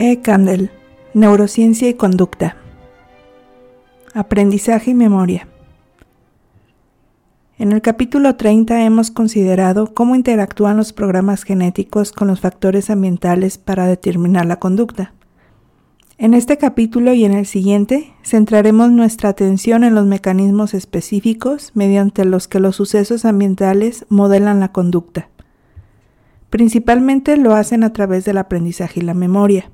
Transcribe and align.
E. 0.00 0.20
Candel, 0.20 0.70
Neurociencia 1.12 1.88
y 1.88 1.94
Conducta. 1.94 2.56
Aprendizaje 4.14 4.92
y 4.92 4.94
memoria. 4.94 5.48
En 7.58 7.72
el 7.72 7.82
capítulo 7.82 8.36
30 8.36 8.84
hemos 8.84 9.10
considerado 9.10 9.92
cómo 9.92 10.14
interactúan 10.14 10.76
los 10.76 10.92
programas 10.92 11.42
genéticos 11.42 12.12
con 12.12 12.28
los 12.28 12.38
factores 12.38 12.90
ambientales 12.90 13.58
para 13.58 13.86
determinar 13.88 14.46
la 14.46 14.60
conducta. 14.60 15.12
En 16.20 16.34
este 16.34 16.58
capítulo 16.58 17.14
y 17.14 17.24
en 17.24 17.32
el 17.32 17.46
siguiente 17.46 18.12
centraremos 18.24 18.90
nuestra 18.90 19.28
atención 19.28 19.84
en 19.84 19.94
los 19.94 20.04
mecanismos 20.04 20.74
específicos 20.74 21.70
mediante 21.74 22.24
los 22.24 22.48
que 22.48 22.58
los 22.58 22.74
sucesos 22.74 23.24
ambientales 23.24 24.04
modelan 24.08 24.58
la 24.58 24.72
conducta. 24.72 25.28
Principalmente 26.50 27.36
lo 27.36 27.54
hacen 27.54 27.84
a 27.84 27.92
través 27.92 28.24
del 28.24 28.38
aprendizaje 28.38 28.98
y 28.98 29.04
la 29.04 29.14
memoria. 29.14 29.70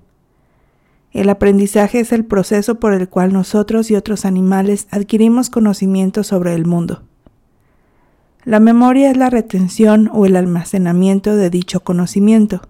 El 1.12 1.30
aprendizaje 1.30 2.00
es 2.00 2.12
el 2.12 2.26
proceso 2.26 2.74
por 2.74 2.92
el 2.92 3.08
cual 3.08 3.32
nosotros 3.32 3.90
y 3.90 3.94
otros 3.94 4.26
animales 4.26 4.86
adquirimos 4.90 5.48
conocimiento 5.48 6.24
sobre 6.24 6.54
el 6.54 6.66
mundo. 6.66 7.04
La 8.44 8.60
memoria 8.60 9.10
es 9.10 9.16
la 9.16 9.30
retención 9.30 10.10
o 10.12 10.26
el 10.26 10.36
almacenamiento 10.36 11.36
de 11.36 11.48
dicho 11.48 11.80
conocimiento. 11.80 12.68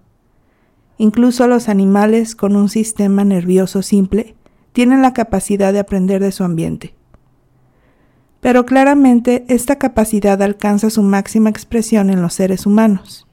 Incluso 0.97 1.47
los 1.47 1.67
animales 1.67 2.35
con 2.35 2.55
un 2.55 2.69
sistema 2.69 3.23
nervioso 3.23 3.81
simple 3.81 4.35
tienen 4.71 5.01
la 5.01 5.13
capacidad 5.13 5.73
de 5.73 5.79
aprender 5.79 6.21
de 6.21 6.31
su 6.31 6.43
ambiente. 6.43 6.93
Pero 8.41 8.65
claramente 8.65 9.45
esta 9.47 9.77
capacidad 9.77 10.41
alcanza 10.41 10.89
su 10.89 11.01
máxima 11.01 11.49
expresión 11.49 12.09
en 12.09 12.21
los 12.21 12.33
seres 12.33 12.65
humanos. 12.65 13.27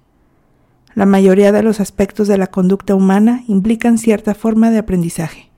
La 0.95 1.07
mayoría 1.07 1.53
de 1.53 1.63
los 1.63 1.81
aspectos 1.81 2.29
de 2.29 2.39
la 2.39 2.49
conducta 2.49 2.95
humana 2.95 3.45
implican 3.47 3.99
cierta 3.99 4.35
forma 4.35 4.71
de 4.71 4.79
aprendizaje. 4.79 5.51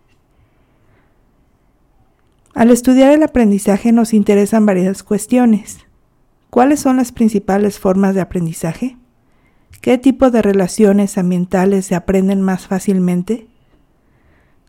Al 2.55 2.71
estudiar 2.71 3.13
el 3.13 3.23
aprendizaje 3.23 3.91
nos 3.91 4.15
interesan 4.15 4.65
varias 4.65 5.03
cuestiones. 5.03 5.79
¿Cuáles 6.51 6.81
son 6.81 6.99
las 6.99 7.11
principales 7.11 7.81
formas 7.81 8.15
de 8.15 8.21
aprendizaje? 8.21 8.97
¿Qué 9.81 9.99
tipo 9.99 10.31
de 10.31 10.43
relaciones 10.43 11.19
ambientales 11.19 11.87
se 11.87 11.95
aprenden 11.95 12.41
más 12.41 12.67
fácilmente? 12.67 13.47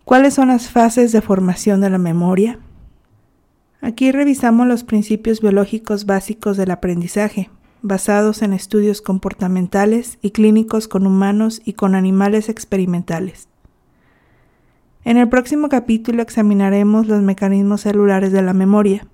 ¿Cuáles 0.04 0.34
son 0.34 0.50
las 0.50 0.70
fases 0.70 1.12
de 1.12 1.22
formación 1.22 1.82
de 1.82 1.90
la 1.90 1.98
memoria? 1.98 2.60
Aquí 3.82 4.12
revisamos 4.12 4.68
los 4.68 4.84
principios 4.84 5.42
biológicos 5.42 6.06
básicos 6.06 6.58
del 6.58 6.72
aprendizaje, 6.72 7.50
basados 7.82 8.42
en 8.42 8.54
estudios 8.54 9.02
comportamentales 9.02 10.18
y 10.22 10.32
clínicos 10.32 10.88
con 10.88 11.06
humanos 11.06 11.62
y 11.66 11.74
con 11.74 11.96
animales 11.96 12.50
experimentales. 12.50 13.48
En 15.04 15.18
el 15.18 15.30
próximo 15.30 15.70
capítulo 15.70 16.24
examinaremos 16.24 17.08
los 17.08 17.22
mecanismos 17.22 17.82
celulares 17.82 18.32
de 18.32 18.42
la 18.42 18.54
memoria, 18.54 19.08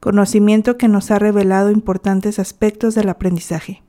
conocimiento 0.00 0.76
que 0.76 0.86
nos 0.86 1.10
ha 1.10 1.18
revelado 1.18 1.70
importantes 1.70 2.38
aspectos 2.38 2.94
del 2.94 3.08
aprendizaje. 3.08 3.82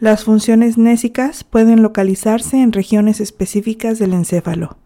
Las 0.00 0.22
funciones 0.22 0.78
nésicas 0.78 1.42
pueden 1.42 1.82
localizarse 1.82 2.62
en 2.62 2.72
regiones 2.72 3.20
específicas 3.20 3.98
del 3.98 4.12
encéfalo. 4.12 4.76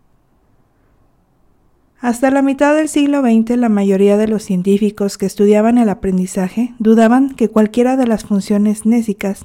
Hasta 2.00 2.30
la 2.30 2.40
mitad 2.40 2.74
del 2.74 2.88
siglo 2.88 3.20
XX 3.20 3.58
la 3.58 3.68
mayoría 3.68 4.16
de 4.16 4.26
los 4.26 4.42
científicos 4.42 5.18
que 5.18 5.26
estudiaban 5.26 5.76
el 5.76 5.90
aprendizaje 5.90 6.74
dudaban 6.78 7.34
que 7.34 7.50
cualquiera 7.50 7.98
de 7.98 8.06
las 8.06 8.24
funciones 8.24 8.86
nésicas 8.86 9.44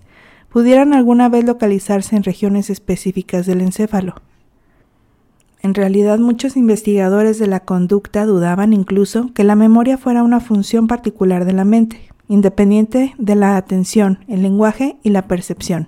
pudieran 0.49 0.93
alguna 0.93 1.27
vez 1.27 1.43
localizarse 1.43 2.15
en 2.15 2.23
regiones 2.23 2.69
específicas 2.69 3.45
del 3.45 3.59
encéfalo. 3.59 4.16
En 5.61 5.73
realidad 5.73 6.17
muchos 6.17 6.56
investigadores 6.56 7.39
de 7.39 7.47
la 7.47 7.59
conducta 7.59 8.25
dudaban 8.25 8.72
incluso 8.72 9.33
que 9.33 9.44
la 9.44 9.56
memoria 9.56 9.97
fuera 9.97 10.23
una 10.23 10.39
función 10.39 10.88
particular 10.88 11.44
de 11.44 11.53
la 11.53 11.66
mente, 11.66 12.07
independiente 12.27 13.13
de 13.17 13.35
la 13.35 13.57
atención, 13.57 14.19
el 14.27 14.41
lenguaje 14.41 14.97
y 15.03 15.09
la 15.09 15.27
percepción. 15.27 15.88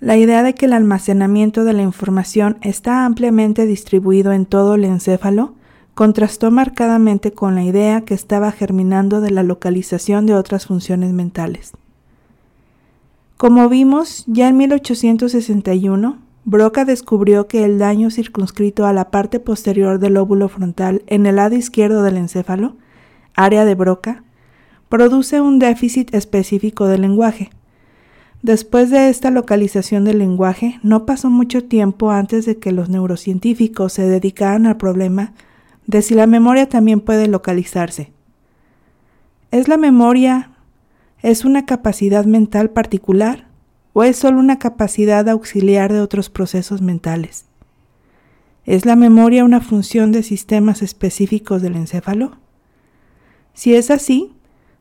La 0.00 0.16
idea 0.16 0.42
de 0.42 0.54
que 0.54 0.66
el 0.66 0.72
almacenamiento 0.72 1.64
de 1.64 1.72
la 1.72 1.82
información 1.82 2.58
está 2.60 3.06
ampliamente 3.06 3.66
distribuido 3.66 4.32
en 4.32 4.44
todo 4.44 4.74
el 4.74 4.84
encéfalo 4.84 5.54
contrastó 5.94 6.50
marcadamente 6.50 7.32
con 7.32 7.54
la 7.54 7.62
idea 7.62 8.02
que 8.02 8.14
estaba 8.14 8.52
germinando 8.52 9.20
de 9.20 9.30
la 9.30 9.42
localización 9.42 10.26
de 10.26 10.34
otras 10.34 10.66
funciones 10.66 11.12
mentales. 11.12 11.72
Como 13.36 13.68
vimos, 13.68 14.24
ya 14.26 14.48
en 14.48 14.56
1861, 14.56 16.18
Broca 16.44 16.84
descubrió 16.84 17.46
que 17.46 17.64
el 17.64 17.78
daño 17.78 18.10
circunscrito 18.10 18.86
a 18.86 18.92
la 18.92 19.10
parte 19.10 19.40
posterior 19.40 19.98
del 19.98 20.14
lóbulo 20.14 20.48
frontal 20.48 21.02
en 21.06 21.26
el 21.26 21.36
lado 21.36 21.54
izquierdo 21.54 22.02
del 22.02 22.16
encéfalo, 22.16 22.76
área 23.34 23.64
de 23.64 23.74
Broca, 23.74 24.23
produce 24.94 25.40
un 25.40 25.58
déficit 25.58 26.14
específico 26.14 26.86
del 26.86 27.00
lenguaje, 27.00 27.50
Después 28.44 28.90
de 28.90 29.08
esta 29.08 29.30
localización 29.30 30.04
del 30.04 30.18
lenguaje, 30.18 30.78
no 30.82 31.06
pasó 31.06 31.30
mucho 31.30 31.64
tiempo 31.64 32.10
antes 32.10 32.44
de 32.44 32.58
que 32.58 32.72
los 32.72 32.90
neurocientíficos 32.90 33.94
se 33.94 34.02
dedicaran 34.02 34.66
al 34.66 34.76
problema 34.76 35.32
de 35.86 36.02
si 36.02 36.14
la 36.14 36.26
memoria 36.26 36.68
también 36.68 37.00
puede 37.00 37.26
localizarse. 37.26 38.12
¿Es 39.50 39.66
la 39.66 39.78
memoria 39.78 40.50
es 41.22 41.46
una 41.46 41.64
capacidad 41.64 42.26
mental 42.26 42.68
particular 42.68 43.48
o 43.94 44.04
es 44.04 44.18
solo 44.18 44.40
una 44.40 44.58
capacidad 44.58 45.26
auxiliar 45.26 45.90
de 45.90 46.02
otros 46.02 46.28
procesos 46.28 46.82
mentales? 46.82 47.46
¿Es 48.66 48.84
la 48.84 48.94
memoria 48.94 49.46
una 49.46 49.62
función 49.62 50.12
de 50.12 50.22
sistemas 50.22 50.82
específicos 50.82 51.62
del 51.62 51.76
encéfalo? 51.76 52.36
Si 53.54 53.74
es 53.74 53.90
así, 53.90 54.34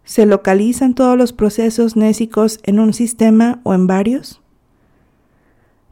¿Se 0.06 0.26
localizan 0.26 0.96
todos 0.96 1.18
los 1.18 1.32
procesos 1.32 1.96
nésicos 1.96 2.60
en 2.64 2.80
un 2.80 2.94
sistema 2.94 3.62
o 3.64 3.74
en 3.74 3.88
varios? 3.88 4.42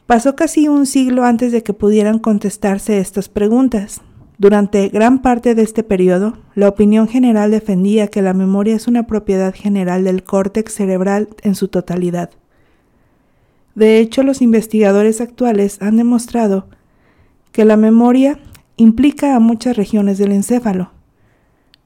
Pasó 0.06 0.36
casi 0.36 0.68
un 0.68 0.86
siglo 0.86 1.24
antes 1.24 1.54
de 1.54 1.64
que 1.64 1.72
pudieran 1.74 2.20
contestarse 2.20 3.00
estas 3.00 3.30
preguntas. 3.30 4.02
Durante 4.38 4.90
gran 4.90 5.22
parte 5.22 5.56
de 5.56 5.62
este 5.62 5.84
periodo, 5.84 6.38
la 6.56 6.68
opinión 6.68 7.08
general 7.08 7.52
defendía 7.52 8.08
que 8.08 8.22
la 8.22 8.34
memoria 8.34 8.76
es 8.76 8.88
una 8.88 9.08
propiedad 9.08 9.54
general 9.56 10.04
del 10.04 10.24
córtex 10.24 10.74
cerebral 10.74 11.30
en 11.44 11.56
su 11.56 11.70
totalidad. 11.70 12.32
De 13.76 14.00
hecho, 14.00 14.24
los 14.24 14.42
investigadores 14.42 15.22
actuales 15.22 15.78
han 15.82 15.96
demostrado 15.96 16.68
que 17.54 17.64
la 17.64 17.78
memoria 17.78 18.40
implica 18.76 19.36
a 19.36 19.40
muchas 19.40 19.78
regiones 19.78 20.18
del 20.18 20.34
encéfalo, 20.34 20.92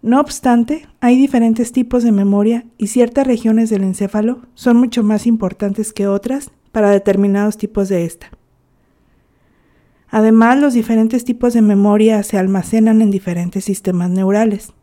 no 0.06 0.20
obstante, 0.20 0.88
hay 1.02 1.18
diferentes 1.18 1.72
tipos 1.72 2.04
de 2.04 2.12
memoria 2.12 2.64
y 2.78 2.88
ciertas 2.88 3.26
regiones 3.26 3.72
del 3.72 3.82
encéfalo 3.82 4.44
son 4.54 4.78
mucho 4.78 5.02
más 5.02 5.26
importantes 5.26 5.94
que 5.94 6.08
otras 6.08 6.52
para 6.72 6.92
determinados 6.92 7.58
tipos 7.58 7.90
de 7.90 8.06
esta. 8.06 8.28
Además, 10.08 10.60
los 10.60 10.76
diferentes 10.76 11.26
tipos 11.26 11.56
de 11.56 11.64
memoria 11.64 12.22
se 12.22 12.38
almacenan 12.38 13.02
en 13.02 13.10
diferentes 13.10 13.66
sistemas 13.66 14.12
neurales. 14.12 14.74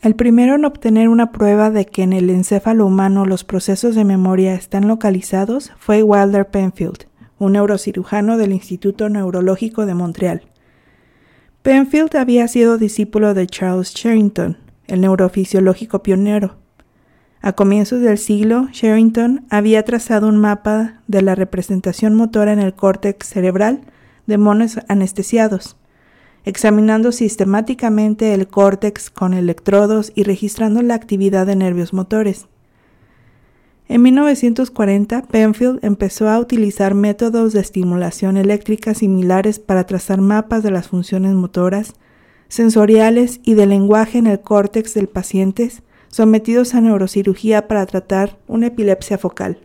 El 0.00 0.16
primero 0.16 0.54
en 0.54 0.64
obtener 0.64 1.10
una 1.10 1.30
prueba 1.30 1.70
de 1.70 1.84
que 1.84 2.02
en 2.02 2.14
el 2.14 2.30
encéfalo 2.30 2.86
humano 2.86 3.26
los 3.26 3.44
procesos 3.44 3.94
de 3.94 4.04
memoria 4.04 4.54
están 4.54 4.88
localizados 4.88 5.70
fue 5.76 6.02
Wilder 6.02 6.48
Penfield, 6.48 7.08
un 7.38 7.52
neurocirujano 7.52 8.38
del 8.38 8.54
Instituto 8.54 9.10
Neurológico 9.10 9.84
de 9.84 9.92
Montreal. 9.92 10.42
Penfield 11.64 12.14
había 12.16 12.46
sido 12.46 12.76
discípulo 12.76 13.32
de 13.32 13.46
Charles 13.46 13.94
Sherrington, 13.94 14.58
el 14.86 15.00
neurofisiológico 15.00 16.02
pionero. 16.02 16.56
A 17.40 17.54
comienzos 17.54 18.02
del 18.02 18.18
siglo, 18.18 18.68
Sherrington 18.70 19.46
había 19.48 19.82
trazado 19.82 20.28
un 20.28 20.36
mapa 20.36 21.00
de 21.06 21.22
la 21.22 21.34
representación 21.34 22.14
motora 22.16 22.52
en 22.52 22.58
el 22.58 22.74
córtex 22.74 23.26
cerebral 23.28 23.80
de 24.26 24.36
monos 24.36 24.78
anestesiados, 24.88 25.78
examinando 26.44 27.12
sistemáticamente 27.12 28.34
el 28.34 28.46
córtex 28.46 29.08
con 29.08 29.32
electrodos 29.32 30.12
y 30.14 30.24
registrando 30.24 30.82
la 30.82 30.96
actividad 30.96 31.46
de 31.46 31.56
nervios 31.56 31.94
motores. 31.94 32.46
En 33.86 34.02
1940, 34.02 35.22
Penfield 35.22 35.84
empezó 35.84 36.28
a 36.28 36.38
utilizar 36.38 36.94
métodos 36.94 37.52
de 37.52 37.60
estimulación 37.60 38.36
eléctrica 38.36 38.94
similares 38.94 39.58
para 39.58 39.84
trazar 39.84 40.20
mapas 40.20 40.62
de 40.62 40.70
las 40.70 40.88
funciones 40.88 41.34
motoras, 41.34 41.94
sensoriales 42.48 43.40
y 43.44 43.54
de 43.54 43.66
lenguaje 43.66 44.18
en 44.18 44.26
el 44.26 44.40
córtex 44.40 44.94
del 44.94 45.08
paciente 45.08 45.70
sometidos 46.08 46.74
a 46.74 46.80
neurocirugía 46.80 47.66
para 47.66 47.84
tratar 47.86 48.38
una 48.46 48.68
epilepsia 48.68 49.18
focal. 49.18 49.58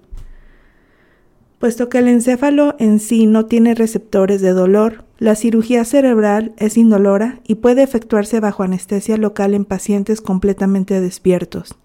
Puesto 1.59 1.89
que 1.89 1.99
el 1.99 2.07
encéfalo 2.07 2.75
en 2.79 2.99
sí 2.99 3.27
no 3.27 3.45
tiene 3.45 3.75
receptores 3.75 4.41
de 4.41 4.53
dolor, 4.53 5.03
la 5.19 5.35
cirugía 5.35 5.85
cerebral 5.85 6.53
es 6.57 6.75
indolora 6.75 7.39
y 7.45 7.55
puede 7.55 7.83
efectuarse 7.83 8.39
bajo 8.39 8.63
anestesia 8.63 9.17
local 9.17 9.53
en 9.53 9.63
pacientes 9.63 10.21
completamente 10.21 10.99
despiertos. 11.01 11.77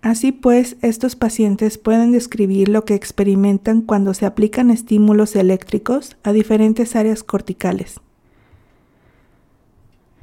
Así 0.00 0.30
pues, 0.30 0.76
estos 0.80 1.16
pacientes 1.16 1.76
pueden 1.76 2.12
describir 2.12 2.68
lo 2.68 2.84
que 2.84 2.94
experimentan 2.94 3.82
cuando 3.82 4.14
se 4.14 4.26
aplican 4.26 4.70
estímulos 4.70 5.34
eléctricos 5.34 6.16
a 6.22 6.32
diferentes 6.32 6.94
áreas 6.94 7.24
corticales. 7.24 8.00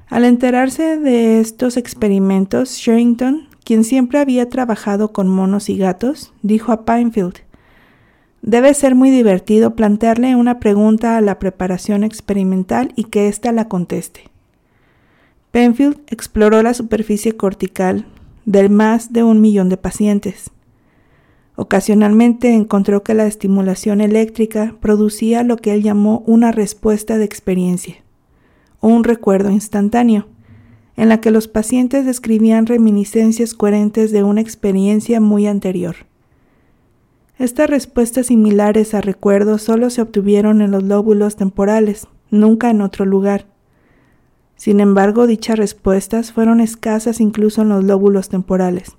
Al 0.07 0.24
enterarse 0.24 0.98
de 0.98 1.42
estos 1.42 1.77
experimentos, 1.77 2.72
Sherrington, 2.77 3.50
quien 3.66 3.83
siempre 3.83 4.19
había 4.19 4.50
trabajado 4.50 5.12
con 5.12 5.27
monos 5.27 5.68
y 5.69 5.77
gatos, 5.77 6.33
dijo 6.42 6.72
a 6.72 6.86
Pinefield, 6.86 7.45
Debe 8.42 8.75
ser 8.75 8.94
muy 8.94 9.10
divertido 9.10 9.75
plantearle 9.75 10.36
una 10.36 10.60
pregunta 10.60 11.18
a 11.18 11.22
la 11.22 11.39
preparación 11.39 12.04
experimental 12.04 12.94
y 12.95 13.06
que 13.06 13.27
ésta 13.27 13.51
la 13.51 13.68
conteste. 13.68 14.30
Penfield 15.50 16.00
exploró 16.07 16.62
la 16.62 16.75
superficie 16.75 17.36
cortical 17.36 18.06
de 18.46 18.70
más 18.70 19.12
de 19.12 19.24
un 19.24 19.42
millón 19.42 19.70
de 19.70 19.78
pacientes. 19.78 20.52
Ocasionalmente 21.56 22.54
encontró 22.54 23.04
que 23.04 23.14
la 23.14 23.26
estimulación 23.26 24.02
eléctrica 24.02 24.76
producía 24.82 25.44
lo 25.44 25.58
que 25.58 25.74
él 25.74 25.84
llamó 25.84 26.24
una 26.26 26.52
respuesta 26.52 27.18
de 27.18 27.26
experiencia, 27.26 27.96
o 28.82 28.90
un 28.90 29.04
recuerdo 29.04 29.50
instantáneo, 29.50 30.28
en 30.98 31.10
la 31.10 31.22
que 31.22 31.32
los 31.32 31.48
pacientes 31.48 32.06
describían 32.06 32.66
reminiscencias 32.66 33.54
coherentes 33.54 34.12
de 34.12 34.24
una 34.24 34.42
experiencia 34.42 35.20
muy 35.20 35.48
anterior. 35.48 35.96
Estas 37.38 37.70
respuestas 37.70 38.28
similares 38.28 38.94
a 38.94 39.02
recuerdos 39.02 39.62
solo 39.62 39.90
se 39.90 40.02
obtuvieron 40.02 40.62
en 40.62 40.72
los 40.72 40.84
lóbulos 40.84 41.36
temporales, 41.36 42.08
nunca 42.32 42.70
en 42.70 42.82
otro 42.82 43.06
lugar. 43.06 43.46
Sin 44.56 44.80
embargo, 44.80 45.28
dichas 45.28 45.57
respuestas 45.57 46.31
fueron 46.31 46.62
escasas 46.62 47.19
incluso 47.19 47.62
en 47.62 47.69
los 47.69 47.84
lóbulos 47.84 48.30
temporales, 48.30 48.98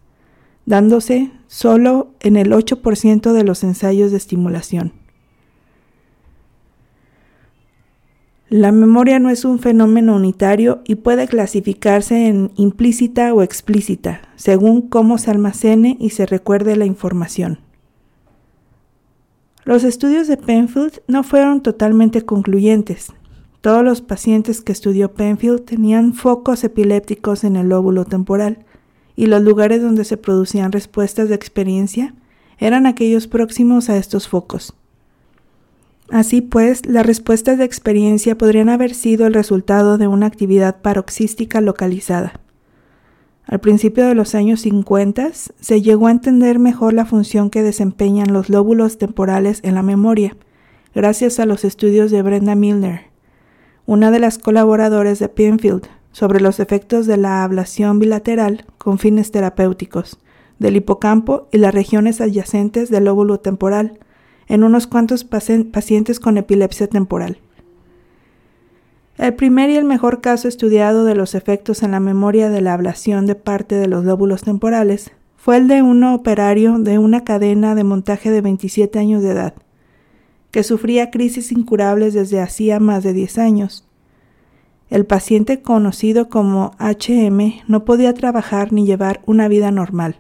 dándose 0.67 1.31
solo 1.47 2.09
en 2.21 2.37
el 2.37 2.53
8% 2.53 3.33
de 3.33 3.45
los 3.45 3.65
ensayos 3.65 4.11
de 4.11 4.19
estimulación. 4.19 4.93
La 8.49 8.71
memoria 8.71 9.19
no 9.19 9.29
es 9.29 9.45
un 9.45 9.59
fenómeno 9.59 10.15
unitario 10.15 10.81
y 10.85 10.95
puede 10.95 11.27
clasificarse 11.27 12.29
en 12.29 12.53
implícita 12.55 13.35
o 13.35 13.43
explícita, 13.43 14.23
según 14.37 14.83
cómo 14.83 15.19
se 15.19 15.33
almacene 15.33 15.97
y 15.99 16.11
se 16.11 16.27
recuerde 16.27 16.77
la 16.77 16.87
información. 16.87 17.59
Los 19.65 19.83
estudios 19.83 20.29
de 20.29 20.37
Penfield 20.37 21.01
no 21.09 21.25
fueron 21.25 21.61
totalmente 21.61 22.23
concluyentes. 22.23 23.13
Todos 23.67 23.83
los 23.83 24.01
pacientes 24.01 24.61
que 24.61 24.71
estudió 24.71 25.13
Penfield 25.13 25.65
tenían 25.65 26.15
focos 26.15 26.63
epilépticos 26.63 27.43
en 27.43 27.57
el 27.57 27.69
lóbulo 27.69 28.05
temporal 28.05 28.65
y 29.17 29.27
los 29.27 29.43
lugares 29.43 29.83
donde 29.83 30.05
se 30.05 30.17
producían 30.17 30.71
respuestas 30.71 31.29
de 31.29 31.35
experiencia 31.35 32.15
eran 32.59 32.87
aquellos 32.87 33.27
próximos 33.27 33.91
a 33.91 33.97
estos 33.97 34.29
focos. 34.29 34.77
Así 36.11 36.43
pues, 36.43 36.87
las 36.87 37.05
respuestas 37.05 37.59
de 37.59 37.65
experiencia 37.65 38.39
podrían 38.39 38.69
haber 38.69 38.95
sido 38.95 39.27
el 39.27 39.35
resultado 39.35 39.99
de 39.99 40.07
una 40.07 40.27
actividad 40.27 40.81
paroxística 40.81 41.61
localizada. 41.61 42.39
Al 43.47 43.59
principio 43.59 44.07
de 44.07 44.15
los 44.15 44.37
años 44.37 44.61
50 44.61 45.33
se 45.33 45.83
llegó 45.83 46.07
a 46.07 46.13
entender 46.13 46.61
mejor 46.61 46.95
la 46.95 47.05
función 47.05 47.51
que 47.51 47.65
desempeñan 47.65 48.33
los 48.33 48.49
lóbulos 48.49 48.97
temporales 48.97 49.59
en 49.65 49.75
la 49.75 49.83
memoria, 49.83 50.37
gracias 50.95 51.41
a 51.41 51.47
los 51.47 51.65
estudios 51.65 52.13
de 52.13 52.23
Brenda 52.23 52.55
Milner, 52.55 53.16
una 53.87 54.11
de 54.11 54.19
las 54.19 54.39
colaboradoras 54.39 55.19
de 55.19 55.29
Penfield, 55.29 55.87
sobre 56.17 56.41
los 56.41 56.61
efectos 56.61 57.07
de 57.07 57.19
la 57.19 57.45
ablación 57.45 57.99
bilateral 57.99 58.65
con 58.79 58.99
fines 58.99 59.31
terapéuticos 59.31 60.19
del 60.59 60.77
hipocampo 60.77 61.47
y 61.53 61.59
las 61.59 61.75
regiones 61.75 62.23
adyacentes 62.23 62.89
del 62.89 63.05
lóbulo 63.05 63.39
temporal 63.41 63.99
en 64.49 64.65
unos 64.65 64.87
cuantos 64.87 65.25
pacientes 65.25 66.19
con 66.19 66.39
epilepsia 66.39 66.87
temporal. 66.87 67.37
El 69.19 69.35
primer 69.35 69.69
y 69.69 69.77
el 69.77 69.85
mejor 69.85 70.23
caso 70.23 70.49
estudiado 70.49 71.05
de 71.05 71.15
los 71.15 71.35
efectos 71.35 71.83
en 71.83 71.91
la 71.91 72.01
memoria 72.01 72.49
de 72.49 72.63
la 72.63 72.73
ablación 72.73 73.27
de 73.27 73.35
parte 73.35 73.75
de 73.75 73.87
los 73.87 74.07
lóbulos 74.07 74.43
temporales 74.43 75.11
fue 75.37 75.59
el 75.59 75.69
de 75.69 75.83
un 75.83 76.03
operario 76.03 76.79
de 76.79 76.99
una 76.99 77.25
cadena 77.25 77.75
de 77.75 77.85
montaje 77.85 78.31
de 78.31 78.41
27 78.41 78.99
años 78.99 79.23
de 79.23 79.33
edad, 79.33 79.55
que 80.57 80.63
sufría 80.63 81.11
crisis 81.11 81.53
incurables 81.53 82.15
desde 82.15 82.41
hacía 82.41 82.81
más 82.81 83.05
de 83.05 83.13
10 83.13 83.37
años. 83.37 83.85
El 84.89 85.05
paciente 85.05 85.61
conocido 85.61 86.31
como 86.31 86.71
HM 86.79 87.61
no 87.69 87.85
podía 87.85 88.15
trabajar 88.15 88.73
ni 88.73 88.87
llevar 88.87 89.21
una 89.27 89.49
vida 89.49 89.71
normal. 89.71 90.17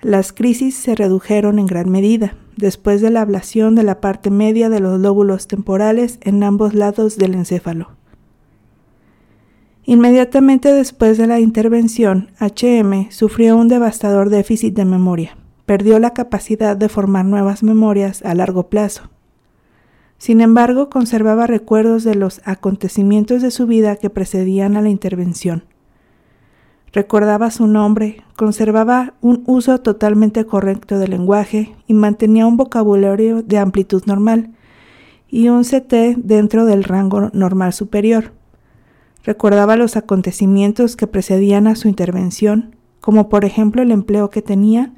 Las 0.00 0.32
crisis 0.32 0.74
se 0.74 0.96
redujeron 0.96 1.60
en 1.60 1.66
gran 1.66 1.88
medida 1.88 2.34
después 2.56 3.00
de 3.00 3.10
la 3.10 3.20
ablación 3.20 3.76
de 3.76 3.84
la 3.84 4.00
parte 4.00 4.28
media 4.28 4.68
de 4.68 4.80
los 4.80 4.98
lóbulos 4.98 5.46
temporales 5.46 6.18
en 6.22 6.42
ambos 6.42 6.74
lados 6.74 7.16
del 7.16 7.34
encéfalo. 7.34 7.92
Inmediatamente 9.84 10.72
después 10.72 11.16
de 11.16 11.28
la 11.28 11.38
intervención, 11.38 12.32
HM 12.40 13.12
sufrió 13.12 13.56
un 13.56 13.68
devastador 13.68 14.30
déficit 14.30 14.74
de 14.74 14.84
memoria. 14.84 15.36
Perdió 15.64 16.00
la 16.00 16.12
capacidad 16.12 16.76
de 16.76 16.88
formar 16.88 17.24
nuevas 17.24 17.62
memorias 17.62 18.20
a 18.24 18.34
largo 18.34 18.68
plazo. 18.68 19.11
Sin 20.22 20.40
embargo, 20.40 20.88
conservaba 20.88 21.48
recuerdos 21.48 22.04
de 22.04 22.14
los 22.14 22.42
acontecimientos 22.44 23.42
de 23.42 23.50
su 23.50 23.66
vida 23.66 23.96
que 23.96 24.08
precedían 24.08 24.76
a 24.76 24.80
la 24.80 24.88
intervención. 24.88 25.64
Recordaba 26.92 27.50
su 27.50 27.66
nombre, 27.66 28.22
conservaba 28.36 29.14
un 29.20 29.42
uso 29.46 29.80
totalmente 29.80 30.46
correcto 30.46 31.00
del 31.00 31.10
lenguaje 31.10 31.74
y 31.88 31.94
mantenía 31.94 32.46
un 32.46 32.56
vocabulario 32.56 33.42
de 33.42 33.58
amplitud 33.58 34.04
normal 34.06 34.52
y 35.28 35.48
un 35.48 35.64
CT 35.64 36.14
dentro 36.18 36.66
del 36.66 36.84
rango 36.84 37.30
normal 37.32 37.72
superior. 37.72 38.30
Recordaba 39.24 39.74
los 39.74 39.96
acontecimientos 39.96 40.94
que 40.94 41.08
precedían 41.08 41.66
a 41.66 41.74
su 41.74 41.88
intervención, 41.88 42.76
como 43.00 43.28
por 43.28 43.44
ejemplo 43.44 43.82
el 43.82 43.90
empleo 43.90 44.30
que 44.30 44.40
tenía, 44.40 44.92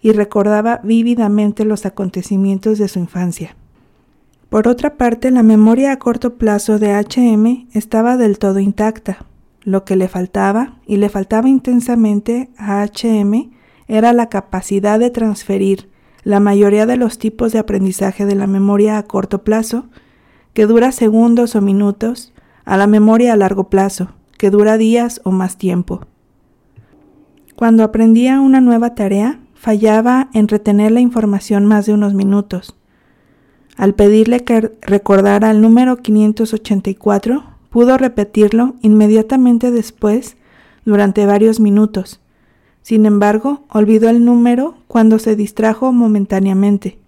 y 0.00 0.12
recordaba 0.12 0.80
vívidamente 0.82 1.66
los 1.66 1.84
acontecimientos 1.84 2.78
de 2.78 2.88
su 2.88 2.98
infancia. 2.98 3.56
Por 4.54 4.68
otra 4.68 4.96
parte, 4.96 5.32
la 5.32 5.42
memoria 5.42 5.90
a 5.90 5.98
corto 5.98 6.36
plazo 6.36 6.78
de 6.78 6.92
HM 6.94 7.66
estaba 7.72 8.16
del 8.16 8.38
todo 8.38 8.60
intacta, 8.60 9.26
lo 9.64 9.84
que 9.84 9.96
le 9.96 10.06
faltaba, 10.06 10.76
y 10.86 10.98
le 10.98 11.08
faltaba 11.08 11.48
intensamente 11.48 12.50
a 12.56 12.86
HM, 12.86 13.50
era 13.88 14.12
la 14.12 14.28
capacidad 14.28 15.00
de 15.00 15.10
transferir 15.10 15.90
la 16.22 16.38
mayoría 16.38 16.86
de 16.86 16.96
los 16.96 17.18
tipos 17.18 17.50
de 17.50 17.58
aprendizaje 17.58 18.26
de 18.26 18.36
la 18.36 18.46
memoria 18.46 18.96
a 18.96 19.02
corto 19.02 19.42
plazo, 19.42 19.86
que 20.52 20.66
dura 20.66 20.92
segundos 20.92 21.56
o 21.56 21.60
minutos, 21.60 22.32
a 22.64 22.76
la 22.76 22.86
memoria 22.86 23.32
a 23.32 23.36
largo 23.36 23.68
plazo, 23.70 24.10
que 24.38 24.50
dura 24.50 24.78
días 24.78 25.20
o 25.24 25.32
más 25.32 25.58
tiempo. 25.58 26.06
Cuando 27.56 27.82
aprendía 27.82 28.40
una 28.40 28.60
nueva 28.60 28.94
tarea, 28.94 29.40
fallaba 29.54 30.28
en 30.32 30.46
retener 30.46 30.92
la 30.92 31.00
información 31.00 31.66
más 31.66 31.86
de 31.86 31.94
unos 31.94 32.14
minutos. 32.14 32.76
Al 33.76 33.94
pedirle 33.94 34.44
que 34.44 34.72
recordara 34.82 35.50
el 35.50 35.60
número 35.60 35.96
584, 35.96 37.54
Pudo 37.74 37.98
repetirlo 37.98 38.76
inmediatamente 38.82 39.72
después 39.72 40.36
durante 40.84 41.26
varios 41.26 41.58
minutos. 41.58 42.20
Sin 42.82 43.04
embargo, 43.04 43.64
olvidó 43.68 44.08
el 44.10 44.24
número 44.24 44.76
cuando 44.86 45.18
se 45.18 45.34
distrajo 45.34 45.92
momentáneamente. 45.92 47.00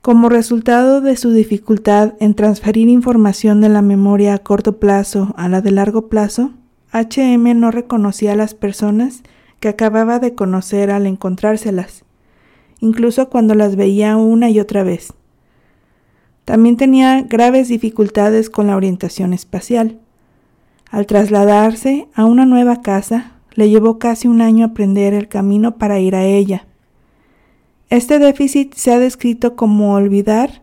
Como 0.00 0.30
resultado 0.30 1.02
de 1.02 1.18
su 1.18 1.32
dificultad 1.32 2.14
en 2.18 2.32
transferir 2.32 2.88
información 2.88 3.60
de 3.60 3.68
la 3.68 3.82
memoria 3.82 4.32
a 4.32 4.38
corto 4.38 4.78
plazo 4.78 5.34
a 5.36 5.50
la 5.50 5.60
de 5.60 5.72
largo 5.72 6.08
plazo, 6.08 6.52
HM 6.94 7.60
no 7.60 7.70
reconocía 7.70 8.32
a 8.32 8.36
las 8.36 8.54
personas 8.54 9.22
que 9.60 9.68
acababa 9.68 10.18
de 10.18 10.34
conocer 10.34 10.90
al 10.90 11.06
encontrárselas, 11.06 12.06
incluso 12.80 13.28
cuando 13.28 13.54
las 13.54 13.76
veía 13.76 14.16
una 14.16 14.48
y 14.48 14.60
otra 14.60 14.82
vez. 14.82 15.12
También 16.44 16.76
tenía 16.76 17.22
graves 17.22 17.68
dificultades 17.68 18.50
con 18.50 18.66
la 18.66 18.76
orientación 18.76 19.32
espacial. 19.32 19.98
Al 20.90 21.06
trasladarse 21.06 22.08
a 22.14 22.24
una 22.24 22.44
nueva 22.44 22.82
casa, 22.82 23.32
le 23.54 23.68
llevó 23.70 23.98
casi 23.98 24.28
un 24.28 24.40
año 24.40 24.66
aprender 24.66 25.14
el 25.14 25.28
camino 25.28 25.76
para 25.76 26.00
ir 26.00 26.14
a 26.14 26.24
ella. 26.24 26.66
Este 27.90 28.18
déficit 28.18 28.74
se 28.74 28.92
ha 28.92 28.98
descrito 28.98 29.54
como 29.54 29.94
olvidar 29.94 30.62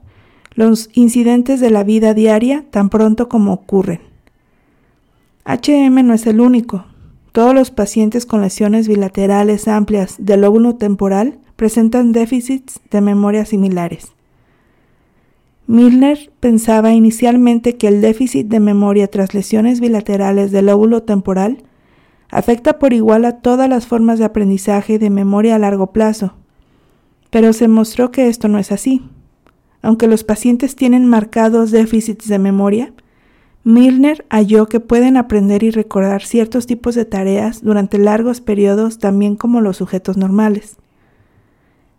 los 0.56 0.90
incidentes 0.94 1.60
de 1.60 1.70
la 1.70 1.84
vida 1.84 2.14
diaria 2.14 2.66
tan 2.72 2.90
pronto 2.90 3.30
como 3.30 3.54
ocurren. 3.54 4.02
HM 5.46 6.06
no 6.06 6.14
es 6.14 6.28
el 6.28 6.42
único. 6.42 6.86
Todos 7.32 7.54
los 7.54 7.72
pacientes 7.72 8.26
con 8.26 8.42
lesiones 8.42 8.88
bilaterales 8.88 9.68
amplias 9.68 10.16
del 10.18 10.42
lóbulo 10.42 10.76
temporal 10.76 11.40
presentan 11.56 12.12
déficits 12.12 12.80
de 12.92 13.02
memoria 13.02 13.46
similares. 13.46 14.12
Milner 15.70 16.32
pensaba 16.40 16.94
inicialmente 16.94 17.78
que 17.78 17.88
el 17.88 18.02
déficit 18.02 18.48
de 18.48 18.60
memoria 18.60 19.08
tras 19.08 19.36
lesiones 19.36 19.80
bilaterales 19.80 20.52
del 20.52 20.66
lóbulo 20.66 21.04
temporal 21.04 21.62
afecta 22.32 22.80
por 22.80 22.92
igual 22.92 23.24
a 23.24 23.42
todas 23.42 23.70
las 23.70 23.86
formas 23.86 24.18
de 24.18 24.26
aprendizaje 24.26 24.98
de 24.98 25.12
memoria 25.12 25.54
a 25.54 25.60
largo 25.60 25.92
plazo, 25.92 26.34
pero 27.30 27.54
se 27.54 27.68
mostró 27.68 28.10
que 28.10 28.30
esto 28.30 28.48
no 28.48 28.58
es 28.58 28.72
así. 28.72 29.04
Aunque 29.84 30.08
los 30.08 30.24
pacientes 30.24 30.76
tienen 30.76 31.06
marcados 31.06 31.70
déficits 31.70 32.28
de 32.28 32.40
memoria, 32.40 32.92
Milner 33.64 34.26
halló 34.32 34.66
que 34.70 34.80
pueden 34.80 35.18
aprender 35.18 35.62
y 35.62 35.70
recordar 35.70 36.24
ciertos 36.24 36.66
tipos 36.66 36.96
de 36.96 37.06
tareas 37.06 37.62
durante 37.62 38.00
largos 38.00 38.42
periodos 38.42 38.98
también 38.98 39.36
como 39.36 39.62
los 39.62 39.78
sujetos 39.78 40.18
normales. 40.18 40.78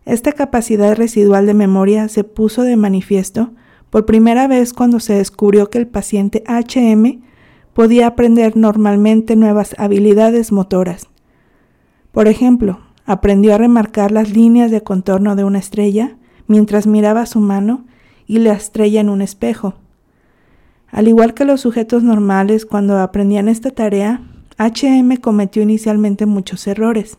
Esta 0.05 0.33
capacidad 0.33 0.97
residual 0.97 1.47
de 1.47 1.55
memoria 1.55 2.09
se 2.09 2.25
puso 2.25 2.63
de 2.63 2.77
manifiesto 2.77 3.51
por 3.91 4.07
primera 4.07 4.47
vez 4.49 4.73
cuando 4.73 5.01
se 5.01 5.15
descubrió 5.15 5.69
que 5.69 5.79
el 5.79 5.87
paciente 5.87 6.43
HM 6.47 7.23
podía 7.75 8.07
aprender 8.07 8.57
normalmente 8.57 9.37
nuevas 9.37 9.75
habilidades 9.79 10.53
motoras. 10.53 11.09
Por 12.13 12.29
ejemplo, 12.29 12.81
aprendió 13.05 13.55
a 13.55 13.59
remarcar 13.59 14.11
las 14.11 14.31
líneas 14.31 14.71
de 14.71 14.83
contorno 14.83 15.37
de 15.37 15.45
una 15.45 15.59
estrella 15.59 16.17
mientras 16.47 16.87
miraba 16.87 17.27
su 17.27 17.41
mano 17.41 17.85
y 18.27 18.39
la 18.39 18.53
estrella 18.53 19.01
en 19.01 19.09
un 19.09 19.23
espejo. 19.23 19.75
Al 20.91 21.09
igual 21.09 21.35
que 21.35 21.45
los 21.45 21.61
sujetos 21.61 22.03
normales 22.03 22.67
cuando 22.67 22.99
aprendían 22.99 23.49
esta 23.49 23.71
tarea, 23.71 24.23
HM 24.59 25.17
cometió 25.17 25.63
inicialmente 25.63 26.27
muchos 26.27 26.67
errores, 26.67 27.17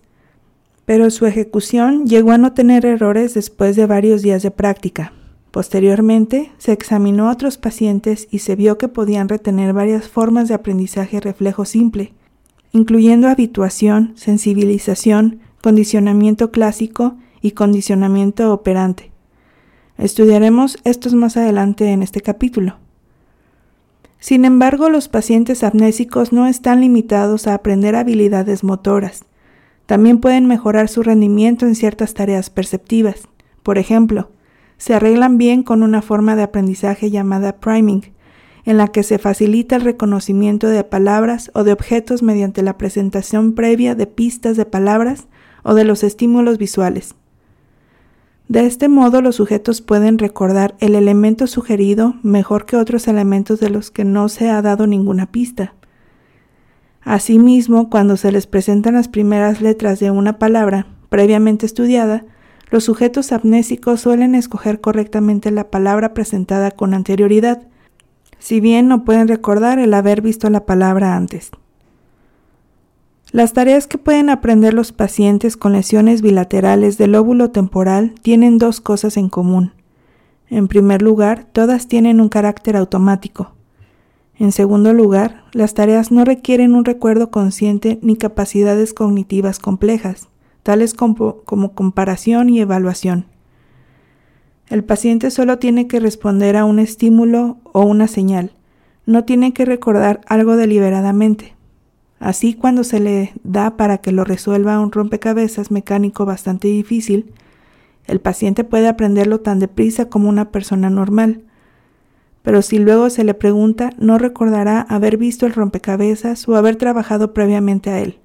pero 0.86 1.10
su 1.10 1.26
ejecución 1.26 2.06
llegó 2.06 2.32
a 2.32 2.38
no 2.38 2.54
tener 2.54 2.86
errores 2.86 3.34
después 3.34 3.76
de 3.76 3.86
varios 3.86 4.22
días 4.22 4.44
de 4.44 4.52
práctica. 4.52 5.14
Posteriormente, 5.52 6.52
se 6.58 6.72
examinó 6.72 7.28
a 7.28 7.34
otros 7.34 7.58
pacientes 7.58 8.28
y 8.32 8.40
se 8.40 8.56
vio 8.56 8.78
que 8.78 8.88
podían 8.88 9.28
retener 9.28 9.74
varias 9.74 10.08
formas 10.08 10.48
de 10.48 10.54
aprendizaje 10.54 11.20
reflejo 11.20 11.66
simple, 11.66 12.14
incluyendo 12.72 13.28
habituación, 13.28 14.14
sensibilización, 14.16 15.40
condicionamiento 15.62 16.52
clásico 16.52 17.18
y 17.42 17.52
condicionamiento 17.52 18.54
operante. 18.54 19.12
Estudiaremos 19.98 20.78
estos 20.84 21.14
más 21.14 21.38
adelante 21.38 21.92
en 21.92 22.02
este 22.02 22.22
capítulo. 22.22 22.78
Sin 24.20 24.46
embargo, 24.46 24.90
los 24.90 25.10
pacientes 25.10 25.64
amnésicos 25.64 26.32
no 26.32 26.48
están 26.48 26.82
limitados 26.82 27.48
a 27.48 27.56
aprender 27.56 27.96
habilidades 27.96 28.64
motoras. 28.64 29.26
También 29.92 30.20
pueden 30.20 30.46
mejorar 30.46 30.88
su 30.88 31.04
rendimiento 31.04 31.66
en 31.66 31.76
ciertas 31.76 32.14
tareas 32.14 32.50
perceptivas. 32.50 33.28
Por 33.62 33.78
ejemplo, 33.78 34.32
se 34.78 34.94
arreglan 34.94 35.38
bien 35.38 35.64
con 35.64 35.84
una 35.84 36.02
forma 36.02 36.38
de 36.38 36.44
aprendizaje 36.44 37.12
llamada 37.12 37.58
priming, 37.58 38.14
en 38.64 38.78
la 38.78 38.88
que 38.88 39.04
se 39.04 39.18
facilita 39.18 39.76
el 39.76 39.82
reconocimiento 39.82 40.70
de 40.70 40.86
palabras 40.86 41.52
o 41.54 41.66
de 41.66 41.74
objetos 41.74 42.24
mediante 42.24 42.64
la 42.64 42.78
presentación 42.78 43.52
previa 43.52 43.94
de 43.94 44.08
pistas 44.08 44.56
de 44.56 44.66
palabras 44.66 45.28
o 45.62 45.74
de 45.74 45.84
los 45.84 46.06
estímulos 46.06 46.58
visuales. 46.58 47.16
De 48.48 48.68
este 48.68 48.88
modo 48.88 49.22
los 49.22 49.36
sujetos 49.36 49.82
pueden 49.82 50.20
recordar 50.20 50.74
el 50.80 50.96
elemento 50.96 51.48
sugerido 51.48 52.16
mejor 52.24 52.66
que 52.66 52.78
otros 52.78 53.10
elementos 53.10 53.60
de 53.60 53.70
los 53.70 53.92
que 53.92 54.06
no 54.06 54.30
se 54.30 54.50
ha 54.50 54.62
dado 54.62 54.88
ninguna 54.88 55.34
pista. 55.34 55.74
Asimismo, 57.04 57.90
cuando 57.90 58.16
se 58.16 58.32
les 58.32 58.48
presentan 58.48 58.94
las 58.94 59.08
primeras 59.08 59.62
letras 59.62 60.00
de 60.00 60.12
una 60.12 60.38
palabra 60.38 60.88
previamente 61.10 61.66
estudiada, 61.66 62.26
los 62.70 62.86
sujetos 62.86 63.32
amnésicos 63.32 64.02
suelen 64.02 64.36
escoger 64.36 64.80
correctamente 64.80 65.52
la 65.52 65.70
palabra 65.70 66.14
presentada 66.14 66.72
con 66.72 66.94
anterioridad, 66.94 67.68
si 68.40 68.60
bien 68.60 68.88
no 68.88 69.04
pueden 69.04 69.28
recordar 69.28 69.78
el 69.78 69.94
haber 69.94 70.22
visto 70.22 70.50
la 70.50 70.66
palabra 70.66 71.16
antes. 71.16 71.52
Las 73.32 73.54
tareas 73.54 73.88
que 73.88 73.98
pueden 73.98 74.30
aprender 74.30 74.74
los 74.74 74.92
pacientes 74.92 75.58
con 75.58 75.74
lesiones 75.74 76.22
bilaterales 76.22 76.98
del 76.98 77.14
lóbulo 77.14 77.50
temporal 77.52 78.14
tienen 78.22 78.58
dos 78.58 78.82
cosas 78.82 79.18
en 79.18 79.30
común. 79.30 79.74
En 80.50 80.68
primer 80.68 81.02
lugar, 81.02 81.46
todas 81.52 81.88
tienen 81.88 82.20
un 82.20 82.30
carácter 82.30 82.76
automático. 82.76 83.54
En 84.42 84.52
segundo 84.52 84.92
lugar, 84.92 85.44
las 85.54 85.76
tareas 85.76 86.12
no 86.12 86.26
requieren 86.26 86.74
un 86.74 86.84
recuerdo 86.84 87.30
consciente 87.30 88.00
ni 88.02 88.16
capacidades 88.16 88.92
cognitivas 88.92 89.60
complejas 89.60 90.32
tales 90.64 90.96
como, 90.96 91.44
comparación 91.44 92.50
y 92.50 92.60
evaluación. 92.60 93.28
El 94.68 94.84
paciente 94.84 95.30
solo 95.30 95.60
tiene 95.60 95.88
que 95.88 96.00
responder 96.00 96.56
a 96.56 96.66
un 96.66 96.80
estímulo 96.80 97.58
o 97.72 97.84
una 97.84 98.08
señal, 98.08 98.52
no 99.06 99.26
tiene 99.26 99.54
que 99.54 99.64
recordar 99.64 100.22
algo 100.28 100.56
deliberadamente. 100.56 101.56
Así 102.20 102.56
cuando 102.56 102.84
se 102.84 103.00
le 103.00 103.34
da 103.44 103.78
para 103.78 104.00
que 104.00 104.12
lo 104.12 104.24
resuelva 104.24 104.80
un 104.80 104.92
rompecabezas 104.92 105.70
mecánico 105.70 106.26
bastante 106.26 106.68
difícil, 106.68 107.32
el 108.08 108.22
paciente 108.22 108.64
puede 108.64 108.88
aprenderlo 108.88 109.42
tan 109.42 109.60
deprisa 109.60 110.10
como 110.10 110.30
una 110.30 110.50
persona 110.50 110.90
normal. 110.90 111.44
Pero 112.42 112.62
si 112.62 112.80
luego 112.80 113.10
se 113.10 113.24
le 113.24 113.34
pregunta, 113.34 113.92
no 113.98 114.18
recordará 114.18 114.82
haber 114.82 115.18
visto 115.18 115.46
el 115.46 115.54
rompecabezas 115.54 116.48
o 116.48 116.56
haber 116.56 116.76
trabajado 116.76 117.34
previamente 117.34 117.90
a 117.90 118.00
él. 118.00 118.18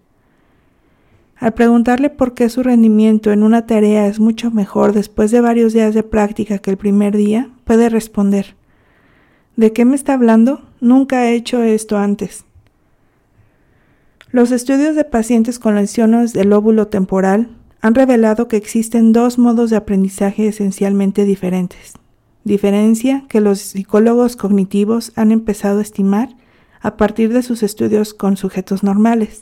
Al 1.37 1.52
preguntarle 1.52 2.08
por 2.08 2.32
qué 2.32 2.49
su 2.49 2.62
rendimiento 2.62 3.30
en 3.30 3.42
una 3.42 3.66
tarea 3.66 4.06
es 4.06 4.20
mucho 4.20 4.50
mejor 4.50 4.92
después 4.92 5.30
de 5.30 5.42
varios 5.42 5.75
días 5.75 5.94
de 5.94 6.02
práctica 6.02 6.58
que 6.58 6.70
el 6.70 6.78
primer 6.78 7.16
día, 7.16 7.50
puede 7.64 7.90
responder, 7.90 8.56
¿De 9.56 9.73
qué 9.73 9.87
me 9.87 9.96
está 9.96 10.12
hablando? 10.12 10.61
Nunca 10.82 11.26
he 11.26 11.35
hecho 11.35 11.62
esto 11.62 11.96
antes. 11.96 12.44
Los 14.30 14.52
estudios 14.52 14.94
de 14.94 15.04
pacientes 15.04 15.58
con 15.58 15.76
lesiones 15.76 16.35
del 16.35 16.50
lóbulo 16.50 16.88
temporal 16.88 17.56
han 17.80 17.94
revelado 17.94 18.49
que 18.49 18.58
existen 18.58 19.14
dos 19.14 19.38
modos 19.38 19.70
de 19.70 19.76
aprendizaje 19.76 20.46
esencialmente 20.46 21.25
diferentes, 21.25 21.94
diferencia 22.46 23.24
que 23.28 23.40
los 23.40 23.58
psicólogos 23.58 24.36
cognitivos 24.36 25.12
han 25.16 25.32
empezado 25.32 25.80
a 25.80 25.82
estimar 25.82 26.36
a 26.80 26.96
partir 26.96 27.32
de 27.32 27.42
sus 27.42 27.64
estudios 27.64 28.14
con 28.14 28.36
sujetos 28.36 28.84
normales. 28.84 29.40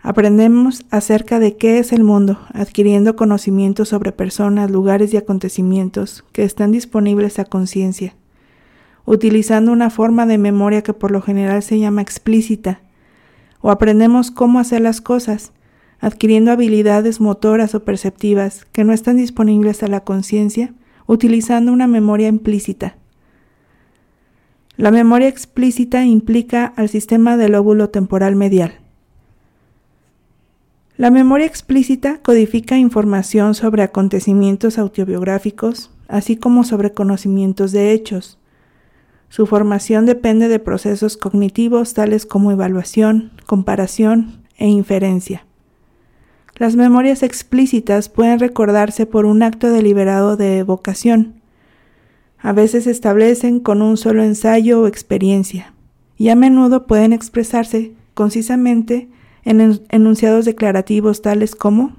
Aprendemos 0.00 0.86
acerca 0.90 1.40
de 1.40 1.56
qué 1.56 1.78
es 1.78 1.92
el 1.92 2.04
mundo, 2.04 2.38
adquiriendo 2.54 3.16
conocimientos 3.16 3.88
sobre 3.88 4.12
personas, 4.12 4.70
lugares 4.70 5.12
y 5.12 5.16
acontecimientos 5.16 6.24
que 6.32 6.44
están 6.44 6.70
disponibles 6.70 7.40
a 7.40 7.44
conciencia, 7.44 8.14
utilizando 9.04 9.72
una 9.72 9.90
forma 9.90 10.26
de 10.26 10.38
memoria 10.38 10.82
que 10.82 10.94
por 10.94 11.10
lo 11.10 11.20
general 11.20 11.62
se 11.64 11.80
llama 11.80 12.02
explícita, 12.02 12.80
o 13.60 13.70
aprendemos 13.72 14.30
cómo 14.30 14.60
hacer 14.60 14.80
las 14.80 15.00
cosas, 15.00 15.52
adquiriendo 15.98 16.52
habilidades 16.52 17.20
motoras 17.20 17.74
o 17.74 17.84
perceptivas 17.84 18.64
que 18.72 18.84
no 18.84 18.92
están 18.92 19.16
disponibles 19.16 19.82
a 19.82 19.88
la 19.88 20.00
conciencia, 20.00 20.72
utilizando 21.12 21.72
una 21.72 21.86
memoria 21.86 22.28
implícita. 22.28 22.96
La 24.76 24.90
memoria 24.90 25.28
explícita 25.28 26.04
implica 26.04 26.66
al 26.76 26.88
sistema 26.88 27.36
del 27.36 27.52
lóbulo 27.52 27.90
temporal 27.90 28.36
medial 28.36 28.80
la 31.00 31.10
memoria 31.10 31.46
explícita 31.46 32.18
codifica 32.20 32.76
información 32.76 33.54
sobre 33.54 33.82
acontecimientos 33.82 34.76
autobiográficos, 34.76 35.90
así 36.08 36.36
como 36.36 36.62
sobre 36.62 36.92
conocimientos 36.92 37.72
de 37.72 37.92
hechos. 37.92 38.36
Su 39.30 39.46
formación 39.46 40.04
depende 40.04 40.48
de 40.48 40.58
procesos 40.58 41.16
cognitivos 41.16 41.94
tales 41.94 42.26
como 42.26 42.52
evaluación, 42.52 43.32
comparación 43.46 44.42
e 44.58 44.68
inferencia. 44.68 45.46
Las 46.60 46.76
memorias 46.76 47.22
explícitas 47.22 48.10
pueden 48.10 48.38
recordarse 48.38 49.06
por 49.06 49.24
un 49.24 49.42
acto 49.42 49.72
deliberado 49.72 50.36
de 50.36 50.58
evocación. 50.58 51.40
A 52.38 52.52
veces 52.52 52.84
se 52.84 52.90
establecen 52.90 53.60
con 53.60 53.80
un 53.80 53.96
solo 53.96 54.22
ensayo 54.22 54.82
o 54.82 54.86
experiencia, 54.86 55.72
y 56.18 56.28
a 56.28 56.34
menudo 56.34 56.86
pueden 56.86 57.14
expresarse 57.14 57.94
concisamente 58.12 59.08
en 59.42 59.80
enunciados 59.88 60.44
declarativos 60.44 61.22
tales 61.22 61.54
como 61.54 61.96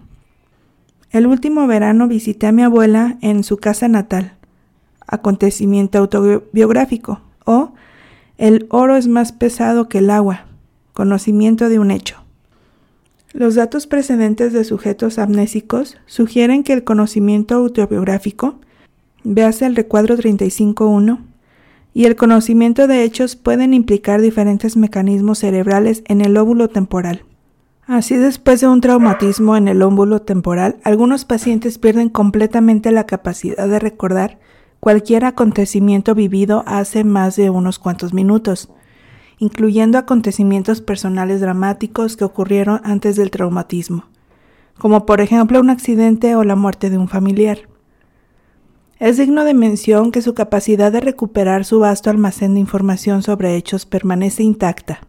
El 1.10 1.26
último 1.26 1.66
verano 1.66 2.08
visité 2.08 2.46
a 2.46 2.52
mi 2.52 2.62
abuela 2.62 3.18
en 3.22 3.44
su 3.44 3.58
casa 3.58 3.88
natal, 3.88 4.36
acontecimiento 5.08 5.98
autobiográfico, 5.98 7.20
o 7.46 7.74
El 8.38 8.68
oro 8.70 8.96
es 8.96 9.08
más 9.08 9.32
pesado 9.32 9.90
que 9.90 9.98
el 9.98 10.12
agua, 10.12 10.46
conocimiento 10.94 11.68
de 11.68 11.80
un 11.80 11.90
hecho. 11.90 12.21
Los 13.34 13.56
datos 13.56 13.88
precedentes 13.88 14.52
de 14.52 14.66
sujetos 14.66 15.18
amnésicos 15.18 15.98
sugieren 16.06 16.64
que 16.64 16.74
el 16.74 16.84
conocimiento 16.84 17.56
autobiográfico, 17.56 18.60
véase 19.24 19.66
el 19.66 19.76
recuadro 19.76 20.18
35.1, 20.18 21.20
y 21.94 22.06
el 22.06 22.16
conocimiento 22.16 22.88
de 22.88 23.04
hechos 23.04 23.36
pueden 23.36 23.74
implicar 23.74 24.22
diferentes 24.22 24.78
mecanismos 24.78 25.40
cerebrales 25.40 26.04
en 26.08 26.22
el 26.22 26.34
lóbulo 26.34 26.68
temporal. 26.68 27.24
Así 27.86 28.16
después 28.16 28.62
de 28.62 28.68
un 28.68 28.80
traumatismo 28.80 29.58
en 29.58 29.68
el 29.68 29.82
ómbulo 29.82 30.22
temporal, 30.22 30.78
algunos 30.84 31.26
pacientes 31.26 31.78
pierden 31.78 32.10
completamente 32.10 32.92
la 32.92 33.06
capacidad 33.06 33.68
de 33.68 33.80
recordar 33.80 34.40
cualquier 34.80 35.26
acontecimiento 35.26 36.16
vivido 36.16 36.64
hace 36.66 37.04
más 37.04 37.36
de 37.36 37.50
unos 37.50 37.80
cuantos 37.80 38.14
minutos, 38.14 38.70
incluyendo 39.42 39.98
acontecimientos 39.98 40.82
personales 40.82 41.42
dramáticos 41.42 42.16
que 42.16 42.24
ocurrieron 42.24 42.80
antes 42.84 43.16
del 43.16 43.32
traumatismo, 43.32 44.06
como 44.78 45.08
por 45.08 45.20
ejemplo 45.20 45.60
un 45.60 45.72
accidente 45.72 46.36
o 46.36 46.44
la 46.44 46.56
muerte 46.56 46.92
de 46.92 47.00
un 47.00 47.08
familiar. 47.08 47.58
Es 49.00 49.18
digno 49.18 49.44
de 49.44 49.56
mención 49.56 50.12
que 50.12 50.22
su 50.22 50.36
capacidad 50.36 50.92
de 50.92 51.00
recuperar 51.00 51.66
su 51.66 51.80
vasto 51.80 52.12
almacén 52.12 52.54
de 52.54 52.60
información 52.60 53.24
sobre 53.24 53.56
hechos 53.56 53.88
permanece 53.88 54.44
intacta. 54.44 55.00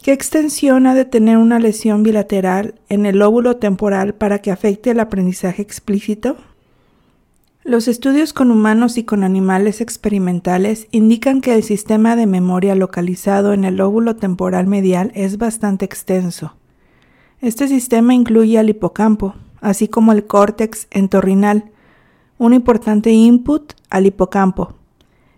¿Qué 0.00 0.12
extensión 0.12 0.86
ha 0.86 0.94
de 0.94 1.04
tener 1.04 1.38
una 1.38 1.58
lesión 1.58 2.04
bilateral 2.04 2.76
en 2.88 3.04
el 3.04 3.18
lóbulo 3.18 3.56
temporal 3.56 4.14
para 4.14 4.38
que 4.38 4.52
afecte 4.52 4.92
el 4.92 5.00
aprendizaje 5.00 5.60
explícito? 5.60 6.36
Los 7.68 7.86
estudios 7.86 8.32
con 8.32 8.50
humanos 8.50 8.96
y 8.96 9.04
con 9.04 9.22
animales 9.22 9.82
experimentales 9.82 10.88
indican 10.90 11.42
que 11.42 11.54
el 11.54 11.62
sistema 11.62 12.16
de 12.16 12.26
memoria 12.26 12.74
localizado 12.74 13.52
en 13.52 13.66
el 13.66 13.76
lóbulo 13.76 14.16
temporal 14.16 14.66
medial 14.66 15.12
es 15.14 15.36
bastante 15.36 15.84
extenso. 15.84 16.54
Este 17.42 17.68
sistema 17.68 18.14
incluye 18.14 18.58
al 18.58 18.70
hipocampo, 18.70 19.34
así 19.60 19.86
como 19.86 20.12
el 20.12 20.24
córtex 20.24 20.86
entorrinal, 20.90 21.70
un 22.38 22.54
importante 22.54 23.10
input 23.10 23.74
al 23.90 24.06
hipocampo, 24.06 24.72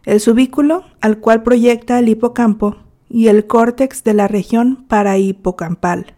el 0.05 0.21
subículo 0.21 0.85
al 1.01 1.19
cual 1.19 1.43
proyecta 1.43 1.99
el 1.99 2.09
hipocampo 2.09 2.77
y 3.09 3.27
el 3.27 3.49
córtex 3.49 4.05
de 4.05 4.15
la 4.15 4.29
región 4.29 4.85
parahipocampal. 4.87 6.15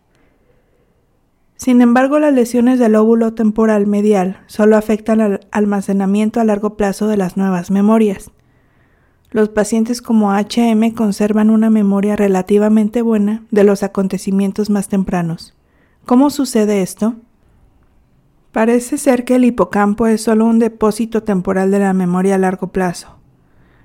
Sin 1.62 1.80
embargo, 1.80 2.18
las 2.18 2.34
lesiones 2.34 2.80
del 2.80 2.96
óvulo 2.96 3.34
temporal 3.34 3.86
medial 3.86 4.40
solo 4.48 4.76
afectan 4.76 5.20
al 5.20 5.46
almacenamiento 5.52 6.40
a 6.40 6.44
largo 6.44 6.76
plazo 6.76 7.06
de 7.06 7.16
las 7.16 7.36
nuevas 7.36 7.70
memorias. 7.70 8.32
Los 9.30 9.48
pacientes 9.48 10.02
como 10.02 10.32
HM 10.32 10.90
conservan 10.90 11.50
una 11.50 11.70
memoria 11.70 12.16
relativamente 12.16 13.00
buena 13.00 13.44
de 13.52 13.62
los 13.62 13.84
acontecimientos 13.84 14.70
más 14.70 14.88
tempranos. 14.88 15.54
¿Cómo 16.04 16.30
sucede 16.30 16.82
esto? 16.82 17.14
Parece 18.50 18.98
ser 18.98 19.24
que 19.24 19.36
el 19.36 19.44
hipocampo 19.44 20.08
es 20.08 20.20
solo 20.20 20.46
un 20.46 20.58
depósito 20.58 21.22
temporal 21.22 21.70
de 21.70 21.78
la 21.78 21.92
memoria 21.92 22.34
a 22.34 22.38
largo 22.38 22.72
plazo. 22.72 23.20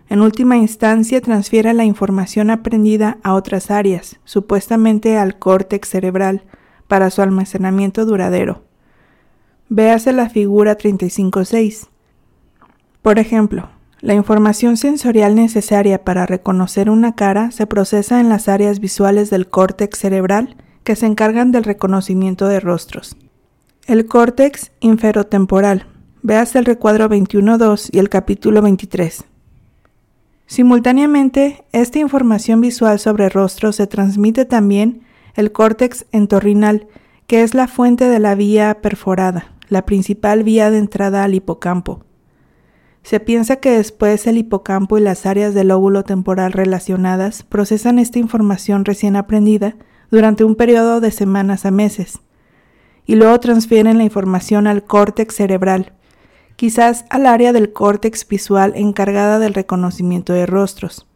En 0.10 0.22
última 0.22 0.58
instancia 0.58 1.22
transfiere 1.22 1.76
la 1.76 1.86
información 1.86 2.50
aprendida 2.50 3.20
a 3.22 3.36
otras 3.36 3.70
áreas, 3.70 4.20
supuestamente 4.24 5.20
al 5.20 5.38
córtex 5.38 5.88
cerebral, 5.90 6.42
para 6.88 7.10
su 7.10 7.22
almacenamiento 7.22 8.06
duradero. 8.06 8.64
Véase 9.70 10.14
la 10.14 10.30
figura 10.30 10.78
35.6. 10.78 11.88
Por 13.02 13.20
ejemplo, 13.20 13.70
la 14.00 14.14
información 14.14 14.78
sensorial 14.78 15.36
necesaria 15.36 16.04
para 16.04 16.26
reconocer 16.26 16.90
una 16.90 17.16
cara 17.16 17.52
se 17.52 17.66
procesa 17.66 18.20
en 18.20 18.30
las 18.30 18.48
áreas 18.48 18.80
visuales 18.80 19.30
del 19.30 19.48
córtex 19.48 19.98
cerebral 19.98 20.56
que 20.84 20.96
se 20.96 21.06
encargan 21.06 21.52
del 21.52 21.64
reconocimiento 21.64 22.48
de 22.48 22.60
rostros. 22.60 23.18
El 23.88 24.06
córtex 24.06 24.72
inferotemporal. 24.80 25.88
Veas 26.22 26.56
el 26.56 26.66
recuadro 26.66 27.10
21.2 27.10 27.90
y 27.92 28.00
el 28.00 28.10
capítulo 28.10 28.62
23. 28.62 29.26
Simultáneamente, 30.46 31.66
esta 31.72 32.00
información 32.00 32.62
visual 32.62 33.00
sobre 33.00 33.30
rostros 33.30 33.78
se 33.78 33.88
transmite 33.88 34.46
también 34.46 35.07
el 35.38 35.52
córtex 35.52 36.08
entorrinal, 36.12 36.88
que 37.28 37.44
es 37.44 37.54
la 37.54 37.68
fuente 37.68 38.10
de 38.10 38.20
la 38.20 38.34
vía 38.34 38.80
perforada, 38.82 39.54
la 39.70 39.86
principal 39.86 40.44
vía 40.44 40.72
de 40.72 40.80
entrada 40.80 41.24
al 41.24 41.36
hipocampo. 41.36 42.04
Se 43.04 43.20
piensa 43.20 43.58
que 43.58 43.70
después 43.70 44.26
el 44.26 44.38
hipocampo 44.38 44.98
y 44.98 45.02
las 45.02 45.28
áreas 45.28 45.54
del 45.54 45.70
óvulo 45.70 46.04
temporal 46.04 46.54
relacionadas 46.54 47.44
procesan 47.44 48.00
esta 48.00 48.18
información 48.18 48.84
recién 48.84 49.16
aprendida 49.16 49.76
durante 50.10 50.44
un 50.44 50.56
periodo 50.56 51.02
de 51.02 51.12
semanas 51.12 51.66
a 51.66 51.72
meses 51.72 52.20
y 53.06 53.16
luego 53.16 53.40
transfieren 53.40 54.00
la 54.00 54.06
información 54.06 54.66
al 54.66 54.84
córtex 54.84 55.36
cerebral, 55.36 55.94
quizás 56.56 57.06
al 57.12 57.28
área 57.28 57.54
del 57.54 57.72
córtex 57.72 58.28
visual 58.28 58.74
encargada 58.76 59.38
del 59.38 59.54
reconocimiento 59.54 60.34
de 60.34 60.48
rostros. 60.48 61.08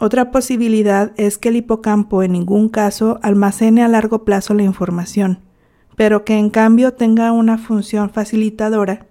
Otra 0.00 0.30
posibilidad 0.30 1.12
es 1.16 1.38
que 1.38 1.48
el 1.48 1.56
hipocampo 1.56 2.22
en 2.22 2.32
ningún 2.32 2.68
caso 2.68 3.18
almacene 3.20 3.82
a 3.82 3.88
largo 3.88 4.24
plazo 4.24 4.54
la 4.54 4.62
información, 4.62 5.40
pero 5.96 6.24
que 6.24 6.38
en 6.38 6.50
cambio 6.50 6.94
tenga 6.94 7.32
una 7.32 7.58
función 7.58 8.10
facilitadora 8.10 9.08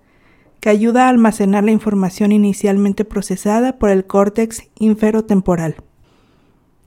que 0.62 0.70
ayuda 0.70 1.06
a 1.06 1.10
almacenar 1.10 1.66
la 1.66 1.72
información 1.72 2.32
inicialmente 2.32 3.04
procesada 3.04 3.78
por 3.78 3.90
el 3.90 4.06
córtex 4.06 4.64
inferotemporal. 4.80 5.76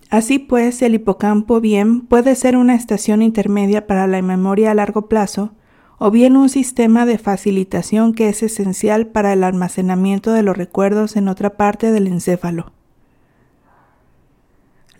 Así 0.08 0.38
pues, 0.38 0.80
el 0.80 0.94
hipocampo 0.94 1.60
bien 1.60 2.00
puede 2.00 2.34
ser 2.36 2.56
una 2.56 2.74
estación 2.74 3.20
intermedia 3.20 3.86
para 3.86 4.06
la 4.06 4.22
memoria 4.22 4.70
a 4.70 4.74
largo 4.74 5.08
plazo, 5.08 5.52
o 5.98 6.10
bien 6.10 6.38
un 6.38 6.48
sistema 6.48 7.04
de 7.04 7.18
facilitación 7.18 8.14
que 8.14 8.30
es 8.30 8.42
esencial 8.42 9.08
para 9.08 9.34
el 9.34 9.44
almacenamiento 9.44 10.32
de 10.32 10.42
los 10.42 10.56
recuerdos 10.56 11.16
en 11.16 11.28
otra 11.28 11.58
parte 11.58 11.92
del 11.92 12.06
encéfalo. 12.06 12.72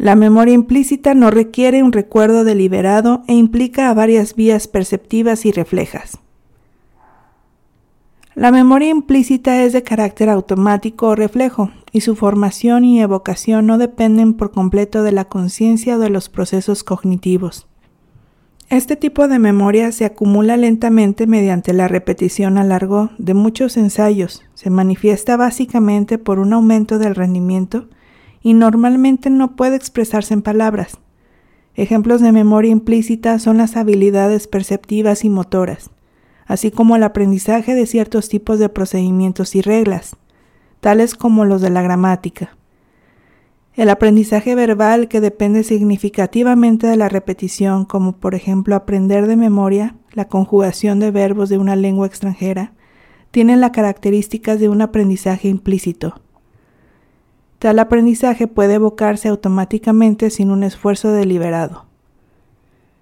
La 0.01 0.17
memoria 0.17 0.55
implícita 0.55 1.13
no 1.13 1.31
requiere 1.31 1.83
un 1.83 1.93
recuerdo 1.93 2.43
deliberado 2.43 3.23
e 3.27 3.35
implica 3.35 3.91
a 3.91 3.93
varias 3.93 4.35
vías 4.35 4.67
perceptivas 4.67 5.45
y 5.45 5.53
reflejas. 5.53 6.21
La 8.35 8.51
memoria 8.51 8.89
implícita 8.89 9.63
es 9.63 9.75
de 9.75 9.83
carácter 9.83 10.31
automático 10.31 11.09
o 11.09 11.17
reflejo, 11.17 11.71
y 11.93 12.01
su 12.01 12.17
formación 12.17 12.87
y 12.87 13.03
evocación 13.03 13.67
no 13.67 13.77
dependen 13.77 14.33
por 14.33 14.53
completo 14.53 15.03
de 15.03 15.13
la 15.13 15.27
conciencia 15.27 15.97
o 15.97 15.99
de 15.99 16.09
los 16.09 16.31
procesos 16.31 16.83
cognitivos. 16.83 17.69
Este 18.71 18.97
tipo 18.97 19.29
de 19.29 19.39
memoria 19.39 19.93
se 19.93 20.07
acumula 20.07 20.57
lentamente 20.57 21.27
mediante 21.27 21.75
la 21.75 21.89
repetición 21.89 22.57
a 22.57 22.65
largo 22.65 23.11
de 23.19 23.35
muchos 23.35 23.77
ensayos, 23.77 24.45
se 24.55 24.71
manifiesta 24.71 25.37
básicamente 25.37 26.17
por 26.17 26.39
un 26.39 26.55
aumento 26.55 26.99
del 26.99 27.15
rendimiento 27.15 27.91
y 28.42 28.55
normalmente 28.55 29.31
no 29.31 29.57
puede 29.57 29.76
expresarse 29.76 30.35
en 30.35 30.42
palabras. 30.42 30.98
Ejemplos 31.74 32.20
de 32.20 32.33
memoria 32.33 32.70
implícita 32.70 33.38
son 33.38 33.59
las 33.59 33.76
habilidades 33.76 34.46
perceptivas 34.48 35.24
y 35.24 35.31
motoras 35.31 35.90
así 36.50 36.72
como 36.72 36.96
el 36.96 37.05
aprendizaje 37.05 37.76
de 37.76 37.87
ciertos 37.87 38.29
tipos 38.29 38.59
de 38.59 38.68
procedimientos 38.68 39.55
y 39.55 39.62
reglas, 39.62 40.16
tales 40.81 41.14
como 41.14 41.44
los 41.44 41.62
de 41.62 41.70
la 41.70 41.81
gramática. 41.81 42.57
El 43.76 43.88
aprendizaje 43.88 44.57
verbal 44.57 45.07
que 45.07 45.20
depende 45.20 45.62
significativamente 45.62 46.88
de 46.88 46.96
la 46.96 47.09
repetición, 47.09 47.85
como 47.85 48.16
por 48.16 48.35
ejemplo 48.35 48.74
aprender 48.74 49.29
de 49.29 49.37
memoria 49.37 49.94
la 50.11 50.26
conjugación 50.26 50.98
de 50.98 51.12
verbos 51.12 51.50
de 51.50 51.59
una 51.59 51.76
lengua 51.76 52.09
extranjera, 52.09 52.72
tiene 53.31 53.57
las 53.57 53.70
características 53.70 54.59
de 54.59 54.68
un 54.68 54.83
aprendizaje 54.83 55.46
implícito. 55.46 56.20
Tal 57.61 57.79
aprendizaje 57.79 58.46
puede 58.46 58.75
evocarse 58.75 59.29
automáticamente 59.29 60.31
sin 60.31 60.51
un 60.51 60.62
esfuerzo 60.64 61.12
deliberado. 61.12 61.85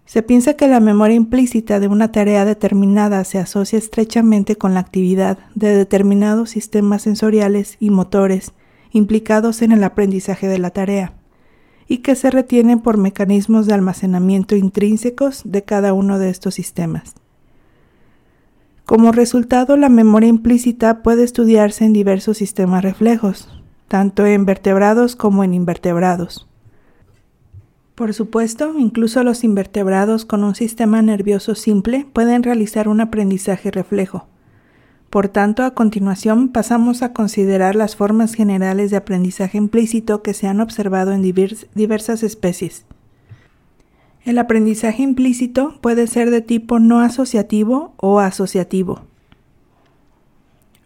Se 0.05 0.25
piensa 0.25 0.55
que 0.55 0.67
la 0.67 0.81
memoria 0.81 1.15
implícita 1.15 1.79
de 1.79 1.87
una 1.87 2.11
tarea 2.11 2.45
determinada 2.45 3.23
se 3.23 3.39
asocia 3.39 3.79
estrechamente 3.79 4.57
con 4.57 4.75
la 4.75 4.81
actividad 4.81 5.39
de 5.55 5.77
determinados 5.77 6.51
sistemas 6.51 7.03
sensoriales 7.03 7.77
y 7.79 7.91
motores 7.91 8.53
implicados 8.91 9.63
en 9.63 9.71
el 9.71 9.85
aprendizaje 9.85 10.49
de 10.49 10.59
la 10.59 10.71
tarea, 10.71 11.13
y 11.87 11.99
que 11.99 12.17
se 12.17 12.29
retienen 12.29 12.81
por 12.81 12.97
mecanismos 12.97 13.69
de 13.69 13.75
almacenamiento 13.75 14.57
intrínsecos 14.57 15.43
de 15.45 15.63
cada 15.63 15.93
uno 15.93 16.19
de 16.19 16.31
estos 16.31 16.55
sistemas. 16.55 17.15
Como 18.87 19.13
resultado, 19.13 19.77
la 19.77 19.89
memoria 19.89 20.31
implícita 20.31 21.05
puede 21.05 21.23
estudiarse 21.23 21.85
en 21.85 21.93
diversos 21.93 22.39
sistemas 22.39 22.83
reflejos, 22.83 23.58
tanto 23.89 24.27
en 24.27 24.45
vertebrados 24.45 25.17
como 25.17 25.43
en 25.43 25.55
invertebrados. 25.55 26.47
Por 27.95 28.15
supuesto, 28.15 28.79
incluso 28.79 29.25
los 29.25 29.43
invertebrados 29.43 30.25
con 30.25 30.45
un 30.45 30.55
sistema 30.55 31.03
nervioso 31.03 31.57
simple 31.57 32.07
pueden 32.13 32.45
realizar 32.45 32.87
un 32.87 33.01
aprendizaje 33.01 33.73
reflejo. 33.73 34.29
Por 35.11 35.29
tanto, 35.29 35.65
a 35.65 35.73
continuación 35.73 36.51
pasamos 36.51 37.03
a 37.03 37.13
considerar 37.13 37.75
las 37.75 37.97
formas 37.97 38.35
generales 38.35 38.93
de 38.93 38.99
aprendizaje 38.99 39.59
implícito 39.59 40.23
que 40.23 40.35
se 40.35 40.47
han 40.47 40.61
observado 40.61 41.13
en 41.13 41.23
diversas 41.23 42.23
especies. 42.23 42.85
El 44.25 44.39
aprendizaje 44.39 45.03
implícito 45.03 45.79
puede 45.81 46.07
ser 46.07 46.31
de 46.31 46.43
tipo 46.43 46.79
no 46.79 47.01
asociativo 47.01 47.95
o 47.97 48.21
asociativo. 48.21 49.08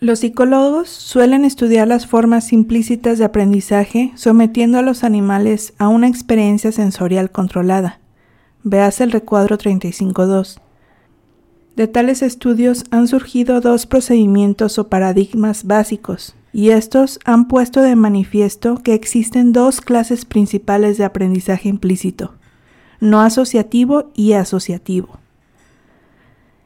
Los 0.02 0.18
psicólogos 0.18 0.88
suelen 0.88 1.44
estudiar 1.44 1.86
las 1.86 2.08
formas 2.08 2.52
implícitas 2.52 3.18
de 3.18 3.24
aprendizaje 3.24 4.10
sometiendo 4.16 4.80
a 4.80 4.82
los 4.82 5.04
animales 5.04 5.74
a 5.78 5.86
una 5.86 6.08
experiencia 6.08 6.72
sensorial 6.72 7.30
controlada, 7.30 8.00
Veas 8.64 9.00
el 9.00 9.12
recuadro 9.12 9.56
35.2. 9.56 10.58
De 11.76 11.86
tales 11.86 12.22
estudios 12.22 12.84
han 12.90 13.06
surgido 13.06 13.60
dos 13.60 13.86
procedimientos 13.86 14.76
o 14.80 14.88
paradigmas 14.88 15.68
básicos, 15.68 16.34
y 16.52 16.70
estos 16.70 17.20
han 17.24 17.46
puesto 17.46 17.80
de 17.80 17.94
manifiesto 17.94 18.78
que 18.82 18.94
existen 18.94 19.52
dos 19.52 19.80
clases 19.80 20.24
principales 20.24 20.98
de 20.98 21.04
aprendizaje 21.04 21.68
implícito, 21.68 22.34
no 22.98 23.20
asociativo 23.20 24.10
y 24.16 24.32
asociativo. 24.32 25.21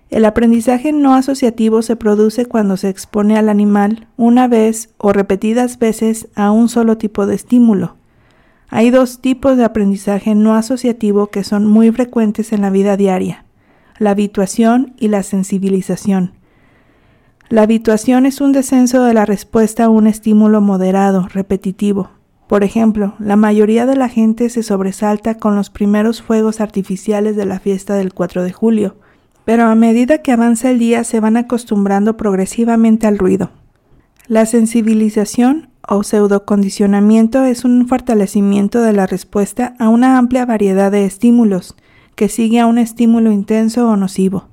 El 0.09 0.25
aprendizaje 0.25 0.92
no 0.92 1.14
asociativo 1.14 1.83
se 1.83 1.97
produce 1.97 2.47
cuando 2.47 2.77
se 2.77 2.88
expone 2.88 3.37
al 3.37 3.49
animal 3.49 4.07
una 4.16 4.47
vez 4.47 4.90
o 4.99 5.12
repetidas 5.12 5.79
veces 5.79 6.29
a 6.37 6.53
un 6.53 6.69
solo 6.69 6.97
tipo 6.97 7.27
de 7.27 7.35
estímulo. 7.35 7.97
Hay 8.69 8.90
dos 8.90 9.21
tipos 9.21 9.57
de 9.57 9.64
aprendizaje 9.64 10.35
no 10.35 10.55
asociativo 10.55 11.29
que 11.29 11.45
son 11.45 11.66
muy 11.66 11.90
frecuentes 11.90 12.53
en 12.53 12.62
la 12.62 12.71
vida 12.71 12.97
diaria, 12.97 13.45
la 13.99 14.11
habituación 14.11 14.95
y 14.99 15.09
la 15.09 15.23
sensibilización. 15.23 16.33
La 17.49 17.62
habituación 17.62 18.27
es 18.27 18.40
un 18.40 18.53
descenso 18.53 19.05
de 19.05 19.14
la 19.14 19.25
respuesta 19.25 19.85
a 19.85 19.88
un 19.88 20.07
estímulo 20.07 20.61
moderado, 20.61 21.29
repetitivo. 21.33 22.11
Por 22.49 22.62
ejemplo, 22.64 23.14
la 23.19 23.37
mayoría 23.37 23.87
de 23.87 23.97
la 23.97 24.09
gente 24.09 24.51
se 24.51 24.62
sobresalta 24.62 25.37
con 25.37 25.57
los 25.57 25.71
primeros 25.71 26.23
fuegos 26.23 26.61
artificiales 26.61 27.35
de 27.37 27.47
la 27.47 27.59
fiesta 27.59 27.95
del 27.95 28.14
4 28.14 28.45
de 28.45 28.53
julio, 28.53 28.97
pero 29.47 29.67
a 29.67 29.77
medida 29.77 30.19
que 30.19 30.33
avanza 30.33 30.71
el 30.71 30.81
día 30.81 31.05
se 31.05 31.21
van 31.21 31.37
acostumbrando 31.37 32.17
progresivamente 32.17 33.07
al 33.07 33.17
ruido. 33.17 33.53
La 34.27 34.45
sensibilización 34.45 35.69
o 35.89 36.03
pseudocondicionamiento 36.03 37.45
es 37.45 37.65
un 37.65 37.87
fortalecimiento 37.87 38.83
de 38.83 38.93
la 38.93 39.07
respuesta 39.07 39.75
a 39.79 39.89
una 39.89 40.19
amplia 40.19 40.45
variedad 40.47 40.91
de 40.91 41.05
estímulos 41.05 41.77
que 42.17 42.29
sigue 42.29 42.59
a 42.59 42.67
un 42.67 42.77
estímulo 42.77 43.31
intenso 43.31 43.89
o 43.89 43.95
nocivo. 43.95 44.49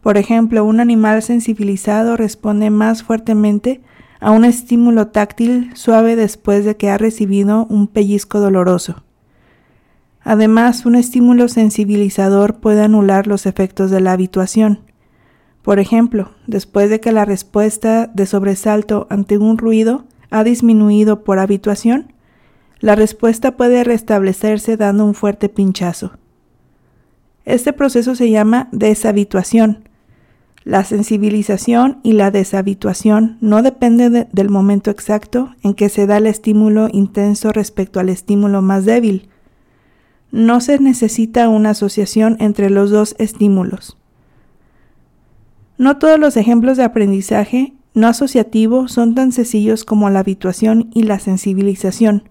Por 0.00 0.16
ejemplo, 0.16 0.64
un 0.64 0.80
animal 0.80 1.22
sensibilizado 1.22 2.16
responde 2.16 2.70
más 2.70 3.02
fuertemente 3.02 3.82
a 4.18 4.30
un 4.30 4.46
estímulo 4.46 5.08
táctil 5.08 5.72
suave 5.74 6.16
después 6.16 6.64
de 6.64 6.78
que 6.78 6.88
ha 6.88 6.96
recibido 6.96 7.66
un 7.68 7.86
pellizco 7.86 8.40
doloroso. 8.40 9.02
Además, 10.22 10.84
un 10.84 10.96
estímulo 10.96 11.48
sensibilizador 11.48 12.60
puede 12.60 12.82
anular 12.82 13.26
los 13.26 13.46
efectos 13.46 13.90
de 13.90 14.00
la 14.00 14.12
habituación. 14.12 14.80
Por 15.62 15.78
ejemplo, 15.78 16.32
después 16.46 16.90
de 16.90 17.00
que 17.00 17.12
la 17.12 17.24
respuesta 17.24 18.06
de 18.06 18.26
sobresalto 18.26 19.06
ante 19.10 19.38
un 19.38 19.58
ruido 19.58 20.04
ha 20.30 20.44
disminuido 20.44 21.24
por 21.24 21.38
habituación, 21.38 22.12
la 22.80 22.94
respuesta 22.94 23.56
puede 23.56 23.84
restablecerse 23.84 24.76
dando 24.76 25.04
un 25.04 25.14
fuerte 25.14 25.48
pinchazo. 25.48 26.12
Este 27.44 27.72
proceso 27.72 28.14
se 28.14 28.30
llama 28.30 28.68
deshabituación. 28.72 29.88
La 30.64 30.84
sensibilización 30.84 32.00
y 32.02 32.12
la 32.12 32.30
deshabituación 32.30 33.38
no 33.40 33.62
dependen 33.62 34.28
del 34.30 34.50
momento 34.50 34.90
exacto 34.90 35.54
en 35.62 35.74
que 35.74 35.88
se 35.88 36.06
da 36.06 36.18
el 36.18 36.26
estímulo 36.26 36.88
intenso 36.92 37.50
respecto 37.52 37.98
al 37.98 38.08
estímulo 38.10 38.62
más 38.62 38.84
débil, 38.84 39.28
no 40.32 40.60
se 40.60 40.78
necesita 40.78 41.48
una 41.48 41.70
asociación 41.70 42.36
entre 42.40 42.70
los 42.70 42.90
dos 42.90 43.14
estímulos. 43.18 43.96
No 45.78 45.98
todos 45.98 46.18
los 46.18 46.36
ejemplos 46.36 46.76
de 46.76 46.84
aprendizaje 46.84 47.74
no 47.94 48.06
asociativo 48.06 48.86
son 48.86 49.14
tan 49.14 49.32
sencillos 49.32 49.84
como 49.84 50.10
la 50.10 50.20
habituación 50.20 50.90
y 50.94 51.02
la 51.02 51.18
sensibilización. 51.18 52.28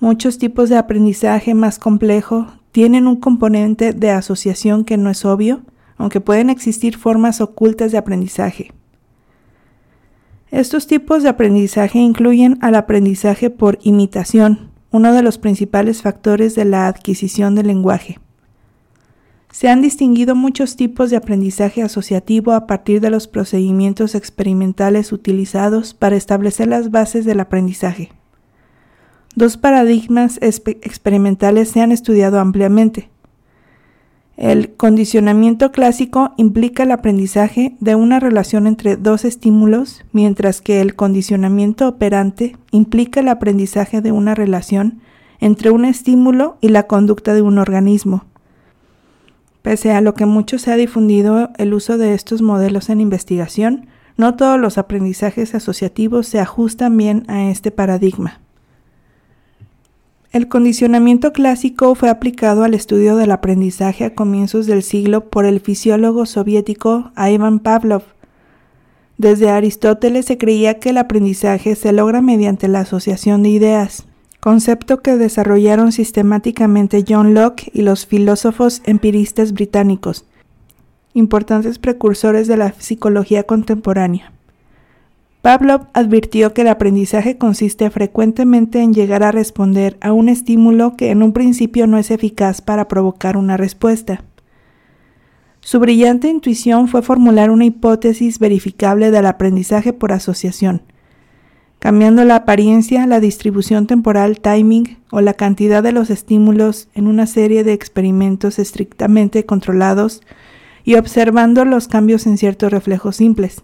Muchos 0.00 0.38
tipos 0.38 0.68
de 0.68 0.76
aprendizaje 0.76 1.54
más 1.54 1.78
complejo 1.78 2.48
tienen 2.72 3.06
un 3.06 3.16
componente 3.16 3.92
de 3.92 4.10
asociación 4.10 4.84
que 4.84 4.96
no 4.96 5.10
es 5.10 5.24
obvio, 5.24 5.62
aunque 5.96 6.20
pueden 6.20 6.50
existir 6.50 6.96
formas 6.96 7.40
ocultas 7.40 7.92
de 7.92 7.98
aprendizaje. 7.98 8.72
Estos 10.50 10.86
tipos 10.86 11.22
de 11.22 11.28
aprendizaje 11.28 11.98
incluyen 11.98 12.58
al 12.60 12.74
aprendizaje 12.74 13.50
por 13.50 13.78
imitación, 13.82 14.69
uno 14.90 15.12
de 15.12 15.22
los 15.22 15.38
principales 15.38 16.02
factores 16.02 16.54
de 16.54 16.64
la 16.64 16.86
adquisición 16.86 17.54
del 17.54 17.68
lenguaje. 17.68 18.18
Se 19.52 19.68
han 19.68 19.82
distinguido 19.82 20.36
muchos 20.36 20.76
tipos 20.76 21.10
de 21.10 21.16
aprendizaje 21.16 21.82
asociativo 21.82 22.52
a 22.52 22.66
partir 22.66 23.00
de 23.00 23.10
los 23.10 23.26
procedimientos 23.26 24.14
experimentales 24.14 25.12
utilizados 25.12 25.92
para 25.92 26.16
establecer 26.16 26.68
las 26.68 26.90
bases 26.90 27.24
del 27.24 27.40
aprendizaje. 27.40 28.12
Dos 29.34 29.56
paradigmas 29.56 30.38
experimentales 30.40 31.68
se 31.70 31.80
han 31.80 31.92
estudiado 31.92 32.38
ampliamente. 32.40 33.10
El 34.40 34.74
condicionamiento 34.74 35.70
clásico 35.70 36.32
implica 36.38 36.84
el 36.84 36.92
aprendizaje 36.92 37.76
de 37.78 37.94
una 37.94 38.20
relación 38.20 38.66
entre 38.66 38.96
dos 38.96 39.26
estímulos, 39.26 40.02
mientras 40.12 40.62
que 40.62 40.80
el 40.80 40.96
condicionamiento 40.96 41.86
operante 41.86 42.56
implica 42.70 43.20
el 43.20 43.28
aprendizaje 43.28 44.00
de 44.00 44.12
una 44.12 44.34
relación 44.34 45.02
entre 45.40 45.70
un 45.70 45.84
estímulo 45.84 46.56
y 46.62 46.70
la 46.70 46.84
conducta 46.84 47.34
de 47.34 47.42
un 47.42 47.58
organismo. 47.58 48.24
Pese 49.60 49.92
a 49.92 50.00
lo 50.00 50.14
que 50.14 50.24
mucho 50.24 50.58
se 50.58 50.72
ha 50.72 50.76
difundido 50.76 51.50
el 51.58 51.74
uso 51.74 51.98
de 51.98 52.14
estos 52.14 52.40
modelos 52.40 52.88
en 52.88 53.02
investigación, 53.02 53.88
no 54.16 54.36
todos 54.36 54.58
los 54.58 54.78
aprendizajes 54.78 55.54
asociativos 55.54 56.26
se 56.26 56.40
ajustan 56.40 56.96
bien 56.96 57.24
a 57.28 57.50
este 57.50 57.70
paradigma. 57.70 58.40
El 60.32 60.46
condicionamiento 60.46 61.32
clásico 61.32 61.96
fue 61.96 62.08
aplicado 62.08 62.62
al 62.62 62.74
estudio 62.74 63.16
del 63.16 63.32
aprendizaje 63.32 64.04
a 64.04 64.14
comienzos 64.14 64.66
del 64.66 64.84
siglo 64.84 65.28
por 65.28 65.44
el 65.44 65.58
fisiólogo 65.58 66.24
soviético 66.24 67.10
Ivan 67.16 67.58
Pavlov. 67.58 68.04
Desde 69.18 69.50
Aristóteles 69.50 70.26
se 70.26 70.38
creía 70.38 70.78
que 70.78 70.90
el 70.90 70.98
aprendizaje 70.98 71.74
se 71.74 71.92
logra 71.92 72.22
mediante 72.22 72.68
la 72.68 72.80
asociación 72.80 73.42
de 73.42 73.48
ideas, 73.48 74.06
concepto 74.38 75.02
que 75.02 75.16
desarrollaron 75.16 75.90
sistemáticamente 75.90 77.04
John 77.06 77.34
Locke 77.34 77.68
y 77.74 77.82
los 77.82 78.06
filósofos 78.06 78.82
empiristas 78.84 79.52
británicos, 79.52 80.26
importantes 81.12 81.80
precursores 81.80 82.46
de 82.46 82.56
la 82.56 82.72
psicología 82.78 83.42
contemporánea. 83.42 84.32
Pavlov 85.42 85.86
advirtió 85.94 86.52
que 86.52 86.62
el 86.62 86.68
aprendizaje 86.68 87.38
consiste 87.38 87.88
frecuentemente 87.88 88.82
en 88.82 88.92
llegar 88.92 89.22
a 89.22 89.32
responder 89.32 89.96
a 90.02 90.12
un 90.12 90.28
estímulo 90.28 90.96
que 90.96 91.10
en 91.10 91.22
un 91.22 91.32
principio 91.32 91.86
no 91.86 91.96
es 91.96 92.10
eficaz 92.10 92.60
para 92.60 92.88
provocar 92.88 93.38
una 93.38 93.56
respuesta. 93.56 94.22
Su 95.60 95.80
brillante 95.80 96.28
intuición 96.28 96.88
fue 96.88 97.00
formular 97.00 97.50
una 97.50 97.64
hipótesis 97.64 98.38
verificable 98.38 99.10
del 99.10 99.24
aprendizaje 99.24 99.94
por 99.94 100.12
asociación, 100.12 100.82
cambiando 101.78 102.24
la 102.26 102.36
apariencia, 102.36 103.06
la 103.06 103.20
distribución 103.20 103.86
temporal, 103.86 104.40
timing 104.40 104.98
o 105.10 105.22
la 105.22 105.32
cantidad 105.34 105.82
de 105.82 105.92
los 105.92 106.10
estímulos 106.10 106.88
en 106.94 107.06
una 107.06 107.26
serie 107.26 107.64
de 107.64 107.72
experimentos 107.72 108.58
estrictamente 108.58 109.46
controlados 109.46 110.20
y 110.84 110.96
observando 110.96 111.64
los 111.64 111.88
cambios 111.88 112.26
en 112.26 112.36
ciertos 112.36 112.70
reflejos 112.70 113.16
simples. 113.16 113.62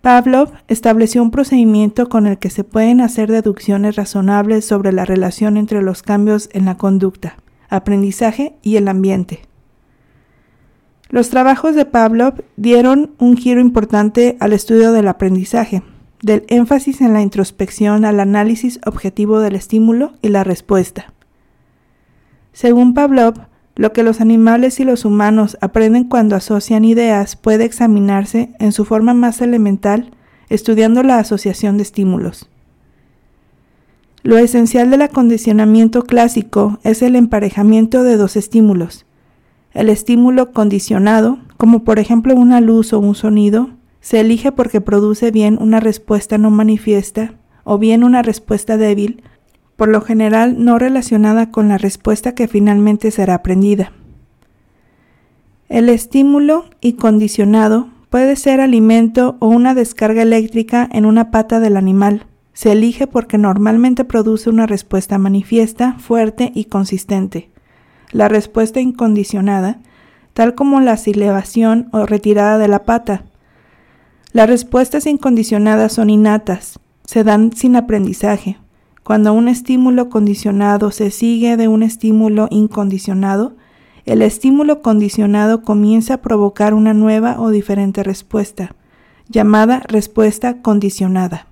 Pavlov 0.00 0.52
estableció 0.68 1.22
un 1.22 1.30
procedimiento 1.30 2.08
con 2.08 2.26
el 2.26 2.38
que 2.38 2.50
se 2.50 2.62
pueden 2.62 3.00
hacer 3.00 3.30
deducciones 3.30 3.96
razonables 3.96 4.64
sobre 4.64 4.92
la 4.92 5.04
relación 5.04 5.56
entre 5.56 5.82
los 5.82 6.02
cambios 6.02 6.48
en 6.52 6.66
la 6.66 6.76
conducta, 6.76 7.36
aprendizaje 7.68 8.54
y 8.62 8.76
el 8.76 8.86
ambiente. 8.86 9.40
Los 11.10 11.30
trabajos 11.30 11.74
de 11.74 11.84
Pavlov 11.84 12.44
dieron 12.56 13.12
un 13.18 13.36
giro 13.36 13.60
importante 13.60 14.36
al 14.40 14.52
estudio 14.52 14.92
del 14.92 15.08
aprendizaje, 15.08 15.82
del 16.22 16.44
énfasis 16.48 17.00
en 17.00 17.12
la 17.12 17.22
introspección 17.22 18.04
al 18.04 18.20
análisis 18.20 18.78
objetivo 18.84 19.40
del 19.40 19.56
estímulo 19.56 20.12
y 20.22 20.28
la 20.28 20.44
respuesta. 20.44 21.12
Según 22.52 22.94
Pavlov, 22.94 23.34
lo 23.78 23.92
que 23.92 24.02
los 24.02 24.20
animales 24.20 24.80
y 24.80 24.84
los 24.84 25.04
humanos 25.04 25.56
aprenden 25.60 26.02
cuando 26.02 26.34
asocian 26.34 26.84
ideas 26.84 27.36
puede 27.36 27.64
examinarse 27.64 28.50
en 28.58 28.72
su 28.72 28.84
forma 28.84 29.14
más 29.14 29.40
elemental 29.40 30.10
estudiando 30.48 31.04
la 31.04 31.20
asociación 31.20 31.76
de 31.76 31.84
estímulos. 31.84 32.50
Lo 34.24 34.36
esencial 34.36 34.90
del 34.90 35.02
acondicionamiento 35.02 36.02
clásico 36.02 36.80
es 36.82 37.02
el 37.02 37.14
emparejamiento 37.14 38.02
de 38.02 38.16
dos 38.16 38.34
estímulos. 38.34 39.06
El 39.72 39.90
estímulo 39.90 40.50
condicionado, 40.50 41.38
como 41.56 41.84
por 41.84 42.00
ejemplo 42.00 42.34
una 42.34 42.60
luz 42.60 42.92
o 42.92 42.98
un 42.98 43.14
sonido, 43.14 43.70
se 44.00 44.18
elige 44.18 44.50
porque 44.50 44.80
produce 44.80 45.30
bien 45.30 45.56
una 45.60 45.78
respuesta 45.78 46.36
no 46.36 46.50
manifiesta 46.50 47.34
o 47.62 47.78
bien 47.78 48.02
una 48.02 48.22
respuesta 48.22 48.76
débil 48.76 49.22
por 49.78 49.88
lo 49.88 50.00
general 50.00 50.64
no 50.64 50.76
relacionada 50.80 51.52
con 51.52 51.68
la 51.68 51.78
respuesta 51.78 52.34
que 52.34 52.48
finalmente 52.48 53.12
será 53.12 53.34
aprendida. 53.34 53.92
El 55.68 55.88
estímulo 55.88 56.64
y 56.80 56.94
condicionado 56.94 57.88
puede 58.10 58.34
ser 58.34 58.60
alimento 58.60 59.36
o 59.38 59.46
una 59.46 59.74
descarga 59.74 60.22
eléctrica 60.22 60.88
en 60.90 61.06
una 61.06 61.30
pata 61.30 61.60
del 61.60 61.76
animal. 61.76 62.26
Se 62.54 62.72
elige 62.72 63.06
porque 63.06 63.38
normalmente 63.38 64.04
produce 64.04 64.50
una 64.50 64.66
respuesta 64.66 65.16
manifiesta, 65.16 65.94
fuerte 66.00 66.50
y 66.56 66.64
consistente. 66.64 67.48
la 68.10 68.26
respuesta 68.26 68.80
incondicionada, 68.80 69.78
tal 70.32 70.56
como 70.56 70.80
la 70.80 70.96
silevación 70.96 71.88
o 71.92 72.04
retirada 72.04 72.58
de 72.58 72.66
la 72.66 72.84
pata. 72.84 73.26
Las 74.32 74.48
respuestas 74.48 75.06
incondicionadas 75.06 75.92
son 75.92 76.10
innatas, 76.10 76.80
se 77.04 77.22
dan 77.22 77.52
sin 77.52 77.76
aprendizaje. 77.76 78.56
Cuando 79.08 79.32
un 79.32 79.48
estímulo 79.48 80.10
condicionado 80.10 80.90
se 80.90 81.10
sigue 81.10 81.56
de 81.56 81.66
un 81.66 81.82
estímulo 81.82 82.46
incondicionado, 82.50 83.54
el 84.04 84.20
estímulo 84.20 84.82
condicionado 84.82 85.62
comienza 85.62 86.12
a 86.12 86.20
provocar 86.20 86.74
una 86.74 86.92
nueva 86.92 87.40
o 87.40 87.48
diferente 87.48 88.02
respuesta, 88.02 88.74
llamada 89.30 89.80
respuesta 89.88 90.60
condicionada. 90.60 91.46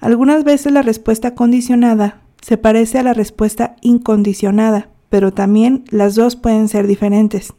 Algunas 0.00 0.42
veces 0.42 0.72
la 0.72 0.82
respuesta 0.82 1.36
condicionada 1.36 2.20
se 2.42 2.58
parece 2.58 2.98
a 2.98 3.04
la 3.04 3.14
respuesta 3.14 3.76
incondicionada, 3.80 4.88
pero 5.10 5.32
también 5.32 5.84
las 5.90 6.16
dos 6.16 6.34
pueden 6.34 6.66
ser 6.66 6.88
diferentes. 6.88 7.54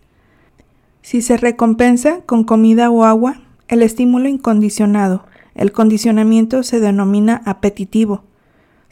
Si 1.01 1.21
se 1.21 1.37
recompensa 1.37 2.23
con 2.25 2.43
comida 2.43 2.89
o 2.89 3.05
agua, 3.05 3.39
el 3.69 3.83
estímulo 3.83 4.27
incondicionado, 4.27 5.25
el 5.53 5.71
condicionamiento 5.71 6.61
se 6.63 6.81
denomina 6.81 7.41
apetitivo. 7.45 8.25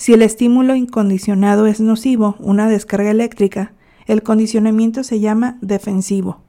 Si 0.03 0.11
el 0.11 0.21
estímulo 0.21 0.75
incondicionado 0.75 1.65
es 1.65 1.79
nocivo, 1.79 2.35
una 2.39 2.67
descarga 2.67 3.09
eléctrica, 3.09 3.71
el 4.05 4.21
condicionamiento 4.21 5.01
se 5.01 5.21
llama 5.21 5.57
defensivo. 5.61 6.41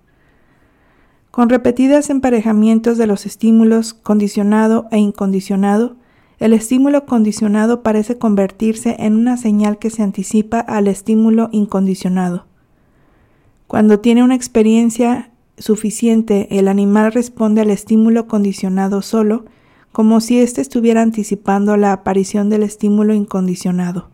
Con 1.31 1.49
repetidas 1.49 2.11
emparejamientos 2.11 2.99
de 2.99 3.07
los 3.07 3.27
estímulos 3.27 3.95
condicionado 3.95 4.89
e 4.91 4.99
incondicionado, 4.99 5.95
el 6.41 6.53
estímulo 6.53 7.07
condicionado 7.07 7.85
parece 7.85 8.19
convertirse 8.19 8.97
en 8.99 9.15
una 9.15 9.37
señal 9.37 9.79
que 9.79 9.91
se 9.91 10.03
anticipa 10.03 10.59
al 10.59 10.89
estímulo 10.89 11.49
incondicionado. 11.53 12.47
Cuando 13.69 14.01
tiene 14.01 14.25
una 14.25 14.35
experiencia 14.35 15.31
suficiente, 15.59 16.49
el 16.59 16.67
animal 16.67 17.13
responde 17.13 17.61
al 17.61 17.71
estímulo 17.71 18.27
condicionado 18.27 19.01
solo, 19.01 19.45
como 19.95 20.21
si 20.21 20.41
éste 20.41 20.61
estuviera 20.61 21.03
anticipando 21.03 21.77
la 21.77 21.93
aparición 21.93 22.51
del 22.51 22.65
estímulo 22.65 23.15
incondicionado. 23.15 24.11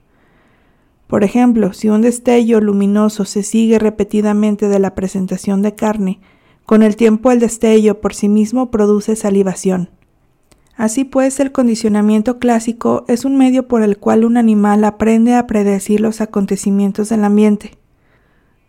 Por 1.07 1.25
ejemplo, 1.25 1.73
si 1.73 1.88
un 1.88 2.03
destello 2.03 2.61
luminoso 2.61 3.25
se 3.25 3.43
sigue 3.43 3.79
repetidamente 3.79 4.69
de 4.69 4.79
la 4.79 4.95
presentación 4.95 5.62
de 5.62 5.75
carne, 5.75 6.21
con 6.66 6.83
el 6.83 6.97
tiempo 6.97 7.33
el 7.33 7.40
destello 7.40 7.99
por 8.03 8.14
sí 8.14 8.29
mismo 8.29 8.71
produce 8.71 9.16
salivación. 9.16 9.88
Así 10.77 11.05
pues, 11.05 11.40
el 11.40 11.51
condicionamiento 11.51 12.38
clásico 12.38 13.07
es 13.09 13.25
un 13.25 13.38
medio 13.38 13.66
por 13.66 13.83
el 13.83 13.97
cual 13.97 14.27
un 14.27 14.37
animal 14.37 14.85
aprende 14.85 15.35
a 15.35 15.47
predecir 15.47 16.03
los 16.03 16.21
acontecimientos 16.21 17.09
del 17.09 17.25
ambiente. 17.25 17.79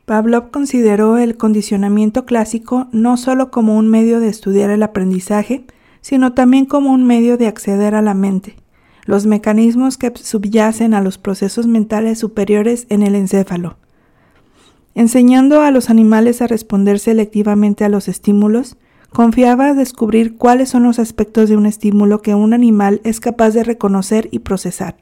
Pavlov 0.06 0.50
consideró 0.50 1.18
el 1.18 1.36
condicionamiento 1.36 2.24
clásico 2.26 2.88
no 2.94 3.18
solo 3.18 3.52
como 3.52 3.76
un 3.76 3.90
medio 3.90 4.22
de 4.22 4.30
estudiar 4.30 4.70
el 4.70 4.82
aprendizaje, 4.82 5.66
sino 6.02 6.34
también 6.34 6.66
como 6.66 6.92
un 6.92 7.06
medio 7.06 7.38
de 7.38 7.48
acceder 7.48 7.96
a 7.96 8.02
la 8.02 8.14
mente, 8.14 8.56
los 9.06 9.26
mecanismos 9.26 9.98
que 9.98 10.12
subyacen 10.16 10.94
a 10.94 11.02
los 11.02 11.18
procesos 11.18 11.68
mentales 11.68 12.20
superiores 12.20 12.86
en 12.90 13.04
el 13.04 13.16
encéfalo. 13.16 13.78
Enseñando 14.94 15.62
a 15.62 15.72
los 15.72 15.90
animales 15.90 16.42
a 16.42 16.48
responder 16.48 17.00
selectivamente 17.00 17.86
a 17.86 17.90
los 17.90 18.08
estímulos, 18.08 18.78
Confiaba 19.12 19.74
descubrir 19.74 20.38
cuáles 20.38 20.70
son 20.70 20.84
los 20.84 20.98
aspectos 20.98 21.50
de 21.50 21.58
un 21.58 21.66
estímulo 21.66 22.22
que 22.22 22.34
un 22.34 22.54
animal 22.54 23.02
es 23.04 23.20
capaz 23.20 23.52
de 23.52 23.66
reconocer 23.66 24.30
y 24.32 24.40
procesar. 24.40 24.96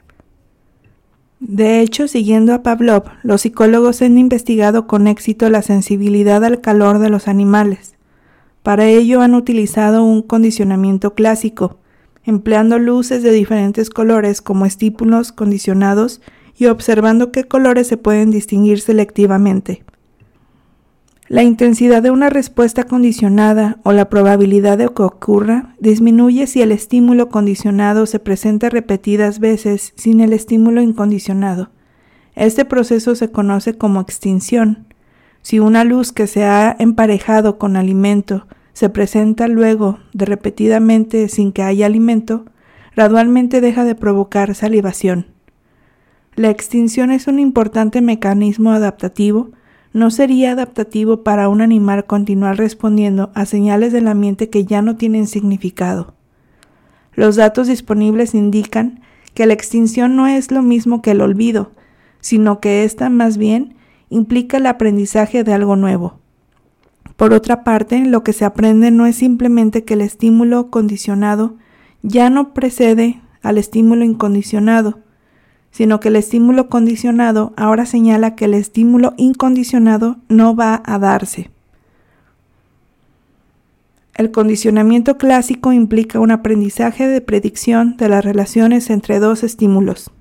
De 1.40 1.80
hecho, 1.82 2.08
siguiendo 2.08 2.56
a 2.56 2.64
Pavlov, 2.64 3.04
los 3.22 3.42
psicólogos 3.42 4.02
han 4.02 4.18
investigado 4.18 4.88
con 4.88 5.06
éxito 5.06 5.48
la 5.52 5.62
sensibilidad 5.62 6.44
al 6.44 6.60
calor 6.60 6.98
de 6.98 7.10
los 7.10 7.28
animales. 7.28 7.98
Para 8.64 8.88
ello 8.88 9.22
han 9.22 9.36
utilizado 9.36 10.04
un 10.04 10.22
condicionamiento 10.22 11.14
clásico, 11.14 11.80
empleando 12.24 12.80
luces 12.80 13.24
de 13.24 13.32
diferentes 13.32 13.90
colores 13.90 14.42
como 14.42 14.66
estímulos 14.66 15.32
condicionados 15.32 16.22
y 16.58 16.66
observando 16.66 17.32
qué 17.32 17.46
colores 17.46 17.88
se 17.88 17.98
pueden 17.98 18.32
distinguir 18.32 18.82
selectivamente. 18.82 19.84
La 21.30 21.44
intensidad 21.44 22.02
de 22.02 22.10
una 22.10 22.30
respuesta 22.30 22.86
condicionada 22.86 23.78
o 23.84 23.92
la 23.92 24.10
probabilidad 24.10 24.80
de 24.80 24.90
que 24.90 25.04
ocurra 25.04 25.76
disminuye 25.80 26.48
si 26.48 26.64
el 26.64 26.72
estímulo 26.72 27.30
condicionado 27.30 28.08
se 28.08 28.18
presenta 28.18 28.70
repetidas 28.70 29.40
veces 29.40 29.94
sin 29.96 30.22
el 30.22 30.34
estímulo 30.34 30.82
incondicionado. 30.82 31.70
Este 32.34 32.66
proceso 32.66 33.14
se 33.14 33.30
conoce 33.30 33.78
como 33.78 34.02
extinción. 34.02 34.88
Si 35.42 35.60
una 35.60 35.84
luz 35.84 36.12
que 36.12 36.28
se 36.28 36.44
ha 36.44 36.76
emparejado 36.80 37.58
con 37.58 37.76
alimento 37.76 38.48
se 38.74 38.90
presenta 38.90 39.48
luego 39.48 40.00
de 40.14 40.26
repetidamente 40.26 41.28
sin 41.28 41.52
que 41.52 41.64
haya 41.64 41.86
alimento, 41.86 42.46
gradualmente 42.96 43.62
deja 43.62 43.84
de 43.84 43.96
provocar 43.96 44.56
salivación. 44.56 45.28
La 46.36 46.50
extinción 46.50 47.12
es 47.12 47.28
un 47.28 47.40
importante 47.40 48.02
mecanismo 48.02 48.72
adaptativo 48.72 49.52
¿No 49.92 50.12
sería 50.12 50.52
adaptativo 50.52 51.24
para 51.24 51.50
un 51.50 51.62
animal 51.62 52.06
continuar 52.06 52.58
respondiendo 52.58 53.32
a 53.34 53.46
señales 53.46 53.92
del 53.92 54.08
ambiente 54.08 54.50
que 54.50 54.64
ya 54.64 54.84
no 54.84 54.98
tienen 54.98 55.26
significado? 55.26 56.14
Los 57.16 57.38
datos 57.38 57.68
disponibles 57.68 58.36
indican 58.36 59.02
que 59.34 59.48
la 59.48 59.54
extinción 59.54 60.16
no 60.16 60.28
es 60.28 60.52
lo 60.52 60.62
mismo 60.62 61.02
que 61.02 61.12
el 61.12 61.22
olvido, 61.22 61.72
sino 62.20 62.60
que 62.60 62.84
ésta 62.84 63.10
más 63.10 63.38
bien 63.38 63.78
implica 64.10 64.58
el 64.58 64.66
aprendizaje 64.66 65.44
de 65.44 65.54
algo 65.54 65.76
nuevo. 65.76 66.20
Por 67.16 67.34
otra 67.34 67.64
parte, 67.64 68.06
lo 68.06 68.24
que 68.24 68.34
se 68.34 68.46
aprende 68.46 68.92
no 68.92 69.06
es 69.06 69.18
simplemente 69.18 69.84
que 69.84 69.96
el 69.96 70.02
estímulo 70.02 70.70
condicionado 70.70 71.56
ya 72.02 72.30
no 72.30 72.54
precede 72.54 73.22
al 73.42 73.58
estímulo 73.58 74.06
incondicionado, 74.06 75.00
sino 75.72 76.00
que 76.00 76.08
el 76.08 76.16
estímulo 76.16 76.70
condicionado 76.70 77.54
ahora 77.58 77.86
señala 77.86 78.36
que 78.36 78.46
el 78.46 78.54
estímulo 78.54 79.14
incondicionado 79.18 80.18
no 80.30 80.56
va 80.56 80.82
a 80.86 80.98
darse. 80.98 81.52
El 84.16 84.32
condicionamiento 84.32 85.18
clásico 85.18 85.72
implica 85.72 86.20
un 86.20 86.32
aprendizaje 86.32 87.08
de 87.08 87.22
predicción 87.22 87.96
de 87.96 88.10
las 88.10 88.26
relaciones 88.26 88.90
entre 88.90 89.20
dos 89.20 89.44
estímulos. 89.44 90.12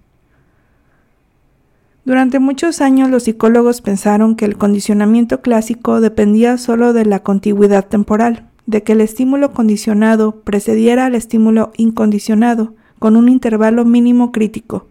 Durante 2.09 2.39
muchos 2.39 2.81
años 2.81 3.11
los 3.11 3.25
psicólogos 3.25 3.83
pensaron 3.83 4.35
que 4.35 4.47
el 4.47 4.57
condicionamiento 4.57 5.43
clásico 5.43 6.01
dependía 6.01 6.57
solo 6.57 6.95
de 6.95 7.05
la 7.05 7.23
contigüidad 7.23 7.87
temporal, 7.87 8.49
de 8.65 8.83
que 8.83 8.93
el 8.93 9.03
estímulo 9.03 9.53
condicionado 9.53 10.41
precediera 10.41 11.05
al 11.05 11.15
estímulo 11.15 11.71
incondicionado 11.77 12.73
con 12.99 13.15
un 13.15 13.29
intervalo 13.29 13.85
mínimo 13.85 14.33
crítico. 14.33 14.87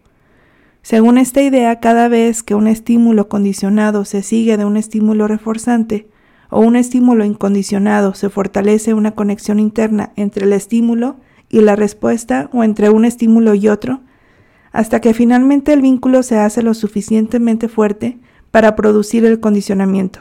Según 0.83 1.17
esta 1.17 1.41
idea, 1.41 1.79
cada 1.79 2.07
vez 2.07 2.43
que 2.43 2.53
un 2.53 2.67
estímulo 2.67 3.29
condicionado 3.29 4.05
se 4.05 4.21
sigue 4.21 4.55
de 4.55 4.65
un 4.65 4.77
estímulo 4.77 5.27
reforzante 5.27 6.07
o 6.51 6.59
un 6.59 6.75
estímulo 6.75 7.25
incondicionado, 7.25 8.13
se 8.13 8.29
fortalece 8.29 8.93
una 8.93 9.15
conexión 9.15 9.59
interna 9.59 10.11
entre 10.17 10.45
el 10.45 10.53
estímulo 10.53 11.15
y 11.49 11.61
la 11.61 11.75
respuesta 11.75 12.47
o 12.53 12.63
entre 12.63 12.91
un 12.91 13.05
estímulo 13.05 13.55
y 13.55 13.69
otro, 13.69 14.01
hasta 14.77 15.01
que 15.01 15.15
finalmente 15.15 15.73
el 15.73 15.81
vínculo 15.81 16.21
se 16.21 16.37
hace 16.37 16.61
lo 16.61 16.75
suficientemente 16.75 17.67
fuerte 17.67 18.19
para 18.51 18.75
producir 18.75 19.25
el 19.25 19.39
condicionamiento. 19.39 20.19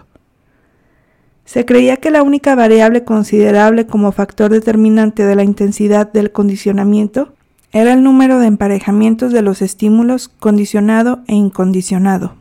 Se 1.45 1.67
creía 1.67 1.99
que 1.99 2.11
la 2.11 2.23
única 2.23 2.55
variable 2.55 3.05
considerable 3.05 3.87
como 3.87 4.13
factor 4.13 4.51
determinante 4.51 5.27
de 5.27 5.37
la 5.37 5.43
intensidad 5.43 6.11
del 6.11 6.33
condicionamiento 6.33 7.35
era 7.71 7.93
el 7.93 8.03
número 8.03 8.39
de 8.39 8.47
emparejamientos 8.47 9.31
de 9.31 9.43
los 9.43 9.61
estímulos 9.61 10.31
condicionado 10.31 11.21
e 11.27 11.35
incondicionado. 11.35 12.33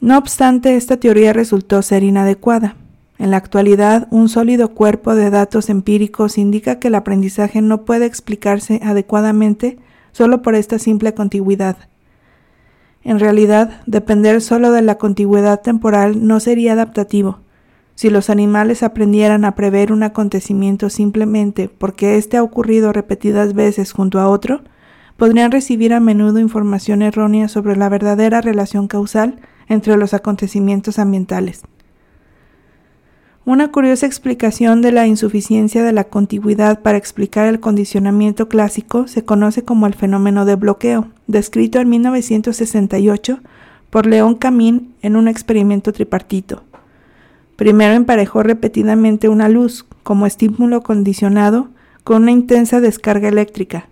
No 0.00 0.18
obstante, 0.18 0.74
esta 0.74 0.96
teoría 0.96 1.32
resultó 1.32 1.82
ser 1.82 2.02
inadecuada. 2.02 2.74
En 3.16 3.30
la 3.30 3.36
actualidad, 3.36 4.08
un 4.10 4.28
sólido 4.28 4.74
cuerpo 4.74 5.14
de 5.14 5.30
datos 5.30 5.70
empíricos 5.70 6.36
indica 6.36 6.80
que 6.80 6.88
el 6.88 6.96
aprendizaje 6.96 7.62
no 7.62 7.84
puede 7.84 8.06
explicarse 8.06 8.80
adecuadamente 8.82 9.78
solo 10.12 10.42
por 10.42 10.54
esta 10.54 10.78
simple 10.78 11.14
contigüidad. 11.14 11.76
En 13.02 13.18
realidad, 13.18 13.80
depender 13.86 14.40
solo 14.40 14.70
de 14.70 14.82
la 14.82 14.96
contigüidad 14.96 15.60
temporal 15.60 16.26
no 16.26 16.38
sería 16.38 16.74
adaptativo, 16.74 17.40
si 17.94 18.10
los 18.10 18.30
animales 18.30 18.82
aprendieran 18.82 19.44
a 19.44 19.54
prever 19.54 19.92
un 19.92 20.02
acontecimiento 20.02 20.90
simplemente 20.90 21.68
porque 21.68 22.16
éste 22.16 22.36
ha 22.36 22.42
ocurrido 22.42 22.92
repetidas 22.92 23.54
veces 23.54 23.92
junto 23.92 24.18
a 24.18 24.28
otro, 24.28 24.62
podrían 25.16 25.52
recibir 25.52 25.92
a 25.92 26.00
menudo 26.00 26.38
información 26.38 27.02
errónea 27.02 27.48
sobre 27.48 27.76
la 27.76 27.88
verdadera 27.88 28.40
relación 28.40 28.88
causal 28.88 29.40
entre 29.68 29.96
los 29.96 30.14
acontecimientos 30.14 30.98
ambientales. 30.98 31.62
Una 33.44 33.72
curiosa 33.72 34.06
explicación 34.06 34.82
de 34.82 34.92
la 34.92 35.08
insuficiencia 35.08 35.82
de 35.82 35.92
la 35.92 36.04
contigüidad 36.04 36.80
para 36.80 36.96
explicar 36.96 37.48
el 37.48 37.58
condicionamiento 37.58 38.48
clásico 38.48 39.08
se 39.08 39.24
conoce 39.24 39.64
como 39.64 39.88
el 39.88 39.94
fenómeno 39.94 40.44
de 40.44 40.54
bloqueo, 40.54 41.08
descrito 41.26 41.80
en 41.80 41.88
1968 41.88 43.40
por 43.90 44.06
León 44.06 44.36
Camín 44.36 44.94
en 45.02 45.16
un 45.16 45.26
experimento 45.26 45.92
tripartito. 45.92 46.62
Primero 47.56 47.94
emparejó 47.94 48.44
repetidamente 48.44 49.28
una 49.28 49.48
luz 49.48 49.84
como 50.04 50.26
estímulo 50.26 50.82
condicionado 50.82 51.66
con 52.04 52.22
una 52.22 52.30
intensa 52.30 52.80
descarga 52.80 53.28
eléctrica. 53.28 53.88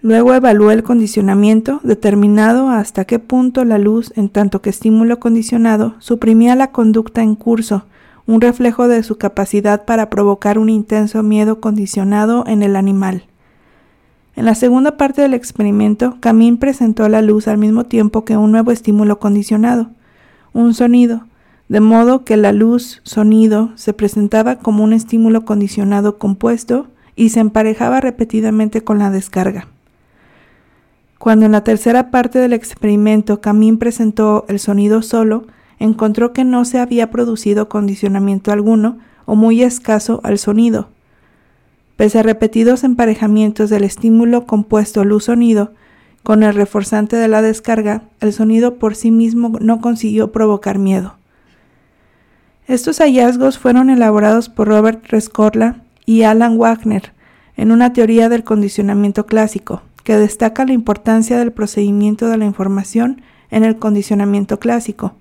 Luego 0.00 0.32
evaluó 0.32 0.70
el 0.70 0.82
condicionamiento, 0.82 1.80
determinado 1.82 2.70
hasta 2.70 3.04
qué 3.04 3.18
punto 3.18 3.62
la 3.66 3.76
luz, 3.76 4.10
en 4.16 4.30
tanto 4.30 4.62
que 4.62 4.70
estímulo 4.70 5.20
condicionado, 5.20 5.96
suprimía 5.98 6.56
la 6.56 6.72
conducta 6.72 7.22
en 7.22 7.34
curso, 7.34 7.84
un 8.26 8.40
reflejo 8.40 8.88
de 8.88 9.02
su 9.02 9.16
capacidad 9.16 9.84
para 9.84 10.10
provocar 10.10 10.58
un 10.58 10.70
intenso 10.70 11.22
miedo 11.22 11.60
condicionado 11.60 12.44
en 12.46 12.62
el 12.62 12.76
animal. 12.76 13.24
En 14.36 14.46
la 14.46 14.54
segunda 14.54 14.96
parte 14.96 15.22
del 15.22 15.34
experimento, 15.34 16.16
Camín 16.20 16.56
presentó 16.56 17.08
la 17.08 17.22
luz 17.22 17.46
al 17.46 17.58
mismo 17.58 17.84
tiempo 17.84 18.24
que 18.24 18.36
un 18.36 18.50
nuevo 18.50 18.72
estímulo 18.72 19.18
condicionado, 19.20 19.90
un 20.52 20.74
sonido, 20.74 21.24
de 21.68 21.80
modo 21.80 22.24
que 22.24 22.36
la 22.36 22.52
luz 22.52 23.00
sonido 23.04 23.70
se 23.76 23.92
presentaba 23.92 24.56
como 24.56 24.82
un 24.82 24.92
estímulo 24.92 25.44
condicionado 25.44 26.18
compuesto 26.18 26.88
y 27.16 27.28
se 27.28 27.40
emparejaba 27.40 28.00
repetidamente 28.00 28.82
con 28.82 28.98
la 28.98 29.10
descarga. 29.10 29.68
Cuando 31.18 31.46
en 31.46 31.52
la 31.52 31.64
tercera 31.64 32.10
parte 32.10 32.38
del 32.38 32.52
experimento 32.52 33.40
Camín 33.40 33.78
presentó 33.78 34.44
el 34.48 34.58
sonido 34.58 35.00
solo, 35.00 35.46
encontró 35.78 36.32
que 36.32 36.44
no 36.44 36.64
se 36.64 36.78
había 36.78 37.10
producido 37.10 37.68
condicionamiento 37.68 38.52
alguno 38.52 38.98
o 39.26 39.34
muy 39.34 39.62
escaso 39.62 40.20
al 40.22 40.38
sonido, 40.38 40.88
Pese 41.96 42.18
a 42.18 42.22
repetidos 42.24 42.82
emparejamientos 42.82 43.70
del 43.70 43.84
estímulo 43.84 44.46
compuesto 44.46 45.04
luz-sonido 45.04 45.72
con 46.24 46.42
el 46.42 46.54
reforzante 46.54 47.16
de 47.16 47.28
la 47.28 47.42
descarga, 47.42 48.02
el 48.20 48.32
sonido 48.32 48.76
por 48.76 48.96
sí 48.96 49.10
mismo 49.10 49.58
no 49.60 49.80
consiguió 49.80 50.32
provocar 50.32 50.78
miedo. 50.78 51.14
Estos 52.66 52.98
hallazgos 52.98 53.58
fueron 53.58 53.90
elaborados 53.90 54.48
por 54.48 54.68
Robert 54.68 55.04
Rescorla 55.06 55.82
y 56.06 56.22
Alan 56.22 56.58
Wagner 56.58 57.12
en 57.56 57.70
una 57.70 57.92
teoría 57.92 58.28
del 58.28 58.42
condicionamiento 58.42 59.26
clásico, 59.26 59.82
que 60.02 60.16
destaca 60.16 60.64
la 60.64 60.72
importancia 60.72 61.38
del 61.38 61.52
procedimiento 61.52 62.26
de 62.28 62.38
la 62.38 62.46
información 62.46 63.22
en 63.50 63.62
el 63.62 63.78
condicionamiento 63.78 64.58
clásico. 64.58 65.14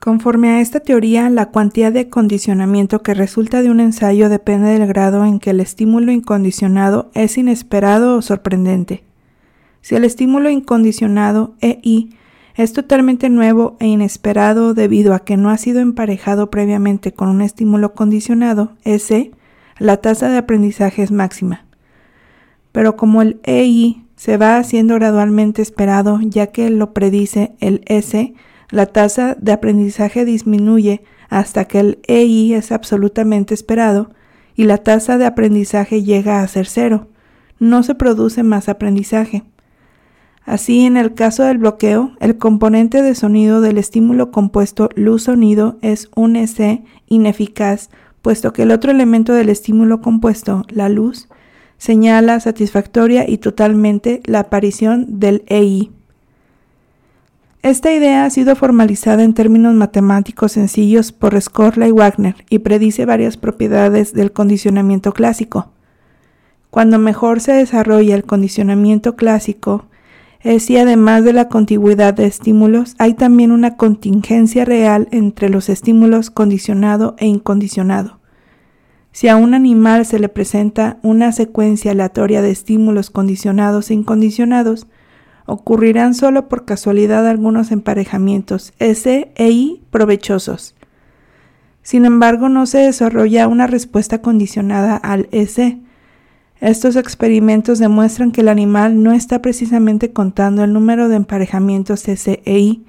Conforme 0.00 0.48
a 0.48 0.60
esta 0.62 0.80
teoría, 0.80 1.28
la 1.28 1.50
cuantía 1.50 1.90
de 1.90 2.08
condicionamiento 2.08 3.02
que 3.02 3.12
resulta 3.12 3.60
de 3.60 3.70
un 3.70 3.80
ensayo 3.80 4.30
depende 4.30 4.70
del 4.70 4.86
grado 4.86 5.26
en 5.26 5.38
que 5.38 5.50
el 5.50 5.60
estímulo 5.60 6.10
incondicionado 6.10 7.10
es 7.12 7.36
inesperado 7.36 8.16
o 8.16 8.22
sorprendente. 8.22 9.04
Si 9.82 9.94
el 9.96 10.06
estímulo 10.06 10.48
incondicionado 10.48 11.54
EI 11.60 12.16
es 12.54 12.72
totalmente 12.72 13.28
nuevo 13.28 13.76
e 13.78 13.88
inesperado 13.88 14.72
debido 14.72 15.12
a 15.12 15.18
que 15.18 15.36
no 15.36 15.50
ha 15.50 15.58
sido 15.58 15.80
emparejado 15.80 16.48
previamente 16.48 17.12
con 17.12 17.28
un 17.28 17.42
estímulo 17.42 17.92
condicionado 17.92 18.72
S, 18.84 19.30
la 19.78 19.98
tasa 19.98 20.30
de 20.30 20.38
aprendizaje 20.38 21.02
es 21.02 21.12
máxima. 21.12 21.66
Pero 22.72 22.96
como 22.96 23.20
el 23.20 23.38
EI 23.42 24.02
se 24.16 24.38
va 24.38 24.56
haciendo 24.56 24.94
gradualmente 24.94 25.60
esperado 25.60 26.20
ya 26.22 26.46
que 26.46 26.70
lo 26.70 26.94
predice 26.94 27.52
el 27.60 27.82
S, 27.84 28.32
la 28.70 28.86
tasa 28.86 29.36
de 29.38 29.52
aprendizaje 29.52 30.24
disminuye 30.24 31.02
hasta 31.28 31.64
que 31.64 31.80
el 31.80 31.98
EI 32.06 32.54
es 32.54 32.72
absolutamente 32.72 33.54
esperado 33.54 34.10
y 34.54 34.64
la 34.64 34.78
tasa 34.78 35.18
de 35.18 35.26
aprendizaje 35.26 36.02
llega 36.02 36.42
a 36.42 36.48
ser 36.48 36.66
cero. 36.66 37.08
No 37.58 37.82
se 37.82 37.94
produce 37.94 38.42
más 38.42 38.68
aprendizaje. 38.68 39.44
Así, 40.44 40.86
en 40.86 40.96
el 40.96 41.14
caso 41.14 41.44
del 41.44 41.58
bloqueo, 41.58 42.12
el 42.20 42.38
componente 42.38 43.02
de 43.02 43.14
sonido 43.14 43.60
del 43.60 43.78
estímulo 43.78 44.30
compuesto 44.30 44.88
luz-sonido 44.96 45.78
es 45.82 46.10
un 46.16 46.36
S 46.36 46.82
ineficaz, 47.06 47.90
puesto 48.22 48.52
que 48.52 48.62
el 48.62 48.70
otro 48.70 48.90
elemento 48.90 49.32
del 49.32 49.48
estímulo 49.48 50.00
compuesto, 50.00 50.64
la 50.68 50.88
luz, 50.88 51.28
señala 51.78 52.40
satisfactoria 52.40 53.28
y 53.28 53.38
totalmente 53.38 54.20
la 54.24 54.40
aparición 54.40 55.20
del 55.20 55.44
EI. 55.46 55.92
Esta 57.62 57.92
idea 57.92 58.24
ha 58.24 58.30
sido 58.30 58.56
formalizada 58.56 59.22
en 59.22 59.34
términos 59.34 59.74
matemáticos 59.74 60.52
sencillos 60.52 61.12
por 61.12 61.38
Skorla 61.38 61.88
y 61.88 61.90
Wagner 61.90 62.36
y 62.48 62.60
predice 62.60 63.04
varias 63.04 63.36
propiedades 63.36 64.14
del 64.14 64.32
condicionamiento 64.32 65.12
clásico. 65.12 65.70
Cuando 66.70 66.98
mejor 66.98 67.40
se 67.40 67.52
desarrolla 67.52 68.14
el 68.14 68.24
condicionamiento 68.24 69.14
clásico, 69.14 69.84
es 70.40 70.64
si 70.64 70.78
además 70.78 71.22
de 71.22 71.34
la 71.34 71.48
contigüidad 71.48 72.14
de 72.14 72.24
estímulos, 72.24 72.94
hay 72.98 73.12
también 73.12 73.52
una 73.52 73.76
contingencia 73.76 74.64
real 74.64 75.06
entre 75.10 75.50
los 75.50 75.68
estímulos 75.68 76.30
condicionado 76.30 77.14
e 77.18 77.26
incondicionado. 77.26 78.20
Si 79.12 79.28
a 79.28 79.36
un 79.36 79.52
animal 79.52 80.06
se 80.06 80.18
le 80.18 80.30
presenta 80.30 80.96
una 81.02 81.32
secuencia 81.32 81.90
aleatoria 81.90 82.40
de 82.40 82.52
estímulos 82.52 83.10
condicionados 83.10 83.90
e 83.90 83.94
incondicionados, 83.94 84.86
ocurrirán 85.50 86.14
solo 86.14 86.48
por 86.48 86.64
casualidad 86.64 87.26
algunos 87.26 87.72
emparejamientos 87.72 88.72
S 88.78 89.32
e 89.34 89.50
I 89.50 89.82
provechosos. 89.90 90.76
Sin 91.82 92.04
embargo, 92.04 92.48
no 92.48 92.66
se 92.66 92.78
desarrolla 92.78 93.48
una 93.48 93.66
respuesta 93.66 94.22
condicionada 94.22 94.96
al 94.96 95.28
S. 95.32 95.80
Estos 96.60 96.94
experimentos 96.94 97.78
demuestran 97.78 98.30
que 98.30 98.42
el 98.42 98.48
animal 98.48 99.02
no 99.02 99.12
está 99.12 99.42
precisamente 99.42 100.12
contando 100.12 100.62
el 100.62 100.72
número 100.72 101.08
de 101.08 101.16
emparejamientos 101.16 102.06
S 102.06 102.42
e 102.44 102.58
I. 102.58 102.84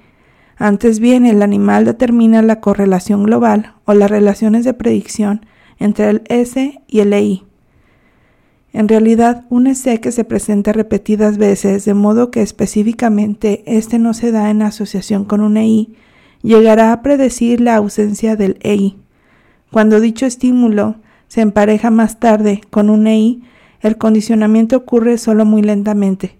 Antes 0.56 1.00
bien, 1.00 1.26
el 1.26 1.42
animal 1.42 1.84
determina 1.84 2.42
la 2.42 2.60
correlación 2.60 3.24
global 3.24 3.74
o 3.86 3.94
las 3.94 4.10
relaciones 4.10 4.64
de 4.64 4.74
predicción 4.74 5.44
entre 5.78 6.10
el 6.10 6.22
S 6.28 6.80
y 6.86 7.00
el 7.00 7.12
EI. 7.12 7.44
En 8.72 8.88
realidad, 8.88 9.44
un 9.50 9.64
que 9.64 10.12
se 10.12 10.24
presenta 10.24 10.72
repetidas 10.72 11.36
veces, 11.36 11.84
de 11.84 11.94
modo 11.94 12.30
que 12.30 12.40
específicamente 12.40 13.62
este 13.66 13.98
no 13.98 14.14
se 14.14 14.32
da 14.32 14.50
en 14.50 14.62
asociación 14.62 15.24
con 15.24 15.42
un 15.42 15.58
EI, 15.58 15.94
llegará 16.42 16.92
a 16.92 17.02
predecir 17.02 17.60
la 17.60 17.76
ausencia 17.76 18.34
del 18.34 18.58
EI. 18.62 18.96
Cuando 19.70 20.00
dicho 20.00 20.26
estímulo 20.26 20.96
se 21.28 21.42
empareja 21.42 21.90
más 21.90 22.18
tarde 22.18 22.62
con 22.70 22.88
un 22.88 23.06
EI, 23.06 23.42
el 23.82 23.98
condicionamiento 23.98 24.76
ocurre 24.76 25.18
solo 25.18 25.44
muy 25.44 25.60
lentamente, 25.60 26.36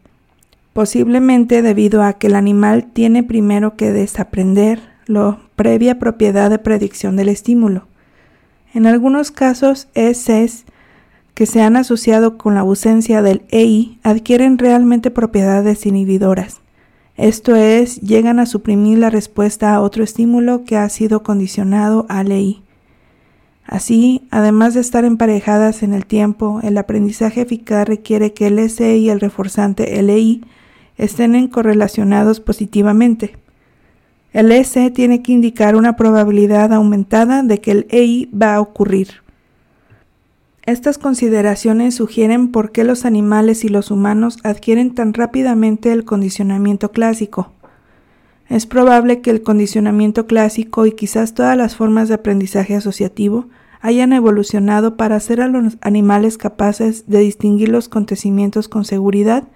posiblemente 0.73 1.61
debido 1.61 2.03
a 2.03 2.14
que 2.14 2.29
el 2.29 2.37
animal 2.37 2.87
tiene 2.92 3.23
primero 3.23 3.77
que 3.77 3.92
desaprender 3.92 4.81
la 5.07 5.38
previa 5.57 5.99
propiedad 5.99 6.49
de 6.51 6.59
predicción 6.59 7.16
del 7.16 7.29
estímulo. 7.29 7.87
En 8.73 8.87
algunos 8.87 9.31
casos, 9.31 9.88
ECs 9.95 10.64
que 11.35 11.47
se 11.47 11.62
han 11.62 11.77
asociado 11.77 12.37
con 12.37 12.55
la 12.55 12.61
ausencia 12.61 13.23
del 13.23 13.42
EI 13.51 13.99
adquieren 14.03 14.59
realmente 14.59 15.11
propiedades 15.11 15.87
inhibidoras. 15.87 16.61
Esto 17.16 17.57
es, 17.57 18.01
llegan 18.01 18.38
a 18.38 18.47
suprimir 18.47 18.99
la 18.99 19.11
respuesta 19.11 19.75
a 19.75 19.81
otro 19.81 20.03
estímulo 20.03 20.64
que 20.64 20.77
ha 20.77 20.88
sido 20.88 21.23
condicionado 21.23 22.07
al 22.09 22.33
EI. 22.33 22.62
Así, 23.64 24.27
además 24.31 24.75
de 24.75 24.81
estar 24.81 25.05
emparejadas 25.05 25.83
en 25.83 25.95
el 25.95 26.05
tiempo, 26.05 26.61
el 26.62 26.77
aprendizaje 26.79 27.42
eficaz 27.42 27.87
requiere 27.87 28.33
que 28.33 28.49
el 28.49 28.68
SE 28.68 28.97
y 28.97 29.09
el 29.09 29.21
reforzante 29.21 30.03
LEI 30.03 30.45
estén 30.97 31.49
correlacionados 31.49 32.40
positivamente. 32.40 33.38
El 34.33 34.51
S 34.51 34.90
tiene 34.90 35.23
que 35.23 35.33
indicar 35.33 35.77
una 35.77 35.97
probabilidad 35.97 36.73
aumentada 36.73 37.42
de 37.42 37.61
que 37.61 37.71
el 37.71 37.87
EI 37.90 38.31
va 38.35 38.57
a 38.57 38.61
ocurrir. 38.61 39.22
Estas 40.64 40.96
consideraciones 40.96 41.96
sugieren 41.96 42.53
por 42.53 42.70
qué 42.70 42.85
los 42.85 43.05
animales 43.05 43.64
y 43.64 43.68
los 43.68 43.90
humanos 43.90 44.38
adquieren 44.44 44.94
tan 44.94 45.12
rápidamente 45.12 45.90
el 45.90 46.05
condicionamiento 46.05 46.92
clásico. 46.92 47.51
Es 48.48 48.66
probable 48.66 49.22
que 49.22 49.31
el 49.31 49.42
condicionamiento 49.42 50.29
clásico 50.29 50.87
y 50.87 50.92
quizás 50.92 51.35
todas 51.35 51.57
las 51.57 51.75
formas 51.75 52.07
de 52.07 52.14
aprendizaje 52.14 52.77
asociativo 52.77 53.46
hayan 53.81 54.12
evolucionado 54.12 54.96
para 54.96 55.16
hacer 55.16 55.40
a 55.40 55.48
los 55.48 55.79
animales 55.81 56.38
capaces 56.38 57.09
de 57.09 57.18
distinguir 57.18 57.68
los 57.68 57.88
acontecimientos 57.88 58.69
con 58.69 58.85
seguridad 58.85 59.48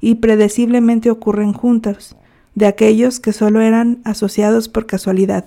y 0.00 0.14
predeciblemente 0.14 1.10
ocurren 1.10 1.52
juntos, 1.52 2.16
de 2.54 2.64
aquellos 2.66 3.20
que 3.20 3.34
solo 3.34 3.60
eran 3.60 4.00
asociados 4.04 4.70
por 4.70 4.86
casualidad. 4.86 5.44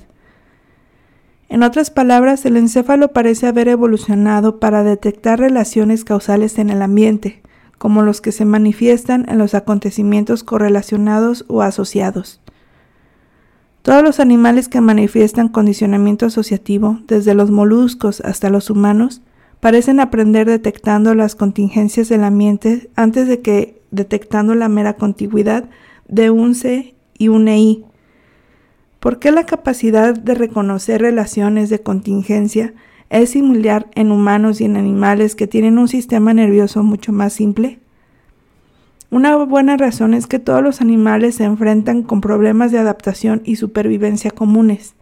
En 1.49 1.63
otras 1.63 1.91
palabras, 1.91 2.45
el 2.45 2.57
encéfalo 2.57 3.13
parece 3.13 3.47
haber 3.47 3.69
evolucionado 3.69 4.59
para 4.59 4.83
detectar 4.83 5.39
relaciones 5.39 6.03
causales 6.03 6.59
en 6.59 6.69
el 6.69 6.81
ambiente, 6.81 7.41
como 7.77 8.01
los 8.01 8.19
que 8.19 8.31
se 8.31 8.43
manifiestan 8.43 9.25
en 9.29 9.37
los 9.37 9.53
acontecimientos 9.53 10.43
correlacionados 10.43 11.45
o 11.47 11.61
asociados. 11.61 12.41
Todos 13.81 14.03
los 14.03 14.19
animales 14.19 14.67
que 14.67 14.81
manifiestan 14.81 15.47
condicionamiento 15.47 16.25
asociativo, 16.25 16.99
desde 17.07 17.33
los 17.33 17.51
moluscos 17.51 18.19
hasta 18.19 18.49
los 18.49 18.69
humanos, 18.69 19.21
parecen 19.61 20.01
aprender 20.01 20.47
detectando 20.47 21.15
las 21.15 21.35
contingencias 21.35 22.09
del 22.09 22.25
ambiente 22.25 22.89
antes 22.95 23.27
de 23.29 23.41
que 23.41 23.81
detectando 23.91 24.55
la 24.55 24.67
mera 24.67 24.95
contigüidad 24.95 25.69
de 26.09 26.29
un 26.29 26.53
C 26.53 26.95
y 27.17 27.29
un 27.29 27.47
EI, 27.47 27.85
¿Por 28.99 29.19
qué 29.19 29.31
la 29.31 29.45
capacidad 29.45 30.15
de 30.15 30.33
reconocer 30.33 31.01
relaciones 31.01 31.69
de 31.69 31.79
contingencia 31.79 32.73
es 33.09 33.29
similar 33.29 33.87
en 33.93 34.11
humanos 34.11 34.59
y 34.59 34.65
en 34.65 34.75
animales 34.75 35.35
que 35.35 35.45
tienen 35.45 35.77
un 35.77 35.87
sistema 35.87 36.33
nervioso 36.33 36.83
mucho 36.83 37.11
más 37.13 37.33
simple? 37.33 37.79
Una 39.11 39.35
buena 39.37 39.77
razón 39.77 40.13
es 40.13 40.25
que 40.25 40.39
todos 40.39 40.63
los 40.63 40.81
animales 40.81 41.35
se 41.35 41.43
enfrentan 41.43 42.01
con 42.01 42.21
problemas 42.21 42.71
de 42.71 42.79
adaptación 42.79 43.41
y 43.45 43.55
supervivencia 43.55 44.31
comunes. 44.31 44.95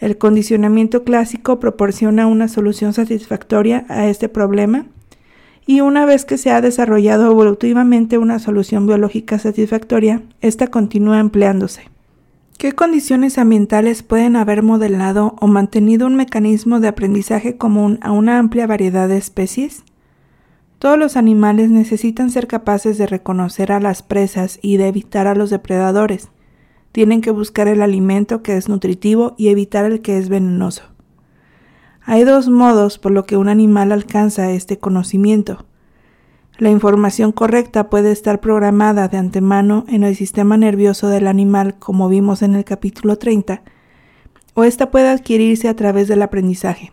El 0.00 0.18
condicionamiento 0.18 1.02
clásico 1.02 1.58
proporciona 1.58 2.26
una 2.26 2.46
solución 2.46 2.92
satisfactoria 2.92 3.86
a 3.88 4.06
este 4.06 4.28
problema 4.28 4.86
y 5.66 5.80
una 5.80 6.06
vez 6.06 6.24
que 6.24 6.38
se 6.38 6.50
ha 6.50 6.60
desarrollado 6.60 7.30
evolutivamente 7.30 8.18
una 8.18 8.38
solución 8.38 8.86
biológica 8.86 9.38
satisfactoria, 9.38 10.22
ésta 10.40 10.68
continúa 10.68 11.18
empleándose. 11.18 11.97
¿Qué 12.58 12.72
condiciones 12.72 13.38
ambientales 13.38 14.02
pueden 14.02 14.34
haber 14.34 14.64
modelado 14.64 15.36
o 15.40 15.46
mantenido 15.46 16.08
un 16.08 16.16
mecanismo 16.16 16.80
de 16.80 16.88
aprendizaje 16.88 17.56
común 17.56 18.00
a 18.02 18.10
una 18.10 18.40
amplia 18.40 18.66
variedad 18.66 19.08
de 19.08 19.16
especies? 19.16 19.84
Todos 20.80 20.98
los 20.98 21.16
animales 21.16 21.70
necesitan 21.70 22.30
ser 22.30 22.48
capaces 22.48 22.98
de 22.98 23.06
reconocer 23.06 23.70
a 23.70 23.78
las 23.78 24.02
presas 24.02 24.58
y 24.60 24.76
de 24.76 24.88
evitar 24.88 25.28
a 25.28 25.36
los 25.36 25.50
depredadores. 25.50 26.30
Tienen 26.90 27.20
que 27.20 27.30
buscar 27.30 27.68
el 27.68 27.80
alimento 27.80 28.42
que 28.42 28.56
es 28.56 28.68
nutritivo 28.68 29.36
y 29.38 29.50
evitar 29.50 29.84
el 29.84 30.00
que 30.00 30.18
es 30.18 30.28
venenoso. 30.28 30.82
Hay 32.02 32.24
dos 32.24 32.48
modos 32.48 32.98
por 32.98 33.12
lo 33.12 33.24
que 33.24 33.36
un 33.36 33.48
animal 33.48 33.92
alcanza 33.92 34.50
este 34.50 34.80
conocimiento. 34.80 35.64
La 36.58 36.70
información 36.70 37.30
correcta 37.30 37.88
puede 37.88 38.10
estar 38.10 38.40
programada 38.40 39.06
de 39.06 39.16
antemano 39.16 39.84
en 39.86 40.02
el 40.02 40.16
sistema 40.16 40.56
nervioso 40.56 41.08
del 41.08 41.28
animal, 41.28 41.76
como 41.78 42.08
vimos 42.08 42.42
en 42.42 42.56
el 42.56 42.64
capítulo 42.64 43.16
30, 43.16 43.62
o 44.54 44.64
esta 44.64 44.90
puede 44.90 45.08
adquirirse 45.08 45.68
a 45.68 45.76
través 45.76 46.08
del 46.08 46.20
aprendizaje. 46.20 46.90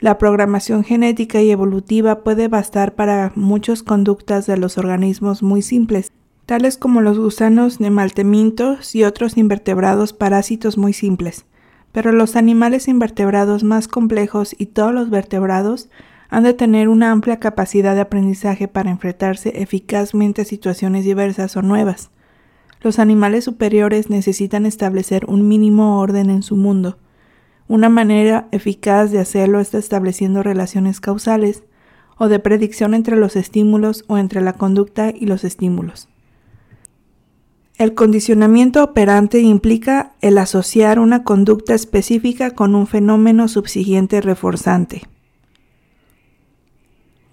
La 0.00 0.18
programación 0.18 0.84
genética 0.84 1.40
y 1.40 1.50
evolutiva 1.50 2.22
puede 2.22 2.48
bastar 2.48 2.94
para 2.94 3.32
muchas 3.36 3.82
conductas 3.82 4.44
de 4.44 4.58
los 4.58 4.76
organismos 4.76 5.42
muy 5.42 5.62
simples, 5.62 6.12
tales 6.44 6.76
como 6.76 7.00
los 7.00 7.18
gusanos 7.18 7.80
nemaltemintos 7.80 8.94
y 8.94 9.04
otros 9.04 9.38
invertebrados 9.38 10.12
parásitos 10.12 10.76
muy 10.76 10.92
simples, 10.92 11.46
pero 11.90 12.12
los 12.12 12.36
animales 12.36 12.86
invertebrados 12.86 13.64
más 13.64 13.88
complejos 13.88 14.54
y 14.58 14.66
todos 14.66 14.92
los 14.92 15.08
vertebrados 15.08 15.88
han 16.28 16.44
de 16.44 16.54
tener 16.54 16.88
una 16.88 17.10
amplia 17.10 17.40
capacidad 17.40 17.94
de 17.94 18.02
aprendizaje 18.02 18.68
para 18.68 18.90
enfrentarse 18.90 19.62
eficazmente 19.62 20.42
a 20.42 20.44
situaciones 20.44 21.04
diversas 21.04 21.56
o 21.56 21.62
nuevas. 21.62 22.10
Los 22.80 22.98
animales 22.98 23.44
superiores 23.44 24.10
necesitan 24.10 24.66
establecer 24.66 25.24
un 25.26 25.48
mínimo 25.48 25.98
orden 25.98 26.30
en 26.30 26.42
su 26.42 26.56
mundo. 26.56 26.98
Una 27.66 27.88
manera 27.88 28.48
eficaz 28.52 29.10
de 29.10 29.18
hacerlo 29.18 29.60
está 29.60 29.78
estableciendo 29.78 30.42
relaciones 30.42 31.00
causales 31.00 31.64
o 32.18 32.28
de 32.28 32.38
predicción 32.38 32.94
entre 32.94 33.16
los 33.16 33.36
estímulos 33.36 34.04
o 34.06 34.18
entre 34.18 34.40
la 34.40 34.52
conducta 34.52 35.10
y 35.14 35.26
los 35.26 35.44
estímulos. 35.44 36.08
El 37.76 37.94
condicionamiento 37.94 38.82
operante 38.82 39.40
implica 39.40 40.14
el 40.20 40.38
asociar 40.38 40.98
una 40.98 41.22
conducta 41.22 41.74
específica 41.74 42.50
con 42.50 42.74
un 42.74 42.88
fenómeno 42.88 43.46
subsiguiente 43.46 44.20
reforzante. 44.20 45.02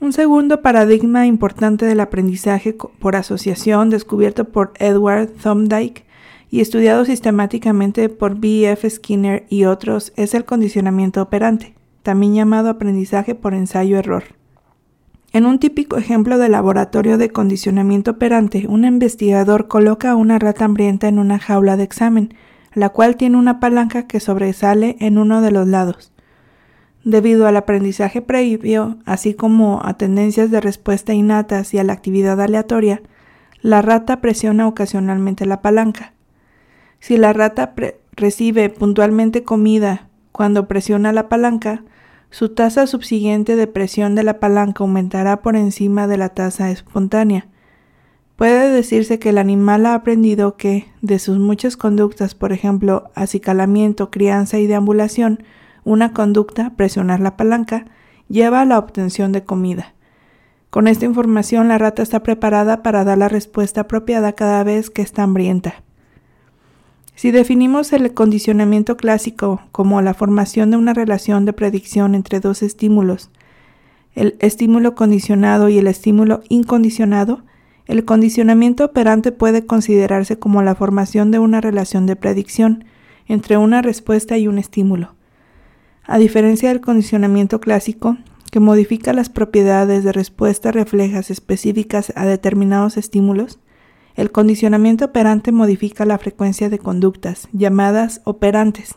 Un 0.01 0.11
segundo 0.11 0.61
paradigma 0.61 1.25
importante 1.25 1.85
del 1.85 2.01
aprendizaje 2.01 2.75
por 2.99 3.15
asociación, 3.15 3.89
descubierto 3.89 4.45
por 4.45 4.73
Edward 4.77 5.29
Thomdike 5.41 6.05
y 6.51 6.59
estudiado 6.59 7.05
sistemáticamente 7.05 8.09
por 8.09 8.37
B. 8.37 8.69
F. 8.69 8.89
Skinner 8.89 9.45
y 9.49 9.65
otros, 9.65 10.11
es 10.15 10.33
el 10.33 10.45
condicionamiento 10.45 11.21
operante, 11.21 11.75
también 12.03 12.35
llamado 12.35 12.69
aprendizaje 12.69 13.35
por 13.35 13.53
ensayo-error. 13.53 14.23
En 15.31 15.45
un 15.45 15.59
típico 15.59 15.97
ejemplo 15.97 16.37
de 16.37 16.49
laboratorio 16.49 17.17
de 17.17 17.29
condicionamiento 17.29 18.11
operante, 18.11 18.67
un 18.69 18.85
investigador 18.85 19.67
coloca 19.67 20.11
a 20.11 20.15
una 20.15 20.39
rata 20.39 20.65
hambrienta 20.65 21.07
en 21.07 21.19
una 21.19 21.39
jaula 21.39 21.77
de 21.77 21.83
examen, 21.83 22.33
la 22.73 22.89
cual 22.89 23.15
tiene 23.15 23.37
una 23.37 23.59
palanca 23.59 24.07
que 24.07 24.19
sobresale 24.19 24.97
en 24.99 25.17
uno 25.17 25.41
de 25.41 25.51
los 25.51 25.67
lados. 25.67 26.13
Debido 27.05 27.45
al 27.45 27.55
aprendizaje 27.55 28.23
previo, 28.23 28.97
así 29.05 29.35
como 29.35 29.79
a 29.83 29.93
tendencias 29.93 30.49
de 30.49 30.59
respuesta 30.59 31.13
innatas 31.13 31.71
y 31.75 31.77
a 31.77 31.83
la 31.83 31.93
actividad 31.93 32.41
aleatoria, 32.41 33.03
la 33.61 33.83
rata 33.83 34.21
presiona 34.21 34.67
ocasionalmente 34.67 35.45
la 35.45 35.61
palanca. 35.61 36.13
Si 36.99 37.17
la 37.17 37.31
rata 37.31 37.75
recibe 38.13 38.71
puntualmente 38.71 39.43
comida 39.43 40.09
cuando 40.31 40.67
presiona 40.67 41.13
la 41.13 41.29
palanca, 41.29 41.83
su 42.31 42.49
tasa 42.49 42.87
subsiguiente 42.87 43.55
de 43.55 43.67
presión 43.67 44.15
de 44.15 44.23
la 44.23 44.39
palanca 44.39 44.83
aumentará 44.83 45.43
por 45.43 45.55
encima 45.55 46.07
de 46.07 46.17
la 46.17 46.29
tasa 46.29 46.71
espontánea. 46.71 47.47
Puede 48.35 48.71
decirse 48.71 49.19
que 49.19 49.29
el 49.29 49.37
animal 49.37 49.85
ha 49.85 49.93
aprendido 49.93 50.57
que, 50.57 50.87
de 51.03 51.19
sus 51.19 51.37
muchas 51.37 51.77
conductas, 51.77 52.33
por 52.33 52.51
ejemplo, 52.51 53.11
acicalamiento, 53.13 54.09
crianza 54.09 54.57
y 54.57 54.65
deambulación, 54.65 55.43
una 55.85 56.11
conducta, 56.11 56.73
presionar 56.75 57.21
la 57.21 57.37
palanca, 57.37 57.85
lleva 58.27 58.61
a 58.61 58.65
la 58.65 58.77
obtención 58.77 59.31
de 59.31 59.45
comida. 59.45 59.93
Con 60.69 60.89
esta 60.89 61.05
información 61.05 61.69
la 61.69 61.77
rata 61.77 62.01
está 62.01 62.21
preparada 62.21 62.83
para 62.83 63.05
dar 63.05 63.17
la 63.17 63.29
respuesta 63.29 63.81
apropiada 63.81 64.33
cada 64.33 64.61
vez 64.65 64.89
que 64.89 65.01
está 65.01 65.23
hambrienta. 65.23 65.75
Si 67.15 67.31
definimos 67.31 67.93
el 67.93 68.13
condicionamiento 68.13 68.97
clásico 68.97 69.61
como 69.71 70.01
la 70.01 70.13
formación 70.13 70.71
de 70.71 70.77
una 70.77 70.93
relación 70.93 71.45
de 71.45 71.53
predicción 71.53 72.13
entre 72.13 72.41
dos 72.41 72.61
estímulos, 72.61 73.29
el 74.15 74.35
estímulo 74.39 74.95
condicionado 74.95 75.69
y 75.69 75.77
el 75.77 75.87
estímulo 75.87 76.41
incondicionado, 76.49 77.43
el 77.85 78.03
condicionamiento 78.03 78.83
operante 78.83 79.31
puede 79.31 79.65
considerarse 79.65 80.39
como 80.39 80.61
la 80.61 80.75
formación 80.75 81.31
de 81.31 81.39
una 81.39 81.61
relación 81.61 82.05
de 82.05 82.15
predicción 82.15 82.83
entre 83.27 83.57
una 83.57 83.81
respuesta 83.81 84.37
y 84.37 84.47
un 84.47 84.57
estímulo. 84.57 85.15
A 86.07 86.19
diferencia 86.19 86.69
del 86.69 86.81
condicionamiento 86.81 87.59
clásico, 87.59 88.17
que 88.51 88.59
modifica 88.59 89.11
las 89.11 89.29
propiedades 89.29 90.03
de 90.03 90.11
respuesta 90.11 90.71
reflejas 90.71 91.31
específicas 91.31 92.13
a 92.15 92.25
determinados 92.25 92.95
estímulos, 92.95 93.59
el 94.15 94.31
condicionamiento 94.31 95.05
operante 95.05 95.51
modifica 95.51 96.05
la 96.05 96.17
frecuencia 96.17 96.69
de 96.69 96.79
conductas, 96.79 97.49
llamadas 97.51 98.21
operantes, 98.23 98.95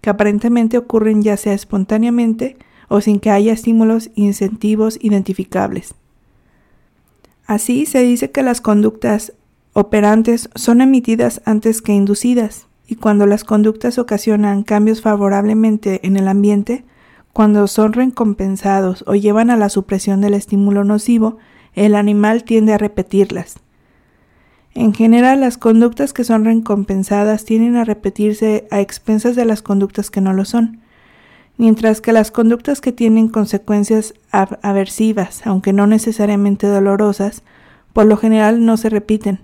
que 0.00 0.10
aparentemente 0.10 0.76
ocurren 0.76 1.22
ya 1.22 1.36
sea 1.36 1.54
espontáneamente 1.54 2.58
o 2.88 3.00
sin 3.00 3.18
que 3.18 3.30
haya 3.30 3.52
estímulos 3.52 4.10
incentivos 4.14 4.98
identificables. 5.00 5.94
Así 7.46 7.86
se 7.86 8.02
dice 8.02 8.30
que 8.30 8.42
las 8.42 8.60
conductas 8.60 9.32
operantes 9.72 10.50
son 10.54 10.82
emitidas 10.82 11.40
antes 11.46 11.80
que 11.80 11.92
inducidas, 11.92 12.67
y 12.88 12.96
cuando 12.96 13.26
las 13.26 13.44
conductas 13.44 13.98
ocasionan 13.98 14.62
cambios 14.62 15.02
favorablemente 15.02 16.00
en 16.06 16.16
el 16.16 16.26
ambiente, 16.26 16.86
cuando 17.34 17.68
son 17.68 17.92
recompensados 17.92 19.04
o 19.06 19.14
llevan 19.14 19.50
a 19.50 19.56
la 19.56 19.68
supresión 19.68 20.22
del 20.22 20.32
estímulo 20.32 20.84
nocivo, 20.84 21.36
el 21.74 21.94
animal 21.94 22.44
tiende 22.44 22.72
a 22.72 22.78
repetirlas. 22.78 23.60
En 24.74 24.94
general, 24.94 25.40
las 25.40 25.58
conductas 25.58 26.14
que 26.14 26.24
son 26.24 26.46
recompensadas 26.46 27.44
tienden 27.44 27.76
a 27.76 27.84
repetirse 27.84 28.66
a 28.70 28.80
expensas 28.80 29.36
de 29.36 29.44
las 29.44 29.60
conductas 29.60 30.10
que 30.10 30.22
no 30.22 30.32
lo 30.32 30.46
son, 30.46 30.80
mientras 31.58 32.00
que 32.00 32.12
las 32.12 32.30
conductas 32.30 32.80
que 32.80 32.92
tienen 32.92 33.28
consecuencias 33.28 34.14
aversivas, 34.30 35.46
aunque 35.46 35.74
no 35.74 35.86
necesariamente 35.86 36.66
dolorosas, 36.66 37.42
por 37.92 38.06
lo 38.06 38.16
general 38.16 38.64
no 38.64 38.78
se 38.78 38.88
repiten, 38.88 39.40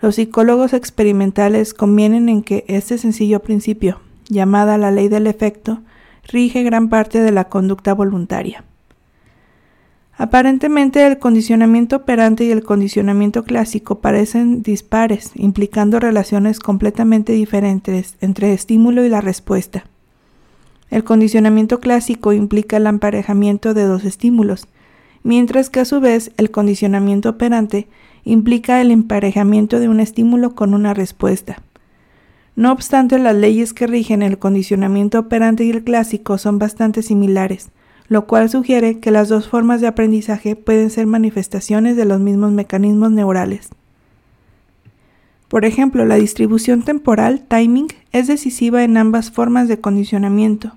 los 0.00 0.14
psicólogos 0.14 0.72
experimentales 0.72 1.74
convienen 1.74 2.28
en 2.28 2.42
que 2.42 2.64
este 2.68 2.96
sencillo 2.98 3.40
principio, 3.40 4.00
llamada 4.28 4.78
la 4.78 4.90
ley 4.90 5.08
del 5.08 5.26
efecto, 5.26 5.80
rige 6.26 6.62
gran 6.62 6.88
parte 6.88 7.20
de 7.20 7.32
la 7.32 7.44
conducta 7.44 7.92
voluntaria. 7.92 8.64
Aparentemente 10.16 11.06
el 11.06 11.18
condicionamiento 11.18 11.96
operante 11.96 12.44
y 12.44 12.50
el 12.50 12.62
condicionamiento 12.62 13.42
clásico 13.42 14.00
parecen 14.00 14.62
dispares, 14.62 15.30
implicando 15.34 15.98
relaciones 15.98 16.60
completamente 16.60 17.32
diferentes 17.32 18.16
entre 18.20 18.52
estímulo 18.52 19.04
y 19.04 19.08
la 19.08 19.22
respuesta. 19.22 19.84
El 20.90 21.04
condicionamiento 21.04 21.80
clásico 21.80 22.32
implica 22.32 22.76
el 22.76 22.86
emparejamiento 22.86 23.72
de 23.72 23.84
dos 23.84 24.04
estímulos, 24.04 24.66
mientras 25.22 25.70
que 25.70 25.80
a 25.80 25.84
su 25.84 26.00
vez 26.00 26.32
el 26.36 26.50
condicionamiento 26.50 27.30
operante 27.30 27.88
implica 28.30 28.80
el 28.80 28.90
emparejamiento 28.90 29.80
de 29.80 29.88
un 29.88 30.00
estímulo 30.00 30.54
con 30.54 30.74
una 30.74 30.94
respuesta. 30.94 31.62
No 32.56 32.72
obstante, 32.72 33.18
las 33.18 33.34
leyes 33.34 33.72
que 33.72 33.86
rigen 33.86 34.22
el 34.22 34.38
condicionamiento 34.38 35.18
operante 35.18 35.64
y 35.64 35.70
el 35.70 35.82
clásico 35.82 36.38
son 36.38 36.58
bastante 36.58 37.02
similares, 37.02 37.70
lo 38.08 38.26
cual 38.26 38.50
sugiere 38.50 38.98
que 38.98 39.10
las 39.10 39.28
dos 39.28 39.48
formas 39.48 39.80
de 39.80 39.86
aprendizaje 39.86 40.56
pueden 40.56 40.90
ser 40.90 41.06
manifestaciones 41.06 41.96
de 41.96 42.04
los 42.04 42.20
mismos 42.20 42.52
mecanismos 42.52 43.10
neurales. 43.10 43.70
Por 45.48 45.64
ejemplo, 45.64 46.04
la 46.04 46.14
distribución 46.14 46.82
temporal, 46.82 47.40
timing, 47.48 47.88
es 48.12 48.28
decisiva 48.28 48.84
en 48.84 48.96
ambas 48.96 49.32
formas 49.32 49.66
de 49.66 49.80
condicionamiento. 49.80 50.76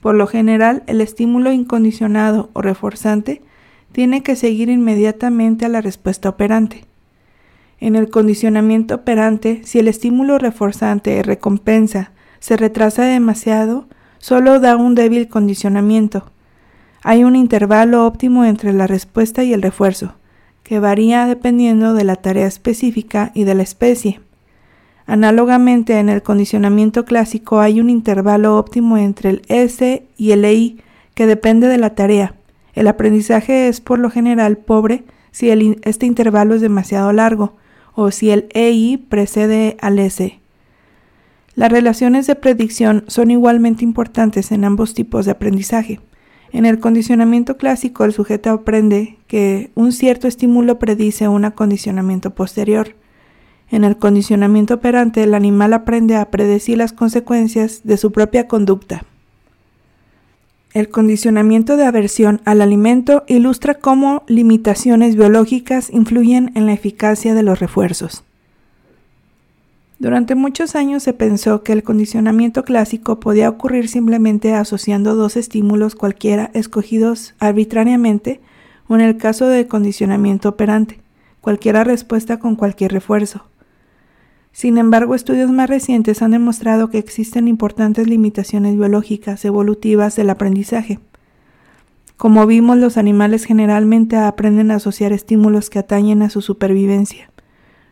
Por 0.00 0.16
lo 0.16 0.26
general, 0.26 0.82
el 0.86 1.00
estímulo 1.00 1.52
incondicionado 1.52 2.50
o 2.52 2.62
reforzante 2.62 3.42
tiene 3.92 4.22
que 4.22 4.34
seguir 4.34 4.70
inmediatamente 4.70 5.66
a 5.66 5.68
la 5.68 5.80
respuesta 5.80 6.28
operante. 6.28 6.87
En 7.80 7.94
el 7.94 8.10
condicionamiento 8.10 8.96
operante, 8.96 9.60
si 9.64 9.78
el 9.78 9.86
estímulo 9.86 10.38
reforzante 10.38 11.22
recompensa 11.22 12.10
se 12.40 12.56
retrasa 12.56 13.04
demasiado, 13.04 13.86
solo 14.18 14.58
da 14.58 14.76
un 14.76 14.96
débil 14.96 15.28
condicionamiento. 15.28 16.32
Hay 17.02 17.22
un 17.22 17.36
intervalo 17.36 18.04
óptimo 18.04 18.44
entre 18.44 18.72
la 18.72 18.88
respuesta 18.88 19.44
y 19.44 19.52
el 19.52 19.62
refuerzo, 19.62 20.14
que 20.64 20.80
varía 20.80 21.26
dependiendo 21.26 21.94
de 21.94 22.02
la 22.02 22.16
tarea 22.16 22.46
específica 22.46 23.30
y 23.32 23.44
de 23.44 23.54
la 23.54 23.62
especie. 23.62 24.20
Análogamente, 25.06 26.00
en 26.00 26.08
el 26.08 26.22
condicionamiento 26.22 27.04
clásico 27.04 27.60
hay 27.60 27.80
un 27.80 27.90
intervalo 27.90 28.58
óptimo 28.58 28.98
entre 28.98 29.30
el 29.30 29.42
S 29.48 30.04
y 30.16 30.32
el 30.32 30.44
EI 30.44 30.82
que 31.14 31.26
depende 31.26 31.68
de 31.68 31.78
la 31.78 31.94
tarea. 31.94 32.34
El 32.74 32.88
aprendizaje 32.88 33.68
es 33.68 33.80
por 33.80 34.00
lo 34.00 34.10
general 34.10 34.58
pobre 34.58 35.04
si 35.30 35.48
este 35.82 36.06
intervalo 36.06 36.56
es 36.56 36.60
demasiado 36.60 37.12
largo 37.12 37.54
o 38.00 38.12
si 38.12 38.30
el 38.30 38.46
EI 38.54 38.96
precede 38.96 39.76
al 39.80 39.98
S. 39.98 40.38
Las 41.56 41.72
relaciones 41.72 42.28
de 42.28 42.36
predicción 42.36 43.02
son 43.08 43.32
igualmente 43.32 43.82
importantes 43.82 44.52
en 44.52 44.64
ambos 44.64 44.94
tipos 44.94 45.24
de 45.24 45.32
aprendizaje. 45.32 45.98
En 46.52 46.64
el 46.64 46.78
condicionamiento 46.78 47.56
clásico 47.56 48.04
el 48.04 48.12
sujeto 48.12 48.50
aprende 48.50 49.18
que 49.26 49.72
un 49.74 49.90
cierto 49.90 50.28
estímulo 50.28 50.78
predice 50.78 51.26
un 51.26 51.44
acondicionamiento 51.44 52.36
posterior. 52.36 52.94
En 53.68 53.82
el 53.82 53.96
condicionamiento 53.96 54.74
operante, 54.74 55.24
el 55.24 55.34
animal 55.34 55.72
aprende 55.72 56.14
a 56.14 56.30
predecir 56.30 56.78
las 56.78 56.92
consecuencias 56.92 57.80
de 57.82 57.96
su 57.96 58.12
propia 58.12 58.46
conducta. 58.46 59.06
El 60.74 60.90
condicionamiento 60.90 61.76
de 61.76 61.86
aversión 61.86 62.40
al 62.44 62.60
alimento 62.60 63.24
ilustra 63.26 63.74
cómo 63.74 64.22
limitaciones 64.26 65.16
biológicas 65.16 65.88
influyen 65.90 66.52
en 66.54 66.66
la 66.66 66.74
eficacia 66.74 67.34
de 67.34 67.42
los 67.42 67.58
refuerzos. 67.58 68.22
Durante 69.98 70.34
muchos 70.36 70.76
años 70.76 71.02
se 71.02 71.12
pensó 71.12 71.64
que 71.64 71.72
el 71.72 71.82
condicionamiento 71.82 72.64
clásico 72.64 73.18
podía 73.18 73.48
ocurrir 73.48 73.88
simplemente 73.88 74.54
asociando 74.54 75.16
dos 75.16 75.36
estímulos 75.36 75.96
cualquiera 75.96 76.50
escogidos 76.54 77.34
arbitrariamente 77.40 78.40
o 78.88 78.94
en 78.94 79.00
el 79.00 79.16
caso 79.16 79.48
de 79.48 79.66
condicionamiento 79.66 80.50
operante, 80.50 81.00
cualquiera 81.40 81.82
respuesta 81.82 82.38
con 82.38 82.56
cualquier 82.56 82.92
refuerzo. 82.92 83.44
Sin 84.52 84.78
embargo, 84.78 85.14
estudios 85.14 85.50
más 85.50 85.68
recientes 85.68 86.22
han 86.22 86.32
demostrado 86.32 86.90
que 86.90 86.98
existen 86.98 87.48
importantes 87.48 88.08
limitaciones 88.08 88.76
biológicas 88.76 89.44
evolutivas 89.44 90.16
del 90.16 90.30
aprendizaje. 90.30 90.98
Como 92.16 92.44
vimos, 92.46 92.76
los 92.78 92.96
animales 92.96 93.44
generalmente 93.44 94.16
aprenden 94.16 94.72
a 94.72 94.76
asociar 94.76 95.12
estímulos 95.12 95.70
que 95.70 95.78
atañen 95.78 96.22
a 96.22 96.30
su 96.30 96.42
supervivencia. 96.42 97.30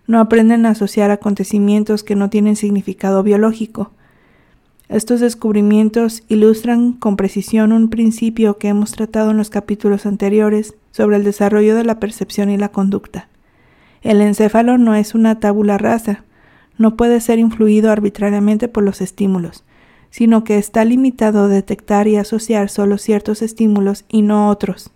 No 0.08 0.18
aprenden 0.18 0.66
a 0.66 0.70
asociar 0.70 1.12
acontecimientos 1.12 2.02
que 2.02 2.16
no 2.16 2.28
tienen 2.28 2.56
significado 2.56 3.22
biológico. 3.22 3.92
Estos 4.88 5.20
descubrimientos 5.20 6.24
ilustran 6.28 6.92
con 6.92 7.16
precisión 7.16 7.72
un 7.72 7.88
principio 7.88 8.58
que 8.58 8.68
hemos 8.68 8.92
tratado 8.92 9.30
en 9.30 9.36
los 9.36 9.50
capítulos 9.50 10.06
anteriores 10.06 10.74
sobre 10.90 11.16
el 11.16 11.24
desarrollo 11.24 11.76
de 11.76 11.84
la 11.84 12.00
percepción 12.00 12.50
y 12.50 12.56
la 12.56 12.70
conducta. 12.70 13.28
El 14.02 14.20
encéfalo 14.20 14.78
no 14.78 14.94
es 14.94 15.14
una 15.14 15.40
tabula 15.40 15.78
rasa, 15.78 16.24
no 16.78 16.96
puede 16.96 17.20
ser 17.20 17.38
influido 17.38 17.90
arbitrariamente 17.90 18.68
por 18.68 18.84
los 18.84 19.00
estímulos, 19.00 19.64
sino 20.10 20.44
que 20.44 20.58
está 20.58 20.84
limitado 20.84 21.44
a 21.44 21.48
detectar 21.48 22.08
y 22.08 22.16
asociar 22.16 22.68
solo 22.68 22.98
ciertos 22.98 23.42
estímulos 23.42 24.04
y 24.08 24.22
no 24.22 24.48
otros. 24.48 24.90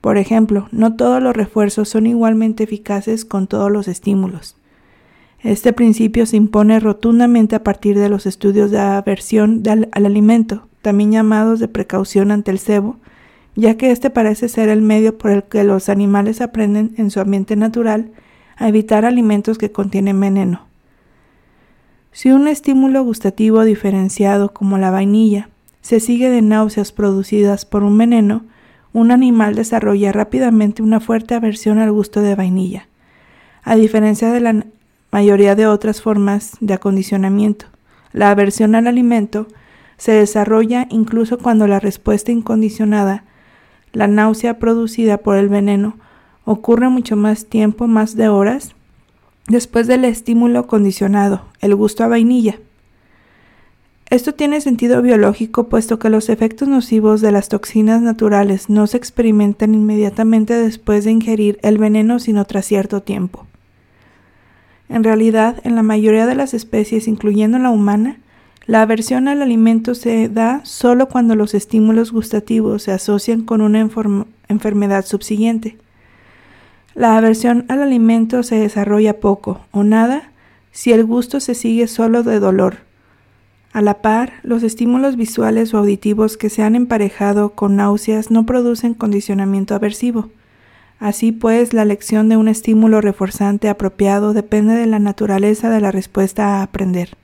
Por 0.00 0.18
ejemplo, 0.18 0.68
no 0.72 0.96
todos 0.96 1.22
los 1.22 1.36
refuerzos 1.36 1.88
son 1.88 2.06
igualmente 2.06 2.64
eficaces 2.64 3.24
con 3.24 3.46
todos 3.46 3.70
los 3.70 3.86
estímulos. 3.86 4.56
Este 5.40 5.72
principio 5.72 6.26
se 6.26 6.36
impone 6.36 6.78
rotundamente 6.78 7.56
a 7.56 7.64
partir 7.64 7.98
de 7.98 8.08
los 8.08 8.26
estudios 8.26 8.70
de 8.70 8.78
aversión 8.78 9.62
al, 9.68 9.88
alimento, 9.92 10.68
también 10.82 11.12
llamados 11.12 11.60
de 11.60 11.68
precaución 11.68 12.30
ante 12.30 12.50
el 12.50 12.58
cebo, 12.58 12.96
ya 13.54 13.76
que 13.76 13.90
este 13.90 14.10
parece 14.10 14.48
ser 14.48 14.68
el 14.68 14.82
medio 14.82 15.18
por 15.18 15.30
el 15.30 15.44
que 15.44 15.64
los 15.64 15.88
animales 15.88 16.40
aprenden 16.40 16.94
en 16.96 17.10
su 17.10 17.20
ambiente 17.20 17.56
natural 17.56 18.10
a 18.56 18.68
evitar 18.68 19.04
alimentos 19.04 19.58
que 19.58 19.72
contienen 19.72 20.18
veneno. 20.20 20.71
Si 22.12 22.30
un 22.30 22.46
estímulo 22.46 23.02
gustativo 23.02 23.64
diferenciado 23.64 24.52
como 24.52 24.76
la 24.76 24.90
vainilla 24.90 25.48
se 25.80 25.98
sigue 25.98 26.28
de 26.28 26.42
náuseas 26.42 26.92
producidas 26.92 27.64
por 27.64 27.82
un 27.82 27.96
veneno, 27.96 28.44
un 28.92 29.10
animal 29.10 29.54
desarrolla 29.54 30.12
rápidamente 30.12 30.82
una 30.82 31.00
fuerte 31.00 31.34
aversión 31.34 31.78
al 31.78 31.90
gusto 31.90 32.20
de 32.20 32.34
vainilla, 32.34 32.86
a 33.62 33.76
diferencia 33.76 34.30
de 34.30 34.40
la 34.40 34.66
mayoría 35.10 35.54
de 35.54 35.66
otras 35.66 36.02
formas 36.02 36.58
de 36.60 36.74
acondicionamiento. 36.74 37.64
La 38.12 38.30
aversión 38.30 38.74
al 38.74 38.88
alimento 38.88 39.46
se 39.96 40.12
desarrolla 40.12 40.86
incluso 40.90 41.38
cuando 41.38 41.66
la 41.66 41.80
respuesta 41.80 42.30
incondicionada, 42.30 43.24
la 43.92 44.06
náusea 44.06 44.58
producida 44.58 45.16
por 45.16 45.38
el 45.38 45.48
veneno, 45.48 45.96
ocurre 46.44 46.90
mucho 46.90 47.16
más 47.16 47.46
tiempo, 47.46 47.86
más 47.86 48.16
de 48.16 48.28
horas, 48.28 48.74
después 49.48 49.86
del 49.86 50.04
estímulo 50.04 50.66
condicionado, 50.66 51.42
el 51.60 51.74
gusto 51.74 52.04
a 52.04 52.08
vainilla. 52.08 52.58
Esto 54.10 54.34
tiene 54.34 54.60
sentido 54.60 55.00
biológico 55.00 55.68
puesto 55.68 55.98
que 55.98 56.10
los 56.10 56.28
efectos 56.28 56.68
nocivos 56.68 57.22
de 57.22 57.32
las 57.32 57.48
toxinas 57.48 58.02
naturales 58.02 58.68
no 58.68 58.86
se 58.86 58.98
experimentan 58.98 59.74
inmediatamente 59.74 60.52
después 60.54 61.04
de 61.04 61.12
ingerir 61.12 61.58
el 61.62 61.78
veneno 61.78 62.18
sino 62.18 62.44
tras 62.44 62.66
cierto 62.66 63.00
tiempo. 63.02 63.46
En 64.90 65.02
realidad, 65.02 65.60
en 65.64 65.74
la 65.76 65.82
mayoría 65.82 66.26
de 66.26 66.34
las 66.34 66.52
especies, 66.52 67.08
incluyendo 67.08 67.58
la 67.58 67.70
humana, 67.70 68.18
la 68.66 68.82
aversión 68.82 69.26
al 69.26 69.40
alimento 69.40 69.94
se 69.94 70.28
da 70.28 70.60
solo 70.64 71.08
cuando 71.08 71.34
los 71.34 71.54
estímulos 71.54 72.12
gustativos 72.12 72.82
se 72.82 72.92
asocian 72.92 73.42
con 73.42 73.62
una 73.62 73.80
enfermedad 74.48 75.06
subsiguiente. 75.06 75.78
La 76.94 77.16
aversión 77.16 77.64
al 77.68 77.82
alimento 77.82 78.42
se 78.42 78.56
desarrolla 78.56 79.20
poco 79.20 79.60
o 79.70 79.82
nada 79.82 80.30
si 80.72 80.92
el 80.92 81.04
gusto 81.04 81.40
se 81.40 81.54
sigue 81.54 81.86
solo 81.86 82.22
de 82.22 82.38
dolor. 82.38 82.78
A 83.72 83.80
la 83.80 84.02
par, 84.02 84.34
los 84.42 84.62
estímulos 84.62 85.16
visuales 85.16 85.72
o 85.72 85.78
auditivos 85.78 86.36
que 86.36 86.50
se 86.50 86.62
han 86.62 86.76
emparejado 86.76 87.50
con 87.50 87.76
náuseas 87.76 88.30
no 88.30 88.44
producen 88.44 88.92
condicionamiento 88.92 89.74
aversivo. 89.74 90.28
Así 91.00 91.32
pues, 91.32 91.72
la 91.72 91.82
elección 91.82 92.28
de 92.28 92.36
un 92.36 92.48
estímulo 92.48 93.00
reforzante 93.00 93.70
apropiado 93.70 94.34
depende 94.34 94.74
de 94.74 94.86
la 94.86 94.98
naturaleza 94.98 95.70
de 95.70 95.80
la 95.80 95.90
respuesta 95.90 96.58
a 96.58 96.62
aprender. 96.62 97.16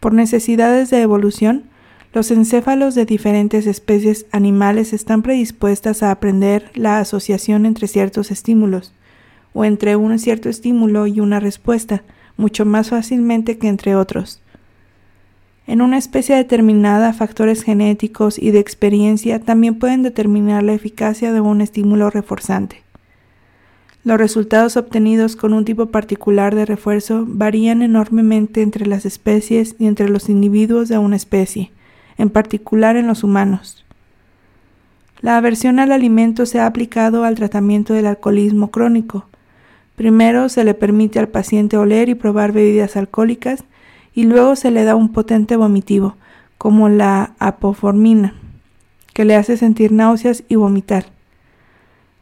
Por 0.00 0.14
necesidades 0.14 0.88
de 0.88 1.02
evolución, 1.02 1.64
los 2.12 2.30
encéfalos 2.30 2.94
de 2.94 3.04
diferentes 3.04 3.66
especies 3.66 4.26
animales 4.32 4.92
están 4.92 5.22
predispuestas 5.22 6.02
a 6.02 6.10
aprender 6.10 6.70
la 6.74 7.00
asociación 7.00 7.66
entre 7.66 7.86
ciertos 7.86 8.30
estímulos, 8.30 8.94
o 9.52 9.64
entre 9.64 9.96
un 9.96 10.18
cierto 10.18 10.48
estímulo 10.48 11.06
y 11.06 11.20
una 11.20 11.38
respuesta, 11.38 12.02
mucho 12.36 12.64
más 12.64 12.90
fácilmente 12.90 13.58
que 13.58 13.68
entre 13.68 13.94
otros. 13.94 14.40
En 15.66 15.82
una 15.82 15.98
especie 15.98 16.34
determinada, 16.34 17.12
factores 17.12 17.62
genéticos 17.62 18.38
y 18.38 18.52
de 18.52 18.58
experiencia 18.58 19.38
también 19.38 19.78
pueden 19.78 20.02
determinar 20.02 20.62
la 20.62 20.72
eficacia 20.72 21.30
de 21.30 21.42
un 21.42 21.60
estímulo 21.60 22.08
reforzante. 22.08 22.82
Los 24.02 24.16
resultados 24.16 24.78
obtenidos 24.78 25.36
con 25.36 25.52
un 25.52 25.66
tipo 25.66 25.86
particular 25.86 26.54
de 26.54 26.64
refuerzo 26.64 27.24
varían 27.28 27.82
enormemente 27.82 28.62
entre 28.62 28.86
las 28.86 29.04
especies 29.04 29.76
y 29.78 29.86
entre 29.86 30.08
los 30.08 30.30
individuos 30.30 30.88
de 30.88 30.96
una 30.96 31.16
especie 31.16 31.70
en 32.18 32.30
particular 32.30 32.96
en 32.96 33.06
los 33.06 33.24
humanos. 33.24 33.84
La 35.20 35.36
aversión 35.36 35.80
al 35.80 35.90
alimento 35.90 36.46
se 36.46 36.60
ha 36.60 36.66
aplicado 36.66 37.24
al 37.24 37.34
tratamiento 37.34 37.94
del 37.94 38.06
alcoholismo 38.06 38.70
crónico. 38.70 39.26
Primero 39.96 40.48
se 40.48 40.62
le 40.62 40.74
permite 40.74 41.18
al 41.18 41.28
paciente 41.28 41.76
oler 41.76 42.08
y 42.08 42.14
probar 42.14 42.52
bebidas 42.52 42.96
alcohólicas 42.96 43.64
y 44.14 44.24
luego 44.24 44.54
se 44.54 44.70
le 44.70 44.84
da 44.84 44.94
un 44.94 45.12
potente 45.12 45.56
vomitivo, 45.56 46.16
como 46.56 46.88
la 46.88 47.34
apoformina, 47.38 48.34
que 49.12 49.24
le 49.24 49.34
hace 49.34 49.56
sentir 49.56 49.90
náuseas 49.90 50.44
y 50.48 50.54
vomitar. 50.54 51.06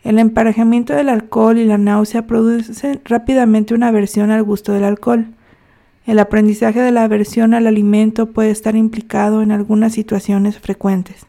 El 0.02 0.18
emparejamiento 0.18 0.94
del 0.94 1.08
alcohol 1.08 1.58
y 1.58 1.64
la 1.64 1.78
náusea 1.78 2.26
producen 2.26 3.00
rápidamente 3.04 3.74
una 3.74 3.88
aversión 3.88 4.30
al 4.30 4.42
gusto 4.42 4.72
del 4.72 4.84
alcohol. 4.84 5.26
El 6.06 6.20
aprendizaje 6.20 6.80
de 6.80 6.92
la 6.92 7.02
aversión 7.02 7.52
al 7.52 7.66
alimento 7.66 8.26
puede 8.26 8.52
estar 8.52 8.76
implicado 8.76 9.42
en 9.42 9.50
algunas 9.50 9.92
situaciones 9.92 10.56
frecuentes. 10.56 11.26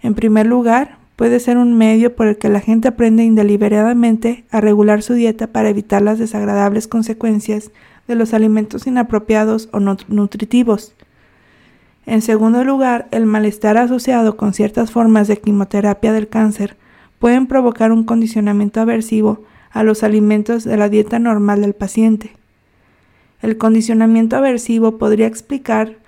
En 0.00 0.14
primer 0.14 0.46
lugar, 0.46 0.96
puede 1.16 1.38
ser 1.38 1.58
un 1.58 1.76
medio 1.76 2.16
por 2.16 2.26
el 2.26 2.38
que 2.38 2.48
la 2.48 2.60
gente 2.60 2.88
aprende 2.88 3.24
indeliberadamente 3.24 4.44
a 4.50 4.62
regular 4.62 5.02
su 5.02 5.12
dieta 5.12 5.48
para 5.48 5.68
evitar 5.68 6.00
las 6.00 6.18
desagradables 6.18 6.88
consecuencias 6.88 7.72
de 8.08 8.14
los 8.14 8.32
alimentos 8.32 8.86
inapropiados 8.86 9.68
o 9.70 9.80
no 9.80 9.98
nutritivos. 10.08 10.94
En 12.06 12.22
segundo 12.22 12.64
lugar, 12.64 13.06
el 13.10 13.26
malestar 13.26 13.76
asociado 13.76 14.38
con 14.38 14.54
ciertas 14.54 14.92
formas 14.92 15.28
de 15.28 15.36
quimioterapia 15.36 16.14
del 16.14 16.28
cáncer 16.28 16.78
pueden 17.18 17.46
provocar 17.46 17.92
un 17.92 18.04
condicionamiento 18.04 18.80
aversivo 18.80 19.44
a 19.70 19.82
los 19.82 20.02
alimentos 20.02 20.64
de 20.64 20.78
la 20.78 20.88
dieta 20.88 21.18
normal 21.18 21.60
del 21.60 21.74
paciente. 21.74 22.32
El 23.44 23.58
condicionamiento 23.58 24.36
aversivo 24.38 24.96
podría 24.96 25.26
explicar 25.26 25.98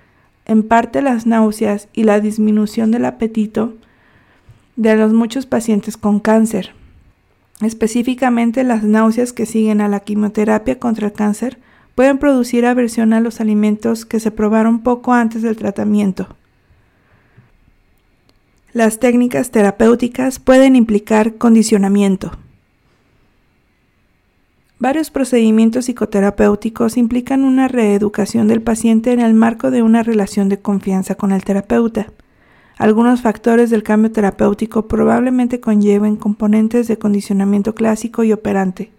en 0.47 0.63
parte 0.63 1.03
las 1.03 1.27
náuseas 1.27 1.87
y 1.93 2.05
la 2.05 2.19
disminución 2.19 2.91
del 2.91 3.05
apetito 3.05 3.75
de 4.77 4.97
los 4.97 5.13
muchos 5.13 5.45
pacientes 5.45 5.99
con 5.99 6.19
cáncer. 6.19 6.73
Específicamente 7.61 8.65
las 8.65 8.85
náuseas 8.85 9.35
que 9.35 9.45
siguen 9.45 9.83
a 9.83 9.89
la 9.89 10.01
quimioterapia 10.01 10.79
contra 10.79 11.09
el 11.09 11.13
cáncer 11.13 11.59
pueden 11.95 12.17
producir 12.17 12.65
aversión 12.65 13.13
a 13.13 13.21
los 13.21 13.43
alimentos 13.43 14.07
que 14.07 14.19
se 14.19 14.31
probaron 14.31 14.81
poco 14.81 15.13
antes 15.13 15.43
del 15.43 15.57
tratamiento. 15.57 16.35
Las 18.73 18.99
técnicas 18.99 19.51
terapéuticas 19.51 20.39
pueden 20.39 20.75
implicar 20.75 21.35
condicionamiento. 21.35 22.33
Varios 24.79 25.11
procedimientos 25.11 25.87
psicoterapéuticos 25.87 26.99
implican 26.99 27.45
una 27.45 27.67
reeducación 27.67 28.47
del 28.47 28.61
paciente 28.61 29.13
en 29.13 29.21
el 29.21 29.33
marco 29.33 29.71
de 29.71 29.83
una 29.83 30.03
relación 30.03 30.51
de 30.51 30.59
confianza 30.59 31.15
con 31.15 31.33
el 31.33 31.45
terapeuta. 31.45 32.13
Algunos 32.77 33.23
factores 33.23 33.71
del 33.71 33.83
cambio 33.83 34.13
terapéutico 34.13 34.87
probablemente 34.87 35.61
conlleven 35.61 36.17
componentes 36.17 36.89
de 36.89 36.99
condicionamiento 36.99 37.75
clásico 37.75 38.23
y 38.23 38.35
operante, 38.35 38.91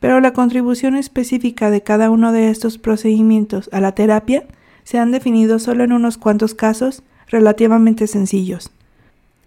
pero 0.00 0.18
la 0.22 0.32
contribución 0.32 0.96
específica 0.96 1.70
de 1.70 1.82
cada 1.82 2.08
uno 2.08 2.32
de 2.32 2.48
estos 2.48 2.78
procedimientos 2.78 3.68
a 3.70 3.82
la 3.82 3.92
terapia 3.92 4.46
se 4.82 4.96
han 4.96 5.12
definido 5.12 5.58
solo 5.58 5.84
en 5.84 5.92
unos 5.92 6.16
cuantos 6.16 6.54
casos 6.54 7.02
relativamente 7.26 8.06
sencillos. 8.06 8.70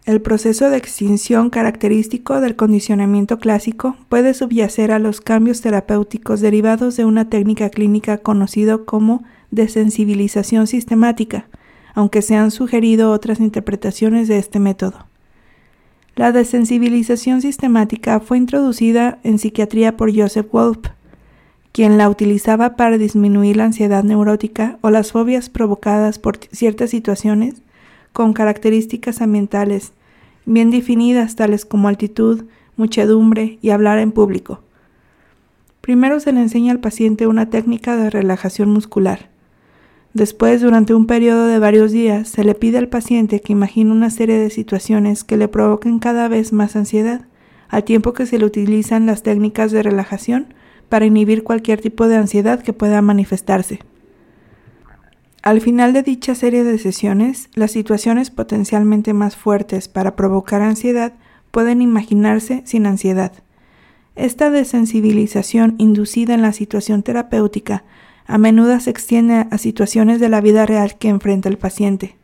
El 0.04 0.20
proceso 0.20 0.72
de 0.72 0.78
extinción 0.78 1.52
característico 1.52 2.42
del 2.42 2.56
condicionamiento 2.56 3.38
clásico 3.38 3.96
puede 4.10 4.34
subyacer 4.34 4.92
a 4.92 4.98
los 4.98 5.22
cambios 5.22 5.62
terapéuticos 5.62 6.42
derivados 6.42 6.98
de 6.98 7.06
una 7.06 7.30
técnica 7.30 7.70
clínica 7.70 8.18
conocido 8.18 8.86
como 8.86 9.24
desensibilización 9.52 10.66
sistemática, 10.66 11.46
aunque 11.94 12.24
se 12.24 12.36
han 12.36 12.50
sugerido 12.50 13.12
otras 13.12 13.40
interpretaciones 13.40 14.28
de 14.28 14.40
este 14.40 14.60
método. 14.60 15.06
La 16.16 16.32
desensibilización 16.32 17.42
sistemática 17.42 18.20
fue 18.20 18.40
introducida 18.40 19.20
en 19.24 19.38
psiquiatría 19.38 19.98
por 19.98 20.16
Joseph 20.16 20.52
Wolf, 20.52 20.80
quien 21.72 22.00
la 22.00 22.10
utilizaba 22.10 22.76
para 22.76 22.98
disminuir 22.98 23.58
la 23.58 23.66
ansiedad 23.66 24.04
neurótica 24.04 24.80
o 24.82 24.90
las 24.90 25.12
fobias 25.12 25.50
provocadas 25.50 26.18
por 26.18 26.40
ciertas 26.52 26.90
situaciones 26.90 27.62
con 28.14 28.34
características 28.34 29.22
ambientales 29.22 29.94
bien 30.46 30.72
definidas 30.72 31.36
tales 31.36 31.66
como 31.66 31.88
altitud, 31.88 32.46
muchedumbre 32.76 33.60
y 33.62 33.70
hablar 33.70 34.00
en 34.00 34.12
público. 34.12 34.62
Primero 35.82 36.20
se 36.20 36.32
le 36.32 36.42
enseña 36.42 36.72
al 36.72 36.80
paciente 36.80 37.28
una 37.28 37.50
técnica 37.50 37.98
de 37.98 38.10
relajación 38.10 38.70
muscular. 38.70 39.30
Después, 40.14 40.62
durante 40.62 40.94
un 40.94 41.08
periodo 41.08 41.48
de 41.48 41.60
varios 41.60 41.92
días, 41.92 42.28
se 42.28 42.44
le 42.44 42.54
pide 42.54 42.78
al 42.78 42.90
paciente 42.90 43.40
que 43.40 43.54
imagine 43.54 43.92
una 43.92 44.10
serie 44.10 44.38
de 44.38 44.50
situaciones 44.50 45.24
que 45.24 45.38
le 45.38 45.48
provoquen 45.48 46.00
cada 46.00 46.28
vez 46.28 46.54
más 46.54 46.76
ansiedad, 46.76 47.28
al 47.70 47.86
tiempo 47.86 48.14
que 48.14 48.26
se 48.26 48.38
le 48.38 48.46
utilizan 48.46 49.06
las 49.06 49.24
técnicas 49.24 49.72
de 49.72 49.84
relajación 49.84 50.54
para 50.90 51.06
inhibir 51.06 51.44
cualquier 51.44 51.80
tipo 51.80 52.10
de 52.10 52.18
ansiedad 52.18 52.62
que 52.62 52.74
pueda 52.74 53.02
manifestarse. 53.02 53.80
Al 55.44 55.60
final 55.60 55.92
de 55.92 56.04
dicha 56.04 56.36
serie 56.36 56.64
de 56.64 56.78
sesiones, 56.78 57.50
las 57.56 57.72
situaciones 57.72 58.30
potencialmente 58.30 59.14
más 59.14 59.36
fuertes 59.36 59.88
para 59.88 60.16
provocar 60.16 60.62
ansiedad 60.62 61.14
pueden 61.50 61.82
imaginarse 61.82 62.62
sin 62.66 62.86
ansiedad. 62.86 63.32
Esta 64.16 64.52
desensibilización 64.52 65.74
inducida 65.80 66.36
en 66.36 66.44
la 66.44 66.54
situación 66.54 67.02
terapéutica 67.02 67.84
a 68.28 68.38
menudo 68.38 68.80
se 68.80 68.92
extiende 68.92 69.48
a 69.50 69.58
situaciones 69.58 70.20
de 70.20 70.30
la 70.30 70.42
vida 70.42 70.68
real 70.68 70.98
que 71.00 71.10
enfrenta 71.10 71.50
el 71.50 71.58
paciente. 71.58 72.18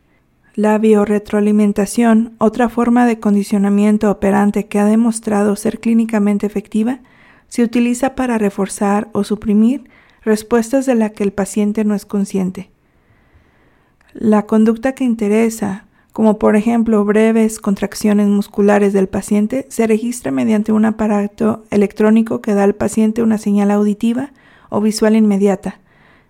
La 0.54 0.78
biorretroalimentación, 0.78 2.36
otra 2.38 2.68
forma 2.68 3.04
de 3.04 3.18
condicionamiento 3.18 4.12
operante 4.12 4.66
que 4.66 4.78
ha 4.78 4.84
demostrado 4.84 5.56
ser 5.56 5.80
clínicamente 5.80 6.46
efectiva, 6.46 7.00
se 7.48 7.64
utiliza 7.64 8.14
para 8.14 8.38
reforzar 8.38 9.08
o 9.12 9.24
suprimir 9.24 9.90
respuestas 10.22 10.86
de 10.86 10.94
las 10.94 11.12
que 11.12 11.24
el 11.24 11.32
paciente 11.32 11.84
no 11.84 11.94
es 11.94 12.06
consciente. 12.06 12.70
La 14.20 14.46
conducta 14.46 14.96
que 14.96 15.04
interesa, 15.04 15.84
como 16.12 16.40
por 16.40 16.56
ejemplo 16.56 17.04
breves 17.04 17.60
contracciones 17.60 18.26
musculares 18.26 18.92
del 18.92 19.06
paciente, 19.06 19.64
se 19.68 19.86
registra 19.86 20.32
mediante 20.32 20.72
un 20.72 20.86
aparato 20.86 21.62
electrónico 21.70 22.40
que 22.40 22.52
da 22.52 22.64
al 22.64 22.74
paciente 22.74 23.22
una 23.22 23.38
señal 23.38 23.70
auditiva 23.70 24.32
o 24.70 24.80
visual 24.80 25.14
inmediata, 25.14 25.78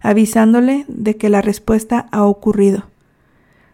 avisándole 0.03 0.85
de 0.87 1.17
que 1.17 1.31
la 1.31 1.41
respuesta 1.41 2.09
ha 2.13 2.25
ocurrido. 2.25 2.85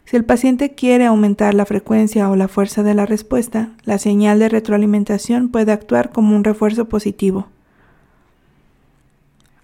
Si 0.04 0.14
el 0.14 0.24
paciente 0.24 0.76
quiere 0.76 1.06
aumentar 1.06 1.52
la 1.52 1.66
frecuencia 1.66 2.30
o 2.30 2.36
la 2.36 2.46
fuerza 2.46 2.84
de 2.84 2.94
la 2.94 3.06
respuesta, 3.06 3.70
la 3.82 3.98
señal 3.98 4.38
de 4.38 4.48
retroalimentación 4.48 5.48
puede 5.48 5.72
actuar 5.72 6.12
como 6.12 6.36
un 6.36 6.44
refuerzo 6.44 6.84
positivo. 6.84 7.48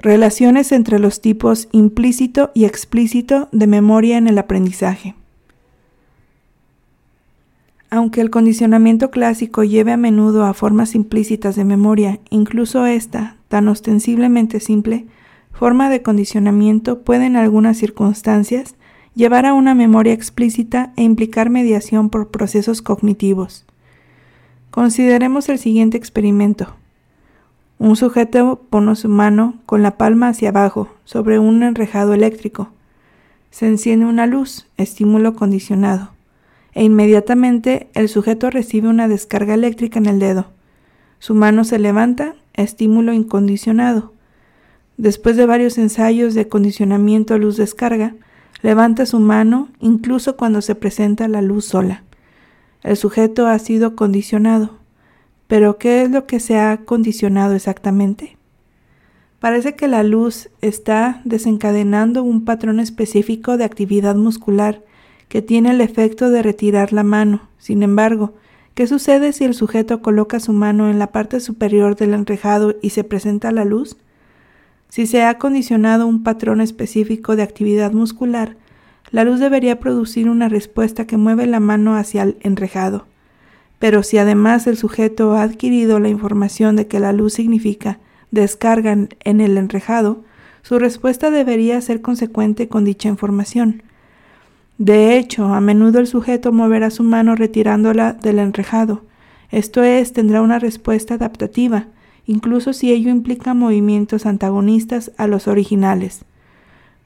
Relaciones 0.03 0.73
entre 0.73 0.99
los 0.99 1.21
tipos 1.21 1.69
implícito 1.73 2.51
y 2.55 2.65
explícito 2.65 3.51
de 3.53 3.67
memoria 3.67 4.17
en 4.17 4.29
el 4.29 4.39
aprendizaje. 4.39 5.15
Aunque 7.91 8.23
el 8.23 8.31
condicionamiento 8.31 9.11
clásico 9.11 9.63
lleve 9.63 9.93
a 9.93 9.99
menudo 9.99 10.47
a 10.47 10.55
formas 10.55 10.95
implícitas 10.95 11.55
de 11.55 11.67
memoria, 11.67 12.19
incluso 12.31 12.87
esta, 12.87 13.37
tan 13.49 13.69
ostensiblemente 13.69 14.59
simple, 14.61 15.05
forma 15.53 15.91
de 15.91 16.01
condicionamiento 16.01 17.03
puede 17.03 17.27
en 17.27 17.37
algunas 17.37 17.77
circunstancias 17.77 18.77
llevar 19.15 19.45
a 19.45 19.53
una 19.53 19.75
memoria 19.75 20.15
explícita 20.15 20.95
e 20.97 21.03
implicar 21.03 21.51
mediación 21.51 22.09
por 22.09 22.31
procesos 22.31 22.81
cognitivos. 22.81 23.67
Consideremos 24.71 25.51
el 25.51 25.59
siguiente 25.59 25.99
experimento. 25.99 26.75
Un 27.81 27.97
sujeto 27.97 28.61
pone 28.69 28.95
su 28.95 29.09
mano 29.09 29.55
con 29.65 29.83
la 29.83 29.97
palma 29.97 30.29
hacia 30.29 30.51
abajo 30.51 30.91
sobre 31.07 31.39
un 31.39 31.63
enrejado 31.63 32.13
eléctrico. 32.13 32.69
Se 33.51 33.67
enciende 33.67 34.05
una 34.05 34.27
luz, 34.27 34.67
estímulo 34.77 35.35
condicionado, 35.35 36.11
e 36.75 36.85
inmediatamente 36.85 37.89
el 37.95 38.11
sujeto 38.11 38.51
recibe 38.51 38.89
una 38.89 39.09
descarga 39.09 39.55
eléctrica 39.55 39.99
en 39.99 40.05
el 40.05 40.19
dedo. 40.19 40.49
Su 41.21 41.35
mano 41.35 41.65
se 41.65 41.79
levanta, 41.79 42.35
estímulo 42.53 43.15
incondicionado. 43.15 44.13
Después 44.99 45.39
de 45.39 45.47
varios 45.47 45.79
ensayos 45.79 46.35
de 46.35 46.49
condicionamiento 46.49 47.33
a 47.33 47.39
luz 47.39 47.57
descarga, 47.57 48.15
levanta 48.61 49.07
su 49.07 49.21
mano 49.21 49.71
incluso 49.81 50.37
cuando 50.37 50.61
se 50.61 50.75
presenta 50.75 51.29
la 51.29 51.41
luz 51.41 51.65
sola. 51.65 52.05
El 52.83 52.99
sujeto 52.99 53.47
ha 53.47 53.59
sido 53.59 53.97
condicionado. 53.97 54.80
Pero 55.51 55.79
¿qué 55.79 56.03
es 56.03 56.11
lo 56.13 56.29
que 56.29 56.39
se 56.39 56.61
ha 56.61 56.77
condicionado 56.85 57.55
exactamente? 57.55 58.37
Parece 59.41 59.75
que 59.75 59.89
la 59.89 60.05
luz 60.05 60.49
está 60.61 61.23
desencadenando 61.25 62.23
un 62.23 62.45
patrón 62.45 62.79
específico 62.79 63.57
de 63.57 63.65
actividad 63.65 64.15
muscular 64.15 64.85
que 65.27 65.43
tiene 65.43 65.73
el 65.73 65.81
efecto 65.81 66.31
de 66.31 66.45
retirar 66.45 66.93
la 66.93 67.03
mano. 67.03 67.49
Sin 67.59 67.83
embargo, 67.83 68.33
¿qué 68.77 68.87
sucede 68.87 69.33
si 69.33 69.43
el 69.43 69.55
sujeto 69.55 70.03
coloca 70.03 70.39
su 70.39 70.53
mano 70.53 70.89
en 70.89 71.01
la 71.01 71.09
parte 71.09 71.41
superior 71.41 71.97
del 71.97 72.15
enrejado 72.15 72.77
y 72.81 72.91
se 72.91 73.03
presenta 73.03 73.51
la 73.51 73.65
luz? 73.65 73.97
Si 74.89 75.09
se 75.09 75.25
ha 75.25 75.37
condicionado 75.39 76.07
un 76.07 76.23
patrón 76.23 76.61
específico 76.61 77.35
de 77.35 77.43
actividad 77.43 77.91
muscular, 77.91 78.57
la 79.11 79.25
luz 79.25 79.41
debería 79.41 79.81
producir 79.81 80.31
una 80.31 80.49
respuesta 80.49 81.09
que 81.09 81.17
mueve 81.17 81.49
la 81.49 81.59
mano 81.59 81.97
hacia 81.97 82.23
el 82.23 82.37
enrejado. 82.39 83.10
Pero 83.81 84.05
si 84.05 84.19
además 84.19 84.69
el 84.69 84.77
sujeto 84.77 85.33
ha 85.35 85.43
adquirido 85.43 85.99
la 85.99 86.09
información 86.09 86.77
de 86.77 86.87
que 86.87 87.01
la 87.01 87.13
luz 87.13 87.33
significa 87.33 87.99
descarga 88.31 88.93
en 88.93 89.41
el 89.41 89.59
enrejado, 89.59 90.23
su 90.63 90.79
respuesta 90.79 91.31
debería 91.31 91.81
ser 91.81 92.01
consecuente 92.01 92.69
con 92.69 92.85
dicha 92.85 93.09
información. 93.09 93.83
De 94.79 95.19
hecho, 95.19 95.47
a 95.47 95.61
menudo 95.61 95.99
el 95.99 96.07
sujeto 96.07 96.53
moverá 96.53 96.91
su 96.91 97.03
mano 97.03 97.35
retirándola 97.35 98.13
del 98.13 98.39
enrejado. 98.39 99.03
Esto 99.51 99.83
es, 99.83 100.13
tendrá 100.13 100.43
una 100.43 100.59
respuesta 100.59 101.15
adaptativa, 101.15 101.87
incluso 102.27 102.73
si 102.73 102.93
ello 102.93 103.11
implica 103.11 103.55
movimientos 103.55 104.27
antagonistas 104.27 105.11
a 105.17 105.27
los 105.27 105.49
originales. 105.49 106.25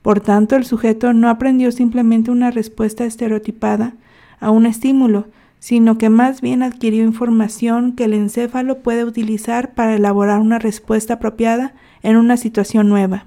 Por 0.02 0.20
tanto, 0.20 0.56
el 0.56 0.64
sujeto 0.64 1.12
no 1.12 1.28
aprendió 1.30 1.72
simplemente 1.72 2.30
una 2.30 2.50
respuesta 2.50 3.04
estereotipada 3.06 3.94
a 4.40 4.50
un 4.50 4.66
estímulo, 4.66 5.26
sino 5.64 5.96
que 5.96 6.10
más 6.10 6.42
bien 6.42 6.62
adquirió 6.62 7.04
información 7.04 7.92
que 7.92 8.04
el 8.04 8.12
encéfalo 8.12 8.80
puede 8.80 9.02
utilizar 9.02 9.72
para 9.72 9.94
elaborar 9.94 10.40
una 10.40 10.58
respuesta 10.58 11.14
apropiada 11.14 11.72
en 12.02 12.18
una 12.18 12.36
situación 12.36 12.90
nueva. 12.90 13.24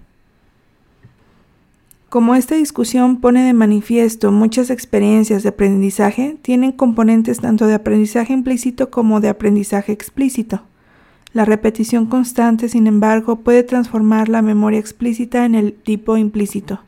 Como 2.10 2.36
esta 2.36 2.54
discusión 2.54 3.22
pone 3.22 3.44
de 3.44 3.54
manifiesto 3.54 4.32
muchas 4.32 4.70
experiencias 4.70 5.42
de 5.42 5.50
aprendizaje, 5.50 6.38
tienen 6.44 6.74
componentes 6.74 7.40
tanto 7.40 7.66
de 7.66 7.74
aprendizaje 7.74 8.34
implícito 8.34 8.92
como 8.92 9.20
de 9.20 9.30
aprendizaje 9.30 9.92
explícito. 9.92 10.62
La 11.34 11.44
repetición 11.44 12.06
constante, 12.06 12.70
sin 12.70 12.86
embargo, 12.86 13.38
puede 13.38 13.64
transformar 13.64 14.30
la 14.30 14.44
memoria 14.44 14.80
explícita 14.80 15.44
en 15.44 15.56
el 15.56 15.74
tipo 15.74 16.18
implícito. 16.18 16.82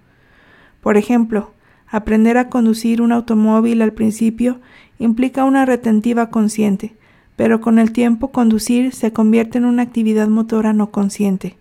Por 0.79 0.95
ejemplo, 0.95 1.53
aprender 1.89 2.37
a 2.37 2.49
conducir 2.49 3.01
un 3.01 3.11
automóvil 3.11 3.81
al 3.81 3.93
principio 3.93 4.59
implica 4.99 5.45
una 5.45 5.65
retentiva 5.65 6.29
consciente, 6.29 6.95
pero 7.35 7.61
con 7.61 7.79
el 7.79 7.91
tiempo 7.91 8.29
conducir 8.29 8.93
se 8.93 9.13
convierte 9.13 9.57
en 9.57 9.65
una 9.65 9.83
actividad 9.83 10.27
motora 10.27 10.73
no 10.73 10.91
consciente. 10.91 11.57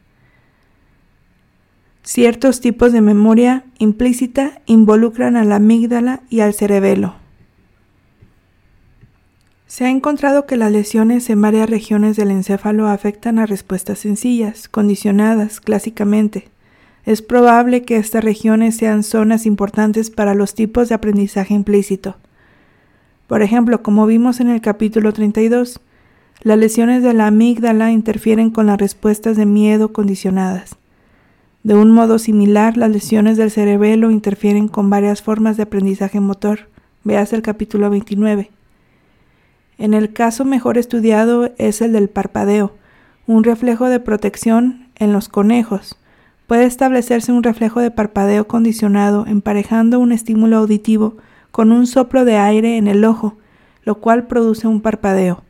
Ciertos 2.03 2.61
tipos 2.61 2.93
de 2.93 3.01
memoria 3.01 3.65
implícita 3.79 4.61
involucran 4.67 5.37
a 5.37 5.45
la 5.45 5.57
amígdala 5.57 6.23
y 6.31 6.41
al 6.41 6.55
cerebelo. 6.55 7.15
Se 9.67 9.85
ha 9.85 9.91
encontrado 9.91 10.47
que 10.47 10.57
las 10.57 10.73
lesiones 10.73 11.29
en 11.29 11.43
varias 11.43 11.69
regiones 11.69 12.17
del 12.17 12.31
encéfalo 12.31 12.89
afectan 12.89 13.39
a 13.39 13.45
respuestas 13.45 13.99
sencillas, 13.99 14.69
condicionadas 14.69 15.61
clásicamente. 15.61 16.49
Es 17.09 17.23
probable 17.23 17.85
que 17.85 17.97
estas 17.97 18.23
regiones 18.23 18.77
sean 18.77 19.03
zonas 19.03 19.47
importantes 19.47 20.11
para 20.11 20.35
los 20.35 20.55
tipos 20.55 20.91
de 20.91 20.95
aprendizaje 20.95 21.55
implícito. 21.55 22.17
Por 23.27 23.41
ejemplo, 23.41 23.83
como 23.83 24.05
vimos 24.05 24.41
en 24.41 24.51
el 24.51 24.61
capítulo 24.61 25.15
32, 25.15 25.81
las 26.43 26.59
lesiones 26.59 27.03
de 27.03 27.15
la 27.15 27.29
amígdala 27.29 27.93
interfieren 27.93 28.51
con 28.51 28.67
las 28.67 28.77
respuestas 28.77 29.39
de 29.39 29.47
miedo 29.47 29.91
condicionadas. 29.91 30.77
De 31.63 31.75
un 31.75 31.93
modo 31.93 32.19
similar, 32.19 32.77
las 32.77 32.91
lesiones 32.91 33.39
del 33.39 33.51
cerebelo 33.51 34.11
interfieren 34.11 34.69
con 34.69 34.91
varias 34.91 35.23
formas 35.23 35.57
de 35.57 35.63
aprendizaje 35.63 36.21
motor. 36.21 36.69
Veas 37.05 37.33
el 37.33 37.41
capítulo 37.41 37.89
29. 37.89 38.51
En 39.79 39.95
el 39.95 40.13
caso 40.13 40.45
mejor 40.45 40.77
estudiado 40.77 41.53
es 41.57 41.81
el 41.81 41.95
del 41.95 42.11
parpadeo, 42.11 42.75
un 43.27 43.45
reflejo 43.45 43.89
de 43.89 43.99
protección 43.99 44.89
en 44.97 45.15
los 45.15 45.31
conejos. 45.31 45.97
Puede 46.49 46.65
establecerse 46.65 47.31
un 47.31 47.43
reflejo 47.43 47.81
de 47.81 47.91
parpadeo 47.91 48.49
condicionado 48.49 49.27
emparejando 49.27 50.01
un 50.01 50.13
estímulo 50.13 50.57
auditivo 50.57 51.19
con 51.51 51.73
un 51.73 51.87
soplo 51.87 52.25
de 52.25 52.39
aire 52.39 52.79
en 52.79 52.89
el 52.89 53.05
ojo, 53.05 53.37
lo 53.85 53.97
cual 53.97 54.29
produce 54.29 54.67
un 54.67 54.81
parpadeo. 54.81 55.43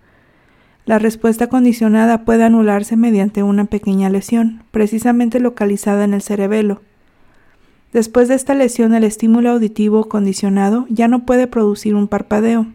La 0.87 0.99
respuesta 0.99 1.47
condicionada 1.47 2.25
puede 2.25 2.43
anularse 2.43 2.97
mediante 2.97 3.45
una 3.45 3.67
pequeña 3.67 4.11
lesión, 4.11 4.65
precisamente 4.73 5.39
localizada 5.39 6.03
en 6.03 6.15
el 6.15 6.21
cerebelo. 6.21 6.83
Después 7.93 8.27
de 8.27 8.35
esta 8.35 8.55
lesión, 8.55 8.93
el 8.93 9.05
estímulo 9.05 9.51
auditivo 9.51 10.09
condicionado 10.09 10.85
ya 10.89 11.07
no 11.07 11.25
puede 11.25 11.47
producir 11.47 11.95
un 11.95 12.09
parpadeo, 12.09 12.67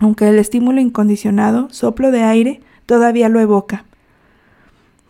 aunque 0.00 0.28
el 0.28 0.40
estímulo 0.40 0.80
incondicionado, 0.80 1.68
soplo 1.70 2.10
de 2.10 2.24
aire, 2.24 2.60
todavía 2.86 3.28
lo 3.28 3.38
evoca. 3.38 3.84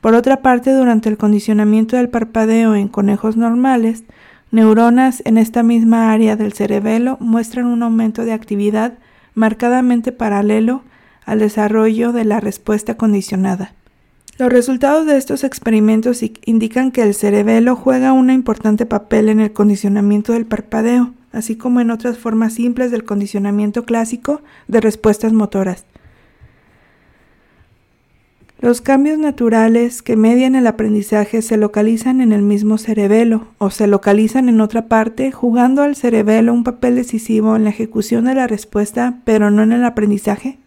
Por 0.02 0.16
otra 0.16 0.42
parte, 0.42 0.72
durante 0.72 1.08
el 1.08 1.16
condicionamiento 1.16 1.96
del 1.96 2.08
parpadeo 2.08 2.74
en 2.74 2.88
conejos 2.88 3.36
normales, 3.36 4.02
Neuronas 4.50 5.22
en 5.24 5.38
esta 5.38 5.62
misma 5.62 6.12
área 6.12 6.34
del 6.34 6.52
cerebelo 6.52 7.16
muestran 7.20 7.66
un 7.66 7.84
aumento 7.84 8.24
de 8.24 8.32
actividad 8.32 8.94
marcadamente 9.34 10.10
paralelo 10.10 10.82
al 11.24 11.38
desarrollo 11.38 12.10
de 12.10 12.24
la 12.24 12.40
respuesta 12.40 12.96
condicionada. 12.96 13.74
Los 14.38 14.52
resultados 14.52 15.06
de 15.06 15.16
estos 15.16 15.44
experimentos 15.44 16.20
indican 16.46 16.90
que 16.90 17.02
el 17.02 17.14
cerebelo 17.14 17.76
juega 17.76 18.12
un 18.12 18.28
importante 18.28 18.86
papel 18.86 19.28
en 19.28 19.38
el 19.38 19.52
condicionamiento 19.52 20.32
del 20.32 20.46
parpadeo, 20.46 21.14
así 21.30 21.54
como 21.54 21.80
en 21.80 21.92
otras 21.92 22.18
formas 22.18 22.54
simples 22.54 22.90
del 22.90 23.04
condicionamiento 23.04 23.84
clásico 23.84 24.42
de 24.66 24.80
respuestas 24.80 25.32
motoras. 25.32 25.84
Los 28.62 28.80
cambios 28.80 29.18
naturales 29.18 30.02
que 30.02 30.14
median 30.14 30.54
el 30.54 30.68
aprendizaje 30.68 31.42
se 31.42 31.56
localizan 31.56 32.20
en 32.20 32.30
el 32.30 32.42
mismo 32.42 32.78
cerebelo 32.78 33.48
o 33.58 33.70
se 33.70 33.88
localizan 33.88 34.48
en 34.48 34.60
otra 34.60 34.86
parte, 34.86 35.32
jugando 35.32 35.82
al 35.82 35.96
cerebelo 35.96 36.52
un 36.52 36.62
papel 36.62 36.94
decisivo 36.94 37.56
en 37.56 37.64
la 37.64 37.70
ejecución 37.70 38.26
de 38.26 38.36
la 38.36 38.46
respuesta, 38.46 39.18
pero 39.24 39.50
no 39.50 39.64
en 39.64 39.72
el 39.72 39.84
aprendizaje. 39.84 40.60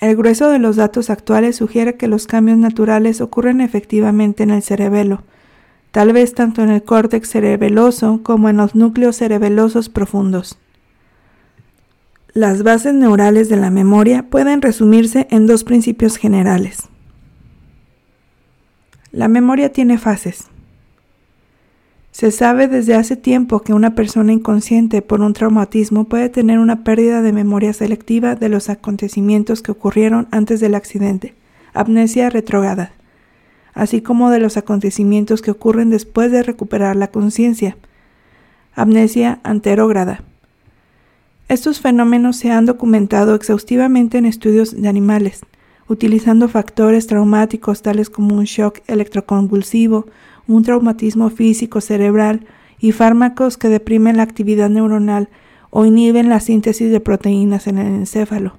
El 0.00 0.16
grueso 0.16 0.50
de 0.50 0.58
los 0.58 0.74
datos 0.74 1.08
actuales 1.08 1.54
sugiere 1.54 1.94
que 1.94 2.08
los 2.08 2.26
cambios 2.26 2.58
naturales 2.58 3.20
ocurren 3.20 3.60
efectivamente 3.60 4.42
en 4.42 4.50
el 4.50 4.62
cerebelo, 4.62 5.22
tal 5.92 6.12
vez 6.12 6.34
tanto 6.34 6.64
en 6.64 6.70
el 6.70 6.82
córtex 6.82 7.28
cerebeloso 7.30 8.22
como 8.24 8.48
en 8.48 8.56
los 8.56 8.74
núcleos 8.74 9.18
cerebelosos 9.18 9.88
profundos. 9.88 10.58
Las 12.36 12.62
bases 12.64 12.92
neurales 12.92 13.48
de 13.48 13.56
la 13.56 13.70
memoria 13.70 14.24
pueden 14.24 14.60
resumirse 14.60 15.26
en 15.30 15.46
dos 15.46 15.64
principios 15.64 16.18
generales. 16.18 16.90
La 19.10 19.26
memoria 19.26 19.72
tiene 19.72 19.96
fases. 19.96 20.44
Se 22.10 22.30
sabe 22.30 22.68
desde 22.68 22.94
hace 22.94 23.16
tiempo 23.16 23.60
que 23.60 23.72
una 23.72 23.94
persona 23.94 24.34
inconsciente 24.34 25.00
por 25.00 25.22
un 25.22 25.32
traumatismo 25.32 26.04
puede 26.04 26.28
tener 26.28 26.58
una 26.58 26.84
pérdida 26.84 27.22
de 27.22 27.32
memoria 27.32 27.72
selectiva 27.72 28.34
de 28.34 28.50
los 28.50 28.68
acontecimientos 28.68 29.62
que 29.62 29.72
ocurrieron 29.72 30.28
antes 30.30 30.60
del 30.60 30.74
accidente, 30.74 31.34
amnesia 31.72 32.28
retrógrada, 32.28 32.92
así 33.72 34.02
como 34.02 34.28
de 34.28 34.40
los 34.40 34.58
acontecimientos 34.58 35.40
que 35.40 35.52
ocurren 35.52 35.88
después 35.88 36.30
de 36.30 36.42
recuperar 36.42 36.96
la 36.96 37.08
conciencia, 37.08 37.78
amnesia 38.74 39.40
anterógrada. 39.42 40.20
Estos 41.48 41.80
fenómenos 41.80 42.36
se 42.36 42.50
han 42.50 42.66
documentado 42.66 43.36
exhaustivamente 43.36 44.18
en 44.18 44.26
estudios 44.26 44.80
de 44.80 44.88
animales, 44.88 45.42
utilizando 45.86 46.48
factores 46.48 47.06
traumáticos 47.06 47.82
tales 47.82 48.10
como 48.10 48.34
un 48.34 48.44
shock 48.44 48.80
electroconvulsivo, 48.88 50.06
un 50.48 50.64
traumatismo 50.64 51.30
físico 51.30 51.80
cerebral 51.80 52.46
y 52.80 52.90
fármacos 52.90 53.58
que 53.58 53.68
deprimen 53.68 54.16
la 54.16 54.24
actividad 54.24 54.70
neuronal 54.70 55.28
o 55.70 55.84
inhiben 55.84 56.28
la 56.28 56.40
síntesis 56.40 56.90
de 56.90 56.98
proteínas 56.98 57.68
en 57.68 57.78
el 57.78 57.86
encéfalo. 57.86 58.54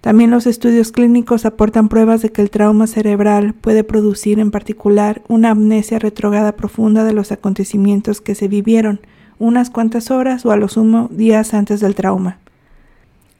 También 0.00 0.30
los 0.30 0.46
estudios 0.46 0.90
clínicos 0.90 1.44
aportan 1.44 1.90
pruebas 1.90 2.22
de 2.22 2.30
que 2.30 2.40
el 2.40 2.48
trauma 2.48 2.86
cerebral 2.86 3.52
puede 3.52 3.84
producir 3.84 4.38
en 4.38 4.50
particular 4.50 5.22
una 5.28 5.50
amnesia 5.50 5.98
retrograda 5.98 6.52
profunda 6.52 7.04
de 7.04 7.12
los 7.12 7.30
acontecimientos 7.30 8.22
que 8.22 8.34
se 8.34 8.48
vivieron, 8.48 9.00
unas 9.38 9.70
cuantas 9.70 10.10
horas 10.10 10.44
o 10.46 10.50
a 10.50 10.56
lo 10.56 10.68
sumo 10.68 11.08
días 11.10 11.54
antes 11.54 11.80
del 11.80 11.94
trauma. 11.94 12.38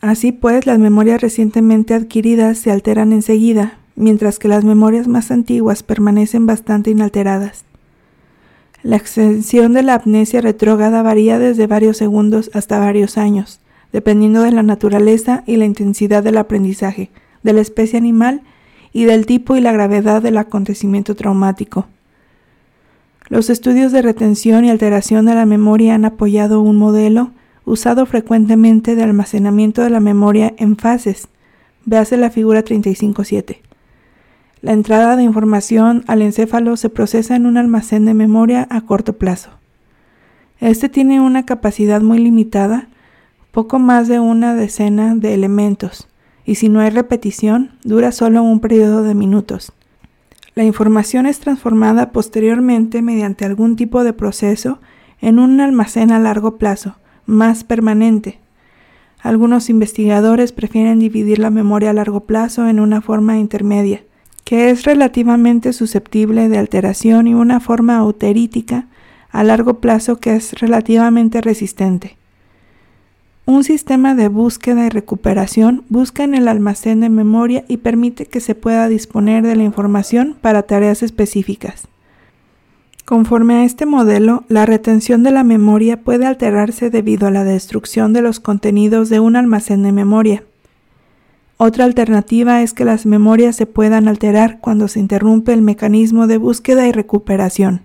Así 0.00 0.32
pues, 0.32 0.66
las 0.66 0.78
memorias 0.78 1.20
recientemente 1.20 1.94
adquiridas 1.94 2.58
se 2.58 2.70
alteran 2.70 3.12
enseguida, 3.12 3.78
mientras 3.96 4.38
que 4.38 4.48
las 4.48 4.64
memorias 4.64 5.08
más 5.08 5.30
antiguas 5.30 5.82
permanecen 5.82 6.46
bastante 6.46 6.90
inalteradas. 6.90 7.64
La 8.84 8.96
extensión 8.96 9.72
de 9.72 9.82
la 9.82 9.94
amnesia 9.94 10.40
retrógrada 10.40 11.02
varía 11.02 11.40
desde 11.40 11.66
varios 11.66 11.96
segundos 11.96 12.48
hasta 12.54 12.78
varios 12.78 13.18
años, 13.18 13.60
dependiendo 13.92 14.42
de 14.42 14.52
la 14.52 14.62
naturaleza 14.62 15.42
y 15.46 15.56
la 15.56 15.64
intensidad 15.64 16.22
del 16.22 16.38
aprendizaje, 16.38 17.10
de 17.42 17.52
la 17.52 17.60
especie 17.60 17.98
animal 17.98 18.42
y 18.92 19.04
del 19.04 19.26
tipo 19.26 19.56
y 19.56 19.60
la 19.60 19.72
gravedad 19.72 20.22
del 20.22 20.38
acontecimiento 20.38 21.16
traumático. 21.16 21.86
Los 23.28 23.50
estudios 23.50 23.92
de 23.92 24.00
retención 24.00 24.64
y 24.64 24.70
alteración 24.70 25.26
de 25.26 25.34
la 25.34 25.44
memoria 25.44 25.94
han 25.94 26.06
apoyado 26.06 26.62
un 26.62 26.76
modelo 26.76 27.32
usado 27.66 28.06
frecuentemente 28.06 28.96
de 28.96 29.02
almacenamiento 29.02 29.82
de 29.82 29.90
la 29.90 30.00
memoria 30.00 30.54
en 30.56 30.78
fases. 30.78 31.28
Véase 31.84 32.16
la 32.16 32.30
figura 32.30 32.64
35.7. 32.64 33.58
La 34.62 34.72
entrada 34.72 35.14
de 35.16 35.24
información 35.24 36.04
al 36.06 36.22
encéfalo 36.22 36.76
se 36.78 36.88
procesa 36.88 37.36
en 37.36 37.44
un 37.44 37.58
almacén 37.58 38.06
de 38.06 38.14
memoria 38.14 38.66
a 38.70 38.80
corto 38.80 39.18
plazo. 39.18 39.50
Este 40.58 40.88
tiene 40.88 41.20
una 41.20 41.44
capacidad 41.44 42.00
muy 42.00 42.18
limitada, 42.18 42.88
poco 43.52 43.78
más 43.78 44.08
de 44.08 44.20
una 44.20 44.54
decena 44.54 45.14
de 45.14 45.34
elementos, 45.34 46.08
y 46.46 46.54
si 46.54 46.70
no 46.70 46.80
hay 46.80 46.90
repetición, 46.90 47.72
dura 47.84 48.10
solo 48.10 48.42
un 48.42 48.60
periodo 48.60 49.02
de 49.02 49.14
minutos. 49.14 49.72
La 50.58 50.64
información 50.64 51.26
es 51.26 51.38
transformada 51.38 52.10
posteriormente 52.10 53.00
mediante 53.00 53.44
algún 53.44 53.76
tipo 53.76 54.02
de 54.02 54.12
proceso 54.12 54.80
en 55.20 55.38
un 55.38 55.60
almacén 55.60 56.10
a 56.10 56.18
largo 56.18 56.58
plazo, 56.58 56.96
más 57.26 57.62
permanente. 57.62 58.40
Algunos 59.20 59.70
investigadores 59.70 60.50
prefieren 60.50 60.98
dividir 60.98 61.38
la 61.38 61.50
memoria 61.50 61.90
a 61.90 61.92
largo 61.92 62.24
plazo 62.24 62.66
en 62.66 62.80
una 62.80 63.00
forma 63.00 63.38
intermedia, 63.38 64.02
que 64.42 64.70
es 64.70 64.82
relativamente 64.82 65.72
susceptible 65.72 66.48
de 66.48 66.58
alteración 66.58 67.28
y 67.28 67.34
una 67.34 67.60
forma 67.60 67.96
auterítica 67.96 68.88
a 69.30 69.44
largo 69.44 69.74
plazo 69.74 70.18
que 70.18 70.34
es 70.34 70.54
relativamente 70.54 71.40
resistente. 71.40 72.17
Un 73.48 73.64
sistema 73.64 74.14
de 74.14 74.28
búsqueda 74.28 74.84
y 74.84 74.90
recuperación 74.90 75.82
busca 75.88 76.22
en 76.22 76.34
el 76.34 76.48
almacén 76.48 77.00
de 77.00 77.08
memoria 77.08 77.64
y 77.66 77.78
permite 77.78 78.26
que 78.26 78.40
se 78.40 78.54
pueda 78.54 78.88
disponer 78.88 79.42
de 79.42 79.56
la 79.56 79.62
información 79.62 80.36
para 80.38 80.64
tareas 80.64 81.02
específicas. 81.02 81.88
Conforme 83.06 83.54
a 83.54 83.64
este 83.64 83.86
modelo, 83.86 84.44
la 84.48 84.66
retención 84.66 85.22
de 85.22 85.30
la 85.30 85.44
memoria 85.44 86.02
puede 86.02 86.26
alterarse 86.26 86.90
debido 86.90 87.26
a 87.26 87.30
la 87.30 87.42
destrucción 87.42 88.12
de 88.12 88.20
los 88.20 88.38
contenidos 88.38 89.08
de 89.08 89.18
un 89.18 89.34
almacén 89.34 89.82
de 89.82 89.92
memoria. 89.92 90.44
Otra 91.56 91.86
alternativa 91.86 92.60
es 92.60 92.74
que 92.74 92.84
las 92.84 93.06
memorias 93.06 93.56
se 93.56 93.64
puedan 93.64 94.08
alterar 94.08 94.58
cuando 94.60 94.88
se 94.88 95.00
interrumpe 95.00 95.54
el 95.54 95.62
mecanismo 95.62 96.26
de 96.26 96.36
búsqueda 96.36 96.86
y 96.86 96.92
recuperación. 96.92 97.80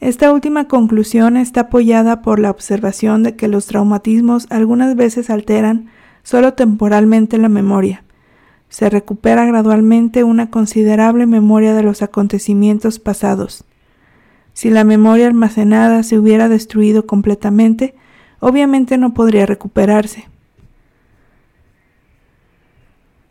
Esta 0.00 0.32
última 0.32 0.68
conclusión 0.68 1.36
está 1.36 1.62
apoyada 1.62 2.22
por 2.22 2.38
la 2.38 2.50
observación 2.50 3.24
de 3.24 3.34
que 3.34 3.48
los 3.48 3.66
traumatismos 3.66 4.46
algunas 4.48 4.94
veces 4.94 5.28
alteran 5.28 5.88
solo 6.22 6.54
temporalmente 6.54 7.36
la 7.36 7.48
memoria. 7.48 8.04
Se 8.68 8.90
recupera 8.90 9.44
gradualmente 9.44 10.22
una 10.22 10.50
considerable 10.50 11.26
memoria 11.26 11.74
de 11.74 11.82
los 11.82 12.02
acontecimientos 12.02 13.00
pasados. 13.00 13.64
Si 14.52 14.70
la 14.70 14.84
memoria 14.84 15.26
almacenada 15.26 16.02
se 16.04 16.18
hubiera 16.18 16.48
destruido 16.48 17.06
completamente, 17.06 17.94
obviamente 18.38 18.98
no 18.98 19.14
podría 19.14 19.46
recuperarse. 19.46 20.28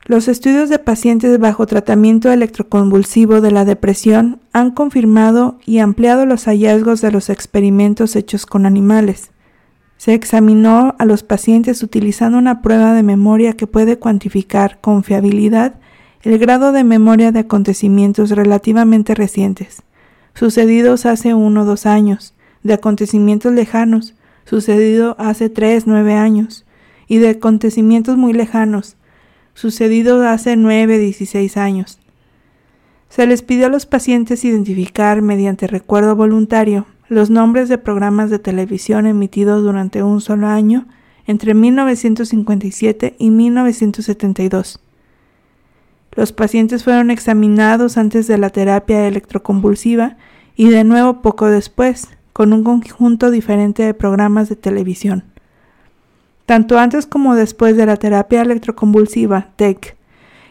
Los 0.07 0.29
estudios 0.29 0.69
de 0.69 0.79
pacientes 0.79 1.37
bajo 1.37 1.65
tratamiento 1.65 2.31
electroconvulsivo 2.31 3.41
de 3.41 3.51
la 3.51 3.65
depresión 3.65 4.39
han 4.53 4.71
confirmado 4.71 5.59
y 5.65 5.79
ampliado 5.79 6.25
los 6.25 6.45
hallazgos 6.45 7.01
de 7.01 7.11
los 7.11 7.29
experimentos 7.29 8.15
hechos 8.15 8.45
con 8.45 8.65
animales. 8.65 9.31
Se 9.97 10.13
examinó 10.13 10.95
a 10.97 11.03
los 11.03 11.23
pacientes 11.23 11.83
utilizando 11.83 12.37
una 12.37 12.61
prueba 12.61 12.93
de 12.93 13.03
memoria 13.03 13.51
que 13.51 13.67
puede 13.67 13.99
cuantificar 13.99 14.79
con 14.79 15.03
fiabilidad 15.03 15.75
el 16.21 16.39
grado 16.39 16.71
de 16.71 16.85
memoria 16.85 17.33
de 17.33 17.39
acontecimientos 17.39 18.29
relativamente 18.29 19.13
recientes, 19.13 19.83
sucedidos 20.33 21.05
hace 21.05 21.33
uno 21.33 21.63
o 21.63 21.65
dos 21.65 21.85
años, 21.85 22.33
de 22.63 22.75
acontecimientos 22.75 23.51
lejanos, 23.51 24.15
sucedido 24.45 25.17
hace 25.19 25.49
tres, 25.49 25.85
nueve 25.85 26.13
años, 26.13 26.65
y 27.09 27.17
de 27.17 27.29
acontecimientos 27.29 28.15
muy 28.15 28.31
lejanos, 28.31 28.96
sucedido 29.57 30.21
hace 30.21 30.55
9, 30.55 30.99
16 30.99 31.57
años. 31.57 31.97
Se 33.09 33.25
les 33.25 33.41
pidió 33.41 33.65
a 33.65 33.69
los 33.69 33.87
pacientes 33.87 34.45
identificar 34.45 35.23
mediante 35.23 35.65
recuerdo 35.65 36.15
voluntario 36.15 36.85
los 37.09 37.31
nombres 37.31 37.67
de 37.67 37.79
programas 37.79 38.29
de 38.29 38.37
televisión 38.37 39.07
emitidos 39.07 39.63
durante 39.63 40.03
un 40.03 40.21
solo 40.21 40.45
año 40.45 40.85
entre 41.25 41.55
1957 41.55 43.15
y 43.17 43.31
1972. 43.31 44.79
Los 46.11 46.33
pacientes 46.33 46.83
fueron 46.83 47.09
examinados 47.09 47.97
antes 47.97 48.27
de 48.27 48.37
la 48.37 48.51
terapia 48.51 49.07
electroconvulsiva 49.07 50.17
y 50.55 50.69
de 50.69 50.83
nuevo 50.83 51.23
poco 51.23 51.47
después, 51.47 52.09
con 52.31 52.53
un 52.53 52.63
conjunto 52.63 53.31
diferente 53.31 53.81
de 53.81 53.95
programas 53.95 54.49
de 54.49 54.55
televisión. 54.55 55.23
Tanto 56.47 56.79
antes 56.79 57.07
como 57.07 57.35
después 57.35 57.75
de 57.75 57.85
la 57.85 57.97
terapia 57.97 58.41
electroconvulsiva, 58.41 59.49
TEC, 59.57 59.97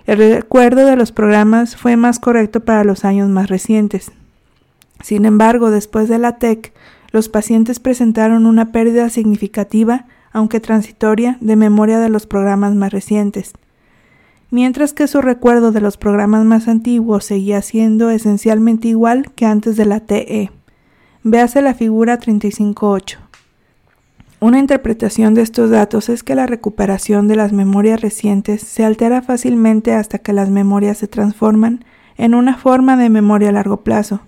el 0.04 0.18
recuerdo 0.18 0.84
de 0.84 0.94
los 0.94 1.10
programas 1.10 1.74
fue 1.74 1.96
más 1.96 2.18
correcto 2.18 2.60
para 2.60 2.84
los 2.84 3.06
años 3.06 3.30
más 3.30 3.48
recientes. 3.48 4.12
Sin 5.02 5.24
embargo, 5.24 5.70
después 5.70 6.10
de 6.10 6.18
la 6.18 6.36
TEC, 6.36 6.74
los 7.12 7.30
pacientes 7.30 7.80
presentaron 7.80 8.44
una 8.44 8.72
pérdida 8.72 9.08
significativa, 9.08 10.04
aunque 10.32 10.60
transitoria, 10.60 11.38
de 11.40 11.56
memoria 11.56 11.98
de 11.98 12.10
los 12.10 12.26
programas 12.26 12.74
más 12.74 12.92
recientes, 12.92 13.54
mientras 14.50 14.92
que 14.92 15.06
su 15.06 15.22
recuerdo 15.22 15.72
de 15.72 15.80
los 15.80 15.96
programas 15.96 16.44
más 16.44 16.68
antiguos 16.68 17.24
seguía 17.24 17.62
siendo 17.62 18.10
esencialmente 18.10 18.88
igual 18.88 19.32
que 19.32 19.46
antes 19.46 19.78
de 19.78 19.86
la 19.86 20.00
TE. 20.00 20.50
Véase 21.22 21.62
la 21.62 21.72
figura 21.72 22.20
35.8. 22.20 23.25
Una 24.46 24.60
interpretación 24.60 25.34
de 25.34 25.42
estos 25.42 25.70
datos 25.70 26.08
es 26.08 26.22
que 26.22 26.36
la 26.36 26.46
recuperación 26.46 27.26
de 27.26 27.34
las 27.34 27.52
memorias 27.52 28.00
recientes 28.00 28.62
se 28.62 28.84
altera 28.84 29.20
fácilmente 29.20 29.92
hasta 29.92 30.20
que 30.20 30.32
las 30.32 30.50
memorias 30.50 30.98
se 30.98 31.08
transforman 31.08 31.84
en 32.16 32.32
una 32.32 32.56
forma 32.56 32.96
de 32.96 33.10
memoria 33.10 33.48
a 33.48 33.52
largo 33.52 33.78
plazo. 33.78 34.20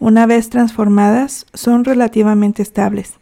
Una 0.00 0.26
vez 0.26 0.50
transformadas, 0.50 1.46
son 1.54 1.84
relativamente 1.84 2.62
estables. 2.62 3.14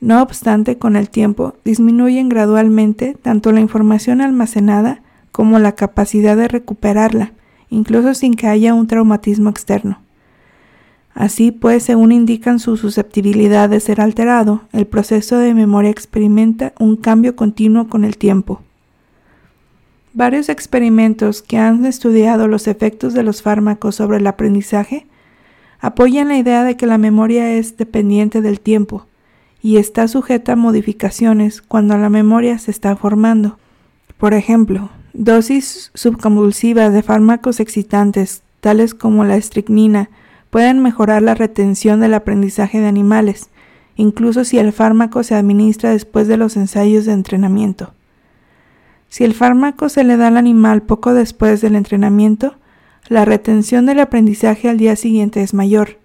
No 0.00 0.22
obstante, 0.22 0.78
con 0.78 0.94
el 0.94 1.10
tiempo 1.10 1.56
disminuyen 1.64 2.28
gradualmente 2.28 3.16
tanto 3.20 3.50
la 3.50 3.58
información 3.58 4.20
almacenada 4.20 5.02
como 5.32 5.58
la 5.58 5.72
capacidad 5.72 6.36
de 6.36 6.46
recuperarla, 6.46 7.32
incluso 7.70 8.14
sin 8.14 8.34
que 8.34 8.46
haya 8.46 8.72
un 8.72 8.86
traumatismo 8.86 9.50
externo. 9.50 9.98
Así 11.14 11.52
pues, 11.52 11.82
según 11.82 12.12
indican 12.12 12.58
su 12.58 12.76
susceptibilidad 12.76 13.68
de 13.68 13.80
ser 13.80 14.00
alterado, 14.00 14.62
el 14.72 14.86
proceso 14.86 15.36
de 15.36 15.54
memoria 15.54 15.90
experimenta 15.90 16.72
un 16.78 16.96
cambio 16.96 17.36
continuo 17.36 17.88
con 17.88 18.04
el 18.04 18.16
tiempo. 18.16 18.62
Varios 20.14 20.48
experimentos 20.48 21.42
que 21.42 21.58
han 21.58 21.84
estudiado 21.86 22.48
los 22.48 22.66
efectos 22.66 23.14
de 23.14 23.22
los 23.22 23.42
fármacos 23.42 23.96
sobre 23.96 24.18
el 24.18 24.26
aprendizaje 24.26 25.06
apoyan 25.80 26.28
la 26.28 26.38
idea 26.38 26.64
de 26.64 26.76
que 26.76 26.86
la 26.86 26.98
memoria 26.98 27.54
es 27.54 27.76
dependiente 27.76 28.40
del 28.40 28.60
tiempo 28.60 29.06
y 29.62 29.76
está 29.76 30.08
sujeta 30.08 30.52
a 30.52 30.56
modificaciones 30.56 31.62
cuando 31.62 31.96
la 31.96 32.08
memoria 32.08 32.58
se 32.58 32.70
está 32.70 32.94
formando. 32.96 33.58
Por 34.18 34.34
ejemplo, 34.34 34.90
dosis 35.12 35.90
subconvulsivas 35.94 36.92
de 36.92 37.02
fármacos 37.02 37.60
excitantes, 37.60 38.42
tales 38.60 38.94
como 38.94 39.24
la 39.24 39.36
estricnina, 39.36 40.10
pueden 40.52 40.82
mejorar 40.82 41.22
la 41.22 41.34
retención 41.34 42.00
del 42.00 42.12
aprendizaje 42.12 42.78
de 42.78 42.86
animales, 42.86 43.48
incluso 43.96 44.44
si 44.44 44.58
el 44.58 44.74
fármaco 44.74 45.22
se 45.22 45.34
administra 45.34 45.92
después 45.92 46.28
de 46.28 46.36
los 46.36 46.58
ensayos 46.58 47.06
de 47.06 47.12
entrenamiento. 47.12 47.94
Si 49.08 49.24
el 49.24 49.32
fármaco 49.32 49.88
se 49.88 50.04
le 50.04 50.18
da 50.18 50.28
al 50.28 50.36
animal 50.36 50.82
poco 50.82 51.14
después 51.14 51.62
del 51.62 51.74
entrenamiento, 51.74 52.56
la 53.08 53.24
retención 53.24 53.86
del 53.86 54.00
aprendizaje 54.00 54.68
al 54.68 54.76
día 54.76 54.94
siguiente 54.94 55.42
es 55.42 55.54
mayor. 55.54 55.98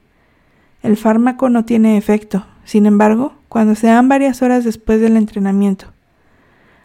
El 0.81 0.95
fármaco 0.95 1.49
no 1.49 1.65
tiene 1.65 1.97
efecto, 1.97 2.45
sin 2.63 2.85
embargo, 2.85 3.33
cuando 3.49 3.75
se 3.75 3.87
dan 3.87 4.07
varias 4.07 4.41
horas 4.41 4.63
después 4.63 5.01
del 5.01 5.17
entrenamiento. 5.17 5.87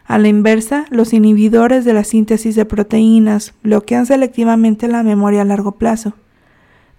A 0.03 0.17
la 0.17 0.27
inversa, 0.27 0.83
los 0.89 1.13
inhibidores 1.13 1.85
de 1.85 1.93
la 1.93 2.03
síntesis 2.03 2.55
de 2.55 2.65
proteínas 2.65 3.53
bloquean 3.63 4.05
selectivamente 4.05 4.89
la 4.89 5.01
memoria 5.01 5.43
a 5.43 5.45
largo 5.45 5.77
plazo 5.77 6.13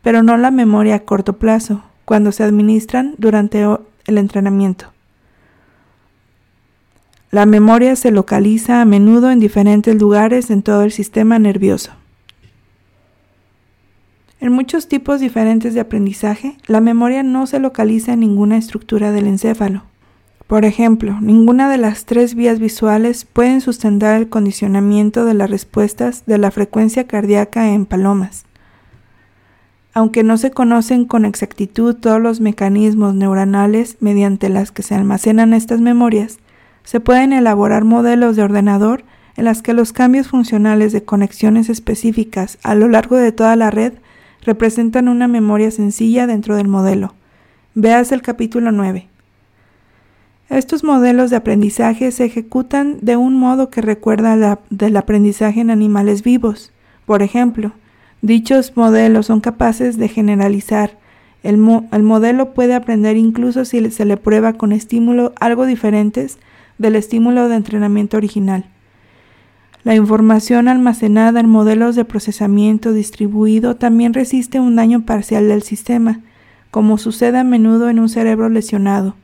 pero 0.04 0.22
no 0.22 0.36
la 0.36 0.52
memoria 0.52 0.96
a 0.96 0.98
corto 1.00 1.38
plazo, 1.38 1.82
cuando 2.04 2.30
se 2.30 2.44
administran 2.44 3.14
durante 3.16 3.64
el 4.06 4.18
entrenamiento. 4.18 4.92
La 7.30 7.46
memoria 7.46 7.96
se 7.96 8.12
localiza 8.12 8.82
a 8.82 8.84
menudo 8.84 9.30
en 9.30 9.40
diferentes 9.40 10.00
lugares 10.00 10.50
en 10.50 10.62
todo 10.62 10.82
el 10.82 10.92
sistema 10.92 11.38
nervioso. 11.38 11.92
En 14.40 14.52
muchos 14.52 14.88
tipos 14.88 15.20
diferentes 15.20 15.72
de 15.72 15.80
aprendizaje, 15.80 16.58
la 16.66 16.82
memoria 16.82 17.22
no 17.22 17.46
se 17.46 17.58
localiza 17.58 18.12
en 18.12 18.20
ninguna 18.20 18.58
estructura 18.58 19.10
del 19.10 19.26
encéfalo. 19.26 19.84
Por 20.46 20.66
ejemplo, 20.66 21.18
ninguna 21.22 21.70
de 21.70 21.78
las 21.78 22.04
tres 22.04 22.34
vías 22.34 22.58
visuales 22.58 23.24
pueden 23.24 23.62
sustentar 23.62 24.20
el 24.20 24.28
condicionamiento 24.28 25.24
de 25.24 25.32
las 25.32 25.48
respuestas 25.48 26.26
de 26.26 26.36
la 26.36 26.50
frecuencia 26.50 27.06
cardíaca 27.06 27.70
en 27.70 27.86
palomas. 27.86 28.44
Aunque 29.94 30.24
no 30.24 30.36
se 30.36 30.50
conocen 30.50 31.04
con 31.04 31.24
exactitud 31.24 31.94
todos 31.94 32.20
los 32.20 32.40
mecanismos 32.40 33.14
neuronales 33.14 33.96
mediante 34.00 34.48
las 34.48 34.72
que 34.72 34.82
se 34.82 34.96
almacenan 34.96 35.54
estas 35.54 35.80
memorias, 35.80 36.38
se 36.82 36.98
pueden 36.98 37.32
elaborar 37.32 37.84
modelos 37.84 38.34
de 38.34 38.42
ordenador 38.42 39.04
en 39.36 39.44
las 39.44 39.62
que 39.62 39.72
los 39.72 39.92
cambios 39.92 40.28
funcionales 40.28 40.92
de 40.92 41.04
conexiones 41.04 41.68
específicas 41.68 42.58
a 42.64 42.74
lo 42.74 42.88
largo 42.88 43.16
de 43.16 43.30
toda 43.30 43.54
la 43.54 43.70
red 43.70 43.94
representan 44.42 45.08
una 45.08 45.28
memoria 45.28 45.70
sencilla 45.70 46.26
dentro 46.26 46.56
del 46.56 46.66
modelo. 46.66 47.14
Veas 47.74 48.10
el 48.10 48.20
capítulo 48.20 48.72
9. 48.72 49.08
Estos 50.50 50.82
modelos 50.82 51.30
de 51.30 51.36
aprendizaje 51.36 52.10
se 52.10 52.24
ejecutan 52.24 52.98
de 53.00 53.16
un 53.16 53.38
modo 53.38 53.70
que 53.70 53.80
recuerda 53.80 54.36
la, 54.36 54.58
del 54.70 54.96
aprendizaje 54.96 55.60
en 55.60 55.70
animales 55.70 56.22
vivos. 56.22 56.72
Por 57.06 57.22
ejemplo, 57.22 57.72
Dichos 58.24 58.74
modelos 58.74 59.26
son 59.26 59.40
capaces 59.40 59.98
de 59.98 60.08
generalizar. 60.08 60.96
El, 61.42 61.58
modelo 61.58 62.54
puede 62.54 62.72
aprender 62.72 63.18
incluso 63.18 63.66
si 63.66 63.90
se 63.90 64.06
le 64.06 64.16
prueba 64.16 64.54
con 64.54 64.72
estímulos 64.72 65.32
algo 65.38 65.66
diferentes 65.66 66.38
del 66.78 66.96
estímulo 66.96 67.50
de 67.50 67.56
entrenamiento 67.56 68.16
original. 68.16 68.64
La 69.82 69.94
información 69.94 70.68
almacenada 70.68 71.38
en 71.38 71.50
modelos 71.50 71.96
de 71.96 72.06
procesamiento 72.06 72.94
distribuido 72.94 73.76
también 73.76 74.14
resiste 74.14 74.58
un 74.58 74.74
daño 74.74 75.04
parcial 75.04 75.46
del 75.46 75.62
sistema, 75.62 76.22
como 76.70 76.96
sucede 76.96 77.36
a 77.36 77.44
menudo 77.44 77.90
en 77.90 77.98
un 77.98 78.08
cerebro 78.08 78.48
lesionado. 78.48 79.16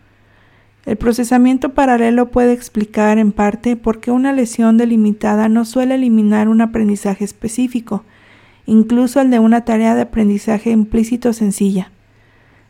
El 0.85 0.99
procesamiento 0.99 1.73
paralelo 1.73 2.31
puede 2.31 2.53
explicar 2.53 3.17
en 3.17 3.33
parte 3.33 3.77
por 3.77 4.01
qué 4.01 4.11
una 4.11 4.35
lesión 4.35 4.77
delimitada 4.77 5.49
no 5.49 5.65
suele 5.65 5.95
eliminar 5.95 6.51
un 6.51 6.61
aprendizaje 6.61 7.25
específico, 7.25 8.05
incluso 8.67 9.21
el 9.21 9.31
de 9.31 9.39
una 9.39 9.65
tarea 9.65 9.95
de 9.95 10.03
aprendizaje 10.03 10.71
implícito 10.71 11.33
sencilla. 11.33 11.91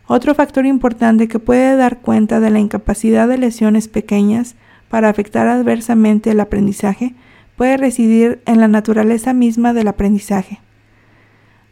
Otro 0.07 0.34
factor 0.34 0.66
importante 0.66 1.28
que 1.28 1.38
puede 1.38 1.76
dar 1.76 1.99
cuenta 1.99 2.41
de 2.41 2.51
la 2.51 2.59
incapacidad 2.59 3.28
de 3.28 3.38
lesiones 3.38 3.86
pequeñas 3.86 4.57
para 4.88 5.09
afectar 5.09 5.47
adversamente 5.47 6.32
el 6.32 6.41
aprendizaje 6.41 7.14
puede 7.57 7.76
residir 7.76 8.41
en 8.47 8.59
la 8.59 8.68
naturaleza 8.68 9.32
misma 9.34 9.72
del 9.72 9.88
aprendizaje. 9.88 10.61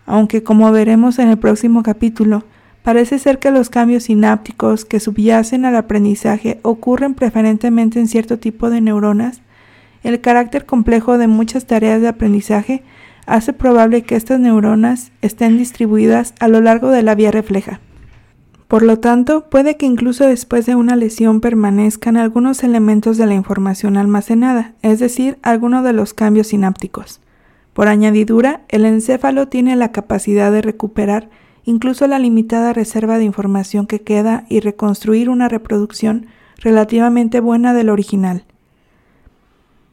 Aunque 0.07 0.43
como 0.43 0.71
veremos 0.71 1.19
en 1.19 1.29
el 1.29 1.39
próximo 1.39 1.83
capítulo, 1.83 2.45
parece 2.83 3.19
ser 3.19 3.39
que 3.39 3.51
los 3.51 3.71
cambios 3.71 4.05
sinápticos 4.05 4.85
que 4.85 5.01
subyacen 5.01 5.65
al 5.65 5.77
aprendizaje 5.77 6.61
ocurren 6.63 7.15
preferentemente 7.15 7.99
en 7.99 8.07
cierto 8.07 8.39
tipo 8.39 8.71
de 8.71 8.81
neuronas, 8.81 9.43
el 10.03 10.21
carácter 10.21 10.65
complejo 10.65 11.19
de 11.19 11.27
muchas 11.27 11.67
tareas 11.67 12.01
de 12.01 12.09
aprendizaje 12.09 12.83
hace 13.29 13.53
probable 13.53 14.03
que 14.03 14.17
estas 14.17 14.41
neuronas 14.41 15.13
estén 15.23 15.59
distribuidas 15.59 16.35
a 16.41 16.49
lo 16.49 16.61
largo 16.61 16.91
de 16.91 17.03
la 17.03 17.15
vía 17.15 17.31
refleja. 17.31 17.81
Por 18.67 18.83
lo 18.83 18.99
tanto, 18.99 19.49
puede 19.49 19.77
que 19.77 19.87
incluso 19.87 20.27
después 20.27 20.67
de 20.67 20.75
una 20.75 20.97
lesión 20.97 21.41
permanezcan 21.41 22.17
algunos 22.17 22.65
elementos 22.65 23.17
de 23.17 23.27
la 23.27 23.35
información 23.35 23.97
almacenada, 23.97 24.75
es 24.83 24.99
decir, 24.99 25.39
algunos 25.43 25.85
de 25.85 25.93
los 25.93 26.13
cambios 26.13 26.49
sinápticos. 26.49 27.21
Por 27.73 27.89
añadidura, 27.89 28.63
el 28.69 28.85
encéfalo 28.85 29.49
tiene 29.49 29.77
la 29.77 29.93
capacidad 29.93 30.51
de 30.51 30.63
recuperar 30.63 31.31
incluso 31.65 32.07
la 32.07 32.19
limitada 32.19 32.73
reserva 32.73 33.19
de 33.19 33.25
información 33.25 33.87
que 33.87 34.01
queda 34.01 34.47
y 34.49 34.61
reconstruir 34.61 35.29
una 35.29 35.49
reproducción 35.49 36.27
relativamente 36.57 37.41
buena 37.41 37.75
del 37.75 37.91
original. 37.91 38.45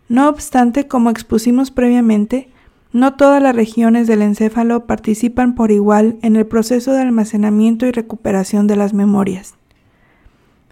No 0.08 0.30
obstante, 0.30 0.88
como 0.88 1.10
expusimos 1.10 1.72
previamente, 1.72 2.50
no 2.96 3.16
todas 3.16 3.44
las 3.44 3.54
regiones 3.54 4.08
del 4.08 4.22
encéfalo 4.22 4.86
participan 4.86 5.54
por 5.54 5.70
igual 5.70 6.16
en 6.22 6.38
el 6.38 6.46
proceso 6.46 6.94
de 6.94 7.02
almacenamiento 7.02 7.86
y 7.86 7.92
recuperación 7.92 8.68
de 8.68 8.78
las 8.78 8.94
memorias. 8.94 9.56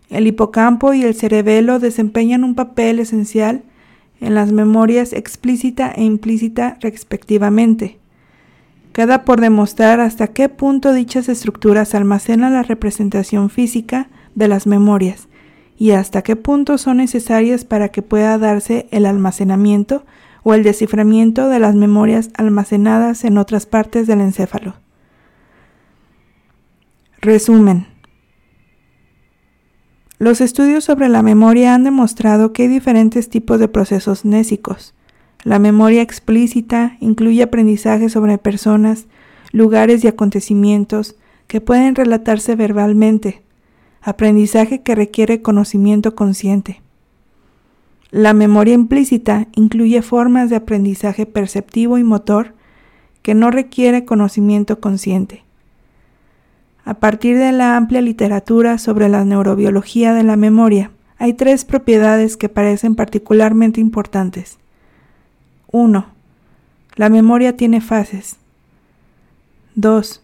El 0.09 0.25
hipocampo 0.25 0.93
y 0.93 1.03
el 1.03 1.15
cerebelo 1.15 1.79
desempeñan 1.79 2.45
un 2.45 2.55
papel 2.55 2.99
esencial 2.99 3.63
en 4.21 4.35
las 4.35 4.53
memorias 4.53 5.11
explícita 5.11 5.91
e 5.91 6.05
implícita 6.05 6.77
respectivamente. 6.79 7.99
Queda 8.93 9.25
por 9.25 9.41
demostrar 9.41 9.99
hasta 9.99 10.27
qué 10.27 10.47
punto 10.47 10.93
dichas 10.93 11.27
estructuras 11.27 11.93
almacenan 11.93 12.53
la 12.53 12.63
representación 12.63 13.49
física 13.49 14.07
de 14.33 14.47
las 14.47 14.65
memorias 14.65 15.27
y 15.77 15.91
hasta 15.91 16.21
qué 16.21 16.37
punto 16.37 16.77
son 16.77 16.97
necesarias 16.97 17.65
para 17.65 17.89
que 17.89 18.01
pueda 18.01 18.37
darse 18.37 18.87
el 18.91 19.07
almacenamiento 19.07 20.05
o 20.43 20.53
el 20.53 20.63
desciframiento 20.63 21.49
de 21.49 21.59
las 21.59 21.75
memorias 21.75 22.29
almacenadas 22.35 23.23
en 23.23 23.37
otras 23.37 23.65
partes 23.65 24.07
del 24.07 24.21
encéfalo. 24.21 24.75
Resumen. 27.21 27.87
Los 30.19 30.41
estudios 30.41 30.83
sobre 30.83 31.09
la 31.09 31.21
memoria 31.21 31.73
han 31.73 31.83
demostrado 31.83 32.53
que 32.53 32.63
hay 32.63 32.67
diferentes 32.67 33.29
tipos 33.29 33.59
de 33.59 33.67
procesos 33.67 34.25
nésicos. 34.25 34.93
La 35.43 35.59
memoria 35.59 36.01
explícita 36.01 36.95
incluye 36.99 37.43
aprendizaje 37.43 38.09
sobre 38.09 38.37
personas, 38.37 39.07
lugares 39.51 40.03
y 40.03 40.07
acontecimientos 40.07 41.15
que 41.47 41.61
pueden 41.61 41.95
relatarse 41.95 42.55
verbalmente, 42.55 43.41
aprendizaje 44.01 44.81
que 44.81 44.95
requiere 44.95 45.41
conocimiento 45.41 46.15
consciente. 46.15 46.81
La 48.13 48.35
memoria 48.35 48.75
implícita 48.75 49.47
incluye 49.53 50.03
formas 50.03 50.51
de 50.51 50.57
aprendizaje 50.57 51.25
perceptivo 51.25 51.97
y 51.97 52.03
motor 52.03 52.53
que 53.23 53.33
no 53.33 53.49
requiere 53.49 54.05
conocimiento 54.05 54.79
consciente. 54.79 55.41
A 56.85 56.93
partir 56.93 57.39
de 57.39 57.51
la 57.51 57.75
amplia 57.75 58.01
literatura 58.01 58.77
sobre 58.77 59.09
la 59.09 59.25
neurobiología 59.25 60.13
de 60.13 60.21
la 60.21 60.35
memoria, 60.35 60.91
hay 61.17 61.33
tres 61.33 61.65
propiedades 61.65 62.37
que 62.37 62.49
parecen 62.49 62.93
particularmente 62.93 63.81
importantes. 63.81 64.59
1. 65.71 66.05
La 66.95 67.09
memoria 67.09 67.57
tiene 67.57 67.81
fases. 67.81 68.37
2. 69.73 70.21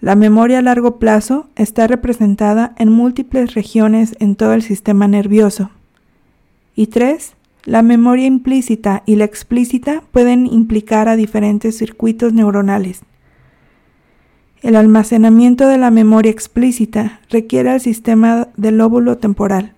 La 0.00 0.16
memoria 0.16 0.58
a 0.58 0.62
largo 0.62 0.98
plazo 0.98 1.46
está 1.54 1.86
representada 1.86 2.74
en 2.78 2.90
múltiples 2.90 3.54
regiones 3.54 4.16
en 4.18 4.34
todo 4.34 4.54
el 4.54 4.62
sistema 4.62 5.06
nervioso. 5.06 5.70
Y 6.78 6.86
tres, 6.86 7.32
la 7.64 7.82
memoria 7.82 8.26
implícita 8.26 9.02
y 9.04 9.16
la 9.16 9.24
explícita 9.24 10.04
pueden 10.12 10.46
implicar 10.46 11.08
a 11.08 11.16
diferentes 11.16 11.76
circuitos 11.76 12.34
neuronales. 12.34 13.00
El 14.62 14.76
almacenamiento 14.76 15.66
de 15.66 15.76
la 15.76 15.90
memoria 15.90 16.30
explícita 16.30 17.18
requiere 17.30 17.70
al 17.70 17.80
sistema 17.80 18.46
del 18.56 18.78
lóbulo 18.78 19.18
temporal. 19.18 19.74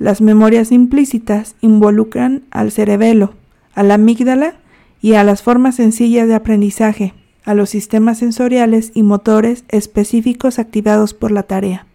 Las 0.00 0.20
memorias 0.20 0.72
implícitas 0.72 1.54
involucran 1.60 2.42
al 2.50 2.72
cerebelo, 2.72 3.34
a 3.72 3.84
la 3.84 3.94
amígdala 3.94 4.54
y 5.00 5.12
a 5.12 5.22
las 5.22 5.40
formas 5.40 5.76
sencillas 5.76 6.26
de 6.26 6.34
aprendizaje, 6.34 7.14
a 7.44 7.54
los 7.54 7.70
sistemas 7.70 8.18
sensoriales 8.18 8.90
y 8.92 9.04
motores 9.04 9.62
específicos 9.68 10.58
activados 10.58 11.14
por 11.14 11.30
la 11.30 11.44
tarea. 11.44 11.86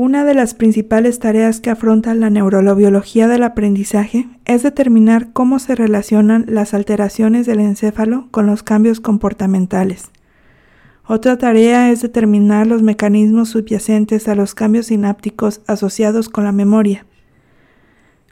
Una 0.00 0.24
de 0.24 0.32
las 0.32 0.54
principales 0.54 1.18
tareas 1.18 1.60
que 1.60 1.70
afronta 1.70 2.14
la 2.14 2.30
neurobiología 2.30 3.26
del 3.26 3.42
aprendizaje 3.42 4.28
es 4.44 4.62
determinar 4.62 5.32
cómo 5.32 5.58
se 5.58 5.74
relacionan 5.74 6.44
las 6.46 6.72
alteraciones 6.72 7.46
del 7.46 7.58
encéfalo 7.58 8.28
con 8.30 8.46
los 8.46 8.62
cambios 8.62 9.00
comportamentales. 9.00 10.12
Otra 11.04 11.36
tarea 11.36 11.90
es 11.90 12.00
determinar 12.00 12.68
los 12.68 12.80
mecanismos 12.80 13.48
subyacentes 13.48 14.28
a 14.28 14.36
los 14.36 14.54
cambios 14.54 14.86
sinápticos 14.86 15.62
asociados 15.66 16.28
con 16.28 16.44
la 16.44 16.52
memoria. 16.52 17.04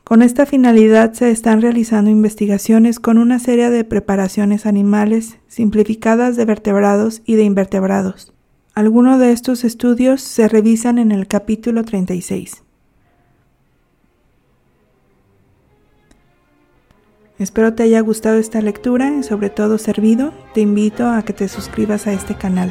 Con 0.05 0.23
esta 0.23 0.47
finalidad 0.47 1.14
se 1.14 1.33
están 1.33 1.62
realizando 1.62 2.12
investigaciones 2.12 3.01
con 3.01 3.19
una 3.19 3.41
serie 3.41 3.71
de 3.71 3.83
preparaciones 3.83 4.67
animales 4.67 5.39
simplificadas 5.49 6.37
de 6.37 6.45
vertebrados 6.45 7.23
y 7.25 7.35
de 7.35 7.43
invertebrados. 7.43 8.36
Algunos 8.77 9.18
de 9.18 9.33
estos 9.33 9.64
estudios 9.64 10.20
se 10.20 10.49
revisan 10.49 10.99
en 10.99 11.11
el 11.11 11.27
capítulo 11.27 11.83
36. 11.83 12.62
Espero 17.39 17.72
te 17.72 17.85
haya 17.85 18.01
gustado 18.01 18.37
esta 18.37 18.61
lectura 18.61 19.11
y 19.18 19.22
sobre 19.22 19.49
todo 19.49 19.79
servido. 19.79 20.35
Te 20.53 20.61
invito 20.61 21.09
a 21.09 21.22
que 21.22 21.33
te 21.33 21.49
suscribas 21.49 22.07
a 22.07 22.12
este 22.12 22.35
canal. 22.35 22.70